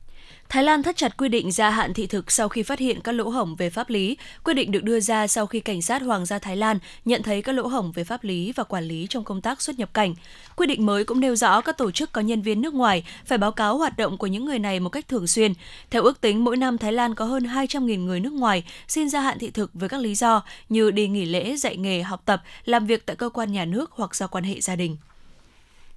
Thái 0.51 0.63
Lan 0.63 0.83
thắt 0.83 0.97
chặt 0.97 1.17
quy 1.17 1.29
định 1.29 1.51
gia 1.51 1.69
hạn 1.69 1.93
thị 1.93 2.07
thực 2.07 2.31
sau 2.31 2.49
khi 2.49 2.63
phát 2.63 2.79
hiện 2.79 3.01
các 3.01 3.11
lỗ 3.11 3.29
hổng 3.29 3.55
về 3.55 3.69
pháp 3.69 3.89
lý. 3.89 4.17
Quyết 4.43 4.53
định 4.53 4.71
được 4.71 4.83
đưa 4.83 4.99
ra 4.99 5.27
sau 5.27 5.45
khi 5.45 5.59
cảnh 5.59 5.81
sát 5.81 6.01
Hoàng 6.01 6.25
gia 6.25 6.39
Thái 6.39 6.55
Lan 6.55 6.79
nhận 7.05 7.23
thấy 7.23 7.41
các 7.41 7.51
lỗ 7.51 7.67
hổng 7.67 7.91
về 7.91 8.03
pháp 8.03 8.23
lý 8.23 8.51
và 8.51 8.63
quản 8.63 8.83
lý 8.83 9.07
trong 9.09 9.23
công 9.23 9.41
tác 9.41 9.61
xuất 9.61 9.79
nhập 9.79 9.93
cảnh. 9.93 10.15
Quy 10.55 10.67
định 10.67 10.85
mới 10.85 11.05
cũng 11.05 11.19
nêu 11.19 11.35
rõ 11.35 11.61
các 11.61 11.77
tổ 11.77 11.91
chức 11.91 12.11
có 12.11 12.21
nhân 12.21 12.41
viên 12.41 12.61
nước 12.61 12.73
ngoài 12.73 13.03
phải 13.25 13.37
báo 13.37 13.51
cáo 13.51 13.77
hoạt 13.77 13.97
động 13.97 14.17
của 14.17 14.27
những 14.27 14.45
người 14.45 14.59
này 14.59 14.79
một 14.79 14.89
cách 14.89 15.07
thường 15.07 15.27
xuyên. 15.27 15.53
Theo 15.89 16.03
ước 16.03 16.21
tính, 16.21 16.43
mỗi 16.43 16.57
năm 16.57 16.77
Thái 16.77 16.93
Lan 16.93 17.15
có 17.15 17.25
hơn 17.25 17.43
200.000 17.43 18.05
người 18.05 18.19
nước 18.19 18.33
ngoài 18.33 18.63
xin 18.87 19.09
gia 19.09 19.21
hạn 19.21 19.39
thị 19.39 19.51
thực 19.51 19.71
với 19.73 19.89
các 19.89 20.01
lý 20.01 20.15
do 20.15 20.43
như 20.69 20.91
đi 20.91 21.07
nghỉ 21.07 21.25
lễ, 21.25 21.55
dạy 21.55 21.77
nghề, 21.77 22.01
học 22.01 22.21
tập, 22.25 22.43
làm 22.65 22.85
việc 22.85 23.05
tại 23.05 23.15
cơ 23.15 23.29
quan 23.29 23.51
nhà 23.51 23.65
nước 23.65 23.91
hoặc 23.91 24.15
do 24.15 24.27
quan 24.27 24.43
hệ 24.43 24.61
gia 24.61 24.75
đình. 24.75 24.97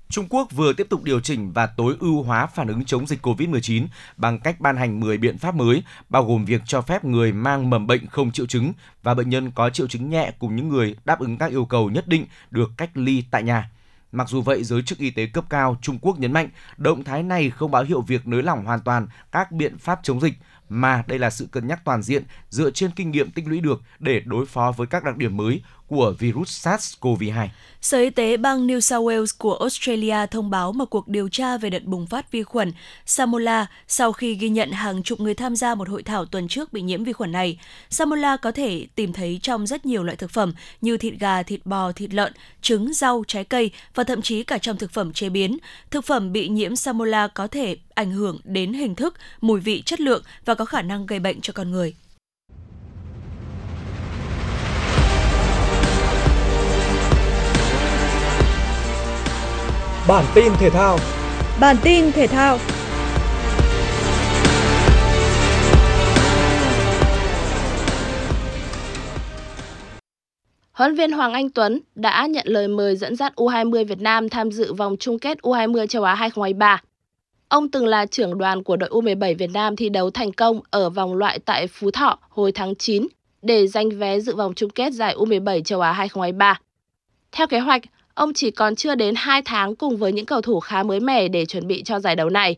Trung 0.09 0.27
Quốc 0.31 0.49
vừa 0.53 0.73
tiếp 0.73 0.87
tục 0.90 1.03
điều 1.03 1.21
chỉnh 1.21 1.53
và 1.53 1.67
tối 1.67 1.97
ưu 2.01 2.23
hóa 2.23 2.47
phản 2.47 2.69
ứng 2.69 2.85
chống 2.85 3.07
dịch 3.07 3.27
COVID-19 3.27 3.87
bằng 4.17 4.38
cách 4.40 4.61
ban 4.61 4.77
hành 4.77 5.01
10 5.01 5.19
biện 5.19 5.38
pháp 5.38 5.55
mới, 5.55 5.83
bao 6.09 6.25
gồm 6.25 6.45
việc 6.45 6.62
cho 6.67 6.81
phép 6.81 7.05
người 7.05 7.33
mang 7.33 7.71
mầm 7.71 7.87
bệnh 7.87 8.07
không 8.07 8.33
triệu 8.33 8.47
chứng 8.47 8.73
và 9.03 9.14
bệnh 9.14 9.29
nhân 9.29 9.51
có 9.51 9.71
triệu 9.71 9.88
chứng 9.88 10.11
nhẹ 10.11 10.33
cùng 10.38 10.57
những 10.57 10.69
người 10.69 10.97
đáp 11.05 11.19
ứng 11.19 11.38
các 11.38 11.51
yêu 11.51 11.64
cầu 11.64 11.90
nhất 11.90 12.09
định 12.09 12.27
được 12.51 12.71
cách 12.77 12.90
ly 12.95 13.25
tại 13.31 13.43
nhà. 13.43 13.71
Mặc 14.12 14.29
dù 14.29 14.43
vậy, 14.43 14.64
giới 14.64 14.83
chức 14.83 14.99
y 14.99 15.11
tế 15.11 15.27
cấp 15.27 15.45
cao 15.51 15.77
Trung 15.83 15.99
Quốc 16.01 16.19
nhấn 16.19 16.33
mạnh 16.33 16.49
động 16.77 17.05
thái 17.05 17.23
này 17.23 17.51
không 17.51 17.71
báo 17.71 17.85
hiệu 17.85 18.01
việc 18.01 18.27
nới 18.27 18.43
lỏng 18.43 18.64
hoàn 18.64 18.81
toàn 18.81 19.07
các 19.33 19.53
biện 19.53 19.79
pháp 19.79 20.01
chống 20.03 20.21
dịch, 20.21 20.35
mà 20.69 21.05
đây 21.07 21.19
là 21.19 21.31
sự 21.31 21.49
cân 21.51 21.67
nhắc 21.67 21.85
toàn 21.85 22.03
diện 22.03 22.25
dựa 22.51 22.71
trên 22.71 22.90
kinh 22.90 23.11
nghiệm 23.11 23.31
tích 23.31 23.49
lũy 23.49 23.61
được 23.61 23.83
để 23.99 24.21
đối 24.25 24.47
phó 24.47 24.73
với 24.77 24.87
các 24.87 25.05
đặc 25.05 25.17
điểm 25.17 25.37
mới 25.37 25.62
của 25.94 26.14
virus 26.18 26.66
SARS-CoV-2. 26.66 27.48
Sở 27.80 27.98
Y 27.98 28.11
tế 28.11 28.37
bang 28.37 28.66
New 28.66 28.80
South 28.80 29.07
Wales 29.07 29.35
của 29.38 29.57
Australia 29.57 30.26
thông 30.30 30.50
báo 30.50 30.72
một 30.72 30.85
cuộc 30.90 31.09
điều 31.09 31.28
tra 31.28 31.57
về 31.59 31.70
đợt 31.70 31.85
bùng 31.85 32.07
phát 32.07 32.33
vi 32.33 32.42
khuẩn 32.42 32.72
Salmonella 33.07 33.66
sau 33.88 34.12
khi 34.12 34.35
ghi 34.35 34.48
nhận 34.48 34.72
hàng 34.72 35.02
chục 35.02 35.20
người 35.20 35.35
tham 35.35 35.57
gia 35.57 35.74
một 35.74 35.88
hội 35.88 36.02
thảo 36.02 36.24
tuần 36.24 36.48
trước 36.48 36.72
bị 36.72 36.83
nhiễm 36.83 37.04
vi 37.04 37.12
khuẩn 37.12 37.33
này. 37.33 37.59
Salmonella 37.90 38.37
có 38.37 38.52
thể 38.52 38.87
tìm 38.94 39.12
thấy 39.12 39.38
trong 39.42 39.66
rất 39.66 39.87
nhiều 39.87 40.02
loại 40.02 40.16
thực 40.16 40.30
phẩm 40.30 40.54
như 40.80 40.96
thịt 40.96 41.14
gà, 41.20 41.42
thịt 41.42 41.66
bò, 41.66 41.92
thịt 41.92 42.14
lợn, 42.14 42.33
trứng, 42.62 42.92
rau, 42.92 43.24
trái 43.28 43.44
cây 43.44 43.70
và 43.94 44.04
thậm 44.04 44.22
chí 44.22 44.44
cả 44.44 44.59
trong 44.59 44.76
thực 44.76 44.90
phẩm 44.90 45.12
chế 45.12 45.28
biến. 45.28 45.59
Thực 45.90 46.04
phẩm 46.04 46.33
bị 46.33 46.48
nhiễm 46.48 46.76
Salmonella 46.76 47.28
có 47.28 47.46
thể 47.46 47.76
ảnh 47.94 48.11
hưởng 48.11 48.38
đến 48.44 48.72
hình 48.72 48.94
thức, 48.94 49.14
mùi 49.40 49.61
vị, 49.61 49.83
chất 49.87 50.00
lượng 50.00 50.22
và 50.44 50.54
có 50.54 50.64
khả 50.64 50.83
năng 50.83 51.07
gây 51.07 51.18
bệnh 51.18 51.40
cho 51.40 51.52
con 51.52 51.70
người. 51.70 51.94
Bản 60.09 60.25
tin 60.35 60.53
thể 60.59 60.71
thao. 60.71 60.99
Bản 61.61 61.77
tin 61.83 62.12
thể 62.12 62.27
thao. 62.27 62.59
Huấn 70.73 70.95
viên 70.95 71.12
Hoàng 71.12 71.33
Anh 71.33 71.51
Tuấn 71.51 71.81
đã 71.95 72.27
nhận 72.27 72.47
lời 72.49 72.69
mời 72.69 72.97
dẫn 72.97 73.17
dắt 73.17 73.33
U20 73.37 73.85
Việt 73.87 74.01
Nam 74.01 74.29
tham 74.29 74.51
dự 74.51 74.73
vòng 74.73 74.97
chung 75.01 75.19
kết 75.19 75.38
U20 75.43 75.87
châu 75.87 76.03
Á 76.03 76.14
2023. 76.14 76.83
Ông 77.49 77.71
từng 77.71 77.87
là 77.87 78.07
trưởng 78.07 78.38
đoàn 78.38 78.62
của 78.62 78.77
đội 78.77 78.90
U17 78.90 79.37
Việt 79.37 79.51
Nam 79.51 79.77
thi 79.77 79.88
đấu 79.88 80.11
thành 80.11 80.33
công 80.33 80.61
ở 80.71 80.90
vòng 80.90 81.14
loại 81.14 81.38
tại 81.38 81.67
Phú 81.67 81.90
Thọ 81.90 82.19
hồi 82.29 82.53
tháng 82.53 82.75
9 82.75 83.07
để 83.43 83.67
giành 83.67 83.90
vé 83.90 84.21
dự 84.21 84.37
vòng 84.37 84.55
chung 84.55 84.71
kết 84.71 84.93
giải 84.93 85.14
U17 85.17 85.62
châu 85.62 85.81
Á 85.81 85.93
2023. 85.93 86.61
Theo 87.33 87.47
kế 87.47 87.59
hoạch, 87.59 87.83
Ông 88.14 88.33
chỉ 88.33 88.50
còn 88.50 88.77
chưa 88.77 88.94
đến 88.94 89.14
2 89.16 89.42
tháng 89.42 89.77
cùng 89.77 89.96
với 89.96 90.12
những 90.12 90.27
cầu 90.27 90.40
thủ 90.40 90.61
khá 90.61 90.83
mới 90.83 91.00
mẻ 91.00 91.29
để 91.29 91.46
chuẩn 91.46 91.66
bị 91.66 91.83
cho 91.83 92.00
giải 92.00 92.16
đấu 92.16 92.31
này. 92.31 92.57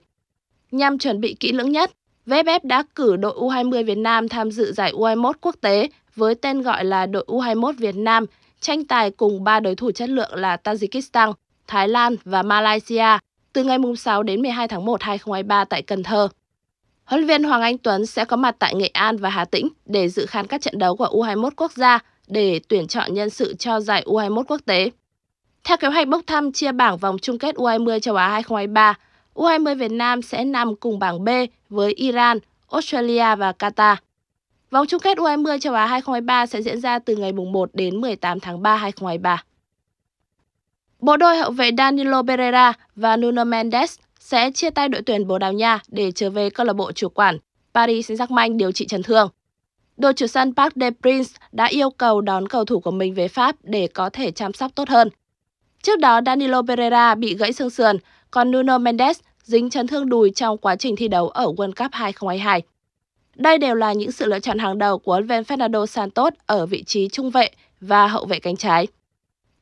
Nhằm 0.70 0.98
chuẩn 0.98 1.20
bị 1.20 1.36
kỹ 1.40 1.52
lưỡng 1.52 1.72
nhất, 1.72 1.90
VFF 2.26 2.60
đã 2.62 2.82
cử 2.94 3.16
đội 3.16 3.34
U20 3.34 3.84
Việt 3.84 3.98
Nam 3.98 4.28
tham 4.28 4.50
dự 4.50 4.72
giải 4.72 4.92
U21 4.92 5.32
quốc 5.40 5.56
tế 5.60 5.88
với 6.14 6.34
tên 6.34 6.62
gọi 6.62 6.84
là 6.84 7.06
đội 7.06 7.24
U21 7.28 7.72
Việt 7.72 7.96
Nam, 7.96 8.24
tranh 8.60 8.84
tài 8.84 9.10
cùng 9.10 9.44
3 9.44 9.60
đối 9.60 9.74
thủ 9.74 9.90
chất 9.90 10.08
lượng 10.08 10.34
là 10.34 10.56
Tajikistan, 10.64 11.32
Thái 11.66 11.88
Lan 11.88 12.16
và 12.24 12.42
Malaysia 12.42 13.18
từ 13.52 13.64
ngày 13.64 13.78
6 13.98 14.22
đến 14.22 14.42
12 14.42 14.68
tháng 14.68 14.84
1 14.84 15.02
2023 15.02 15.64
tại 15.64 15.82
Cần 15.82 16.02
Thơ. 16.02 16.28
Huấn 17.04 17.20
luyện 17.20 17.28
viên 17.28 17.48
Hoàng 17.48 17.62
Anh 17.62 17.78
Tuấn 17.78 18.06
sẽ 18.06 18.24
có 18.24 18.36
mặt 18.36 18.56
tại 18.58 18.74
Nghệ 18.74 18.86
An 18.86 19.16
và 19.16 19.30
Hà 19.30 19.44
Tĩnh 19.44 19.68
để 19.86 20.08
dự 20.08 20.26
khán 20.26 20.46
các 20.46 20.60
trận 20.60 20.78
đấu 20.78 20.96
của 20.96 21.08
U21 21.12 21.50
quốc 21.56 21.72
gia 21.72 21.98
để 22.26 22.60
tuyển 22.68 22.86
chọn 22.86 23.14
nhân 23.14 23.30
sự 23.30 23.54
cho 23.54 23.80
giải 23.80 24.02
U21 24.06 24.42
quốc 24.48 24.60
tế. 24.66 24.90
Theo 25.66 25.76
kế 25.76 25.88
hoạch 25.88 26.08
bốc 26.08 26.22
thăm 26.26 26.52
chia 26.52 26.72
bảng 26.72 26.96
vòng 26.96 27.18
chung 27.18 27.38
kết 27.38 27.54
U20 27.54 27.98
châu 27.98 28.14
Á 28.14 28.28
2023, 28.28 28.94
U20 29.34 29.74
Việt 29.74 29.90
Nam 29.90 30.22
sẽ 30.22 30.44
nằm 30.44 30.76
cùng 30.76 30.98
bảng 30.98 31.24
B 31.24 31.28
với 31.68 31.92
Iran, 31.92 32.38
Australia 32.70 33.36
và 33.36 33.52
Qatar. 33.58 33.96
Vòng 34.70 34.86
chung 34.86 35.00
kết 35.00 35.18
U20 35.18 35.58
châu 35.58 35.74
Á 35.74 35.86
2023 35.86 36.46
sẽ 36.46 36.62
diễn 36.62 36.80
ra 36.80 36.98
từ 36.98 37.16
ngày 37.16 37.32
1 37.32 37.70
đến 37.72 38.00
18 38.00 38.40
tháng 38.40 38.62
3 38.62 38.76
2023. 38.76 39.42
Bộ 41.00 41.16
đôi 41.16 41.36
hậu 41.36 41.50
vệ 41.50 41.70
Danilo 41.78 42.22
Pereira 42.22 42.72
và 42.96 43.16
Nuno 43.16 43.44
Mendes 43.44 43.98
sẽ 44.20 44.50
chia 44.50 44.70
tay 44.70 44.88
đội 44.88 45.02
tuyển 45.02 45.26
Bồ 45.26 45.38
Đào 45.38 45.52
Nha 45.52 45.78
để 45.88 46.12
trở 46.12 46.30
về 46.30 46.50
câu 46.50 46.66
lạc 46.66 46.72
bộ 46.72 46.92
chủ 46.92 47.08
quản 47.08 47.38
Paris 47.74 48.10
Saint-Germain 48.10 48.56
điều 48.56 48.72
trị 48.72 48.86
chấn 48.86 49.02
thương. 49.02 49.28
Đội 49.96 50.14
chủ 50.14 50.26
sân 50.26 50.54
Parc 50.54 50.76
des 50.76 50.92
Princes 51.00 51.34
đã 51.52 51.66
yêu 51.66 51.90
cầu 51.90 52.20
đón 52.20 52.48
cầu 52.48 52.64
thủ 52.64 52.80
của 52.80 52.90
mình 52.90 53.14
về 53.14 53.28
Pháp 53.28 53.56
để 53.62 53.86
có 53.86 54.10
thể 54.10 54.30
chăm 54.30 54.52
sóc 54.52 54.74
tốt 54.74 54.88
hơn. 54.88 55.08
Trước 55.86 55.98
đó, 55.98 56.20
Danilo 56.26 56.62
Pereira 56.62 57.14
bị 57.14 57.34
gãy 57.34 57.52
xương 57.52 57.70
sườn, 57.70 57.96
còn 58.30 58.50
Nuno 58.50 58.78
Mendes 58.78 59.20
dính 59.42 59.70
chấn 59.70 59.86
thương 59.86 60.08
đùi 60.08 60.30
trong 60.30 60.58
quá 60.58 60.76
trình 60.76 60.96
thi 60.96 61.08
đấu 61.08 61.28
ở 61.28 61.44
World 61.44 61.72
Cup 61.72 61.92
2022. 61.92 62.62
Đây 63.34 63.58
đều 63.58 63.74
là 63.74 63.92
những 63.92 64.12
sự 64.12 64.26
lựa 64.26 64.40
chọn 64.40 64.58
hàng 64.58 64.78
đầu 64.78 64.98
của 64.98 65.12
huấn 65.12 65.42
Fernando 65.42 65.86
Santos 65.86 66.32
ở 66.46 66.66
vị 66.66 66.82
trí 66.82 67.08
trung 67.08 67.30
vệ 67.30 67.50
và 67.80 68.06
hậu 68.06 68.26
vệ 68.26 68.38
cánh 68.38 68.56
trái. 68.56 68.86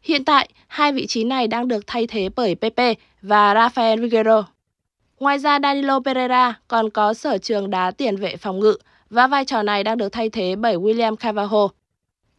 Hiện 0.02 0.24
tại, 0.24 0.48
hai 0.66 0.92
vị 0.92 1.06
trí 1.06 1.24
này 1.24 1.48
đang 1.48 1.68
được 1.68 1.86
thay 1.86 2.06
thế 2.06 2.28
bởi 2.36 2.54
Pepe 2.54 2.94
và 3.22 3.54
Rafael 3.54 3.96
Figueroa. 3.96 4.42
Ngoài 5.20 5.38
ra, 5.38 5.58
Danilo 5.62 6.00
Pereira 6.04 6.54
còn 6.68 6.90
có 6.90 7.14
sở 7.14 7.38
trường 7.38 7.70
đá 7.70 7.90
tiền 7.90 8.16
vệ 8.16 8.36
phòng 8.36 8.60
ngự 8.60 8.76
và 9.10 9.26
vai 9.26 9.44
trò 9.44 9.62
này 9.62 9.84
đang 9.84 9.98
được 9.98 10.12
thay 10.12 10.28
thế 10.28 10.56
bởi 10.56 10.76
William 10.76 11.16
Carvalho. 11.16 11.68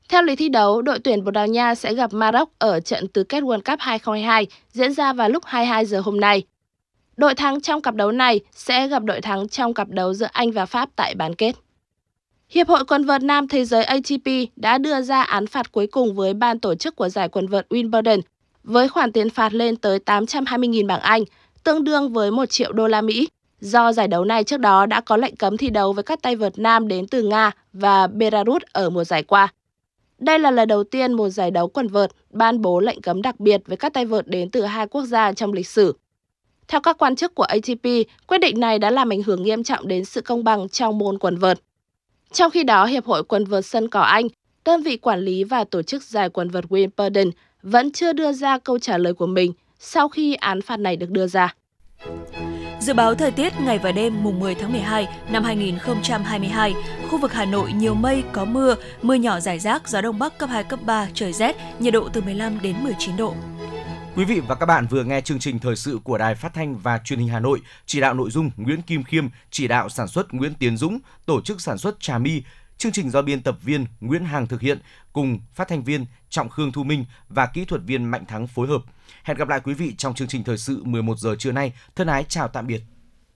Theo 0.10 0.22
lịch 0.22 0.39
thi 0.39 0.50
đấu, 0.50 0.82
đội 0.82 1.00
tuyển 1.00 1.24
Bồ 1.24 1.32
Đào 1.32 1.48
Nha 1.48 1.76
sẽ 1.76 1.94
gặp 1.94 2.13
Maroc 2.13 2.50
ở 2.60 2.80
trận 2.80 3.08
tứ 3.08 3.24
kết 3.24 3.44
World 3.44 3.62
Cup 3.62 3.80
2022 3.80 4.48
diễn 4.72 4.94
ra 4.94 5.13
vào 5.13 5.30
lúc 5.30 5.44
22 5.46 5.86
giờ 5.86 6.00
hôm 6.00 6.20
nay. 6.20 6.44
Đội 7.18 7.36
thắng 7.36 7.62
trong 7.62 7.82
cặp 7.82 7.96
đấu 7.96 8.12
này 8.12 8.39
sẽ 8.52 8.88
gặp 8.88 9.04
đội 9.04 9.22
thắng 9.22 9.48
trong 9.48 9.74
cặp 9.74 9.89
đấu 9.89 10.13
giữa 10.13 10.28
Anh 10.32 10.52
và 10.52 10.65
Pháp 10.65 10.89
tại 10.96 11.15
bán 11.15 11.36
kết. 11.36 11.56
Hiệp 12.50 12.68
hội 12.68 12.86
quần 12.86 13.06
vợt 13.06 13.24
nam 13.24 13.48
thế 13.48 13.65
giới 13.65 13.84
ATP 13.84 14.28
đã 14.56 14.78
đưa 14.78 15.02
ra 15.02 15.22
án 15.22 15.48
phạt 15.48 15.72
cuối 15.72 15.88
cùng 15.88 16.15
với 16.15 16.34
ban 16.34 16.60
tổ 16.60 16.76
chức 16.76 16.96
của 16.96 17.10
giải 17.10 17.30
quần 17.30 17.48
vợt 17.48 17.68
Wimbledon 17.70 18.22
với 18.63 18.88
khoản 18.88 19.12
tiền 19.12 19.30
phạt 19.30 19.54
lên 19.54 19.76
tới 19.76 20.00
820.000 20.06 20.88
bảng 20.88 21.02
Anh, 21.02 21.24
tương 21.63 21.84
đương 21.84 22.13
với 22.13 22.32
1 22.32 22.46
triệu 22.46 22.72
đô 22.72 22.88
la 22.88 23.02
Mỹ. 23.02 23.28
Do 23.60 23.91
giải 23.91 24.08
đấu 24.08 24.26
này 24.26 24.44
trước 24.44 24.60
đó 24.60 24.86
đã 24.86 25.02
có 25.02 25.18
lệnh 25.18 25.36
cấm 25.36 25.58
thi 25.58 25.70
đấu 25.70 25.94
với 25.94 26.04
các 26.04 26.22
tay 26.22 26.36
vợt 26.36 26.60
nam 26.60 26.88
đến 26.88 27.08
từ 27.08 27.24
Nga 27.24 27.52
và 27.74 28.08
Belarus 28.08 28.62
ở 28.74 28.89
mùa 28.89 29.04
giải 29.04 29.24
qua. 29.24 29.54
Đây 30.19 30.39
là 30.39 30.51
lần 30.51 30.67
đầu 30.67 30.84
tiên 30.84 31.13
một 31.13 31.30
giải 31.30 31.51
đấu 31.51 31.67
quần 31.67 31.88
vợt 31.88 32.12
ban 32.30 32.62
bố 32.62 32.80
lệnh 32.80 33.01
cấm 33.01 33.21
đặc 33.21 33.39
biệt 33.39 33.62
với 33.65 33.78
các 33.78 33.93
tay 33.93 34.06
vợt 34.06 34.28
đến 34.28 34.49
từ 34.49 34.62
hai 34.62 34.88
quốc 34.88 35.04
gia 35.06 35.34
trong 35.34 35.54
lịch 35.54 35.67
sử. 35.67 35.95
Theo 36.67 36.82
các 36.82 36.97
quan 36.97 37.15
chức 37.15 37.36
của 37.36 37.43
ATP, 37.43 37.84
quyết 38.28 38.38
định 38.38 38.60
này 38.60 38.80
đã 38.80 38.89
làm 38.89 39.10
ảnh 39.10 39.23
hưởng 39.23 39.43
nghiêm 39.43 39.63
trọng 39.63 39.88
đến 39.88 40.06
sự 40.06 40.21
công 40.21 40.43
bằng 40.43 40.69
trong 40.69 40.97
môn 40.97 41.19
quần 41.19 41.38
vợt. 41.38 41.60
Trong 42.32 42.51
khi 42.51 42.63
đó, 42.63 42.86
Hiệp 42.86 43.06
hội 43.06 43.23
quần 43.23 43.45
vợt 43.45 43.65
sân 43.65 43.89
cỏ 43.89 44.01
Anh, 44.01 44.28
đơn 44.65 44.82
vị 44.82 44.97
quản 44.97 45.19
lý 45.19 45.43
và 45.43 45.63
tổ 45.63 45.82
chức 45.82 46.04
giải 46.04 46.30
quần 46.30 46.49
vợt 46.49 46.65
Wimbledon 46.69 47.32
vẫn 47.62 47.91
chưa 47.91 48.13
đưa 48.13 48.32
ra 48.32 48.58
câu 48.58 48.80
trả 48.80 48.97
lời 48.97 49.13
của 49.13 49.28
mình 49.28 49.54
sau 49.80 50.10
khi 50.10 50.36
án 50.36 50.62
phạt 50.62 50.78
này 50.78 50.95
được 50.95 51.10
đưa 51.10 51.28
ra. 51.28 51.56
Dự 52.86 52.93
báo 52.93 53.15
thời 53.15 53.32
tiết 53.32 53.60
ngày 53.60 53.80
và 53.80 53.91
đêm 53.91 54.24
mùng 54.24 54.39
10 54.39 54.56
tháng 54.56 54.71
12 54.71 55.08
năm 55.30 55.43
2022, 55.43 56.74
khu 57.10 57.17
vực 57.17 57.34
Hà 57.34 57.45
Nội 57.45 57.71
nhiều 57.74 57.93
mây, 57.93 58.24
có 58.32 58.45
mưa, 58.45 58.76
mưa 59.02 59.13
nhỏ 59.13 59.39
rải 59.39 59.60
rác, 59.60 59.88
gió 59.88 60.02
đông 60.02 60.19
bắc 60.19 60.38
cấp 60.38 60.50
2, 60.50 60.63
cấp 60.63 60.80
3, 60.86 61.08
trời 61.13 61.34
rét, 61.34 61.56
nhiệt 61.80 61.93
độ 61.93 62.10
từ 62.13 62.21
15 62.21 62.62
đến 62.62 62.76
19 62.84 63.17
độ. 63.17 63.36
Quý 64.15 64.26
vị 64.26 64.39
và 64.39 64.56
các 64.56 64.65
bạn 64.65 64.88
vừa 64.89 65.04
nghe 65.04 65.21
chương 65.21 65.39
trình 65.39 65.60
thời 65.60 65.76
sự 65.76 66.00
của 66.04 66.17
Đài 66.17 66.36
Phát 66.36 66.54
thanh 66.54 66.78
và 66.78 66.98
Truyền 66.98 67.19
hình 67.19 67.28
Hà 67.28 67.39
Nội, 67.39 67.62
chỉ 67.86 68.00
đạo 68.00 68.13
nội 68.13 68.32
dung 68.32 68.52
Nguyễn 68.58 68.82
Kim 68.82 69.04
Khiêm, 69.04 69.28
chỉ 69.52 69.67
đạo 69.67 69.89
sản 69.89 70.08
xuất 70.08 70.34
Nguyễn 70.34 70.54
Tiến 70.54 70.78
Dũng, 70.78 71.00
tổ 71.26 71.41
chức 71.41 71.62
sản 71.62 71.78
xuất 71.78 72.00
Trà 72.00 72.17
My, 72.17 72.43
chương 72.78 72.91
trình 72.91 73.10
do 73.10 73.21
biên 73.21 73.41
tập 73.41 73.58
viên 73.62 73.86
Nguyễn 74.00 74.26
Hàng 74.26 74.48
thực 74.48 74.62
hiện 74.62 74.80
cùng 75.13 75.39
phát 75.54 75.67
thanh 75.67 75.84
viên 75.84 76.06
Trọng 76.30 76.50
Khương 76.50 76.71
Thu 76.71 76.84
Minh 76.84 77.06
và 77.30 77.45
kỹ 77.45 77.65
thuật 77.65 77.82
viên 77.86 78.04
Mạnh 78.04 78.26
Thắng 78.26 78.48
phối 78.48 78.67
hợp. 78.67 78.82
Hẹn 79.24 79.38
gặp 79.38 79.48
lại 79.48 79.60
quý 79.63 79.74
vị 79.74 79.96
trong 79.98 80.13
chương 80.13 80.28
trình 80.28 80.44
thời 80.44 80.58
sự 80.58 80.84
11 80.84 81.18
giờ 81.18 81.36
trưa 81.39 81.52
nay. 81.52 81.74
Thân 81.96 82.08
ái, 82.08 82.26
chào 82.30 82.48
tạm 82.48 82.68
biệt. 82.68 82.82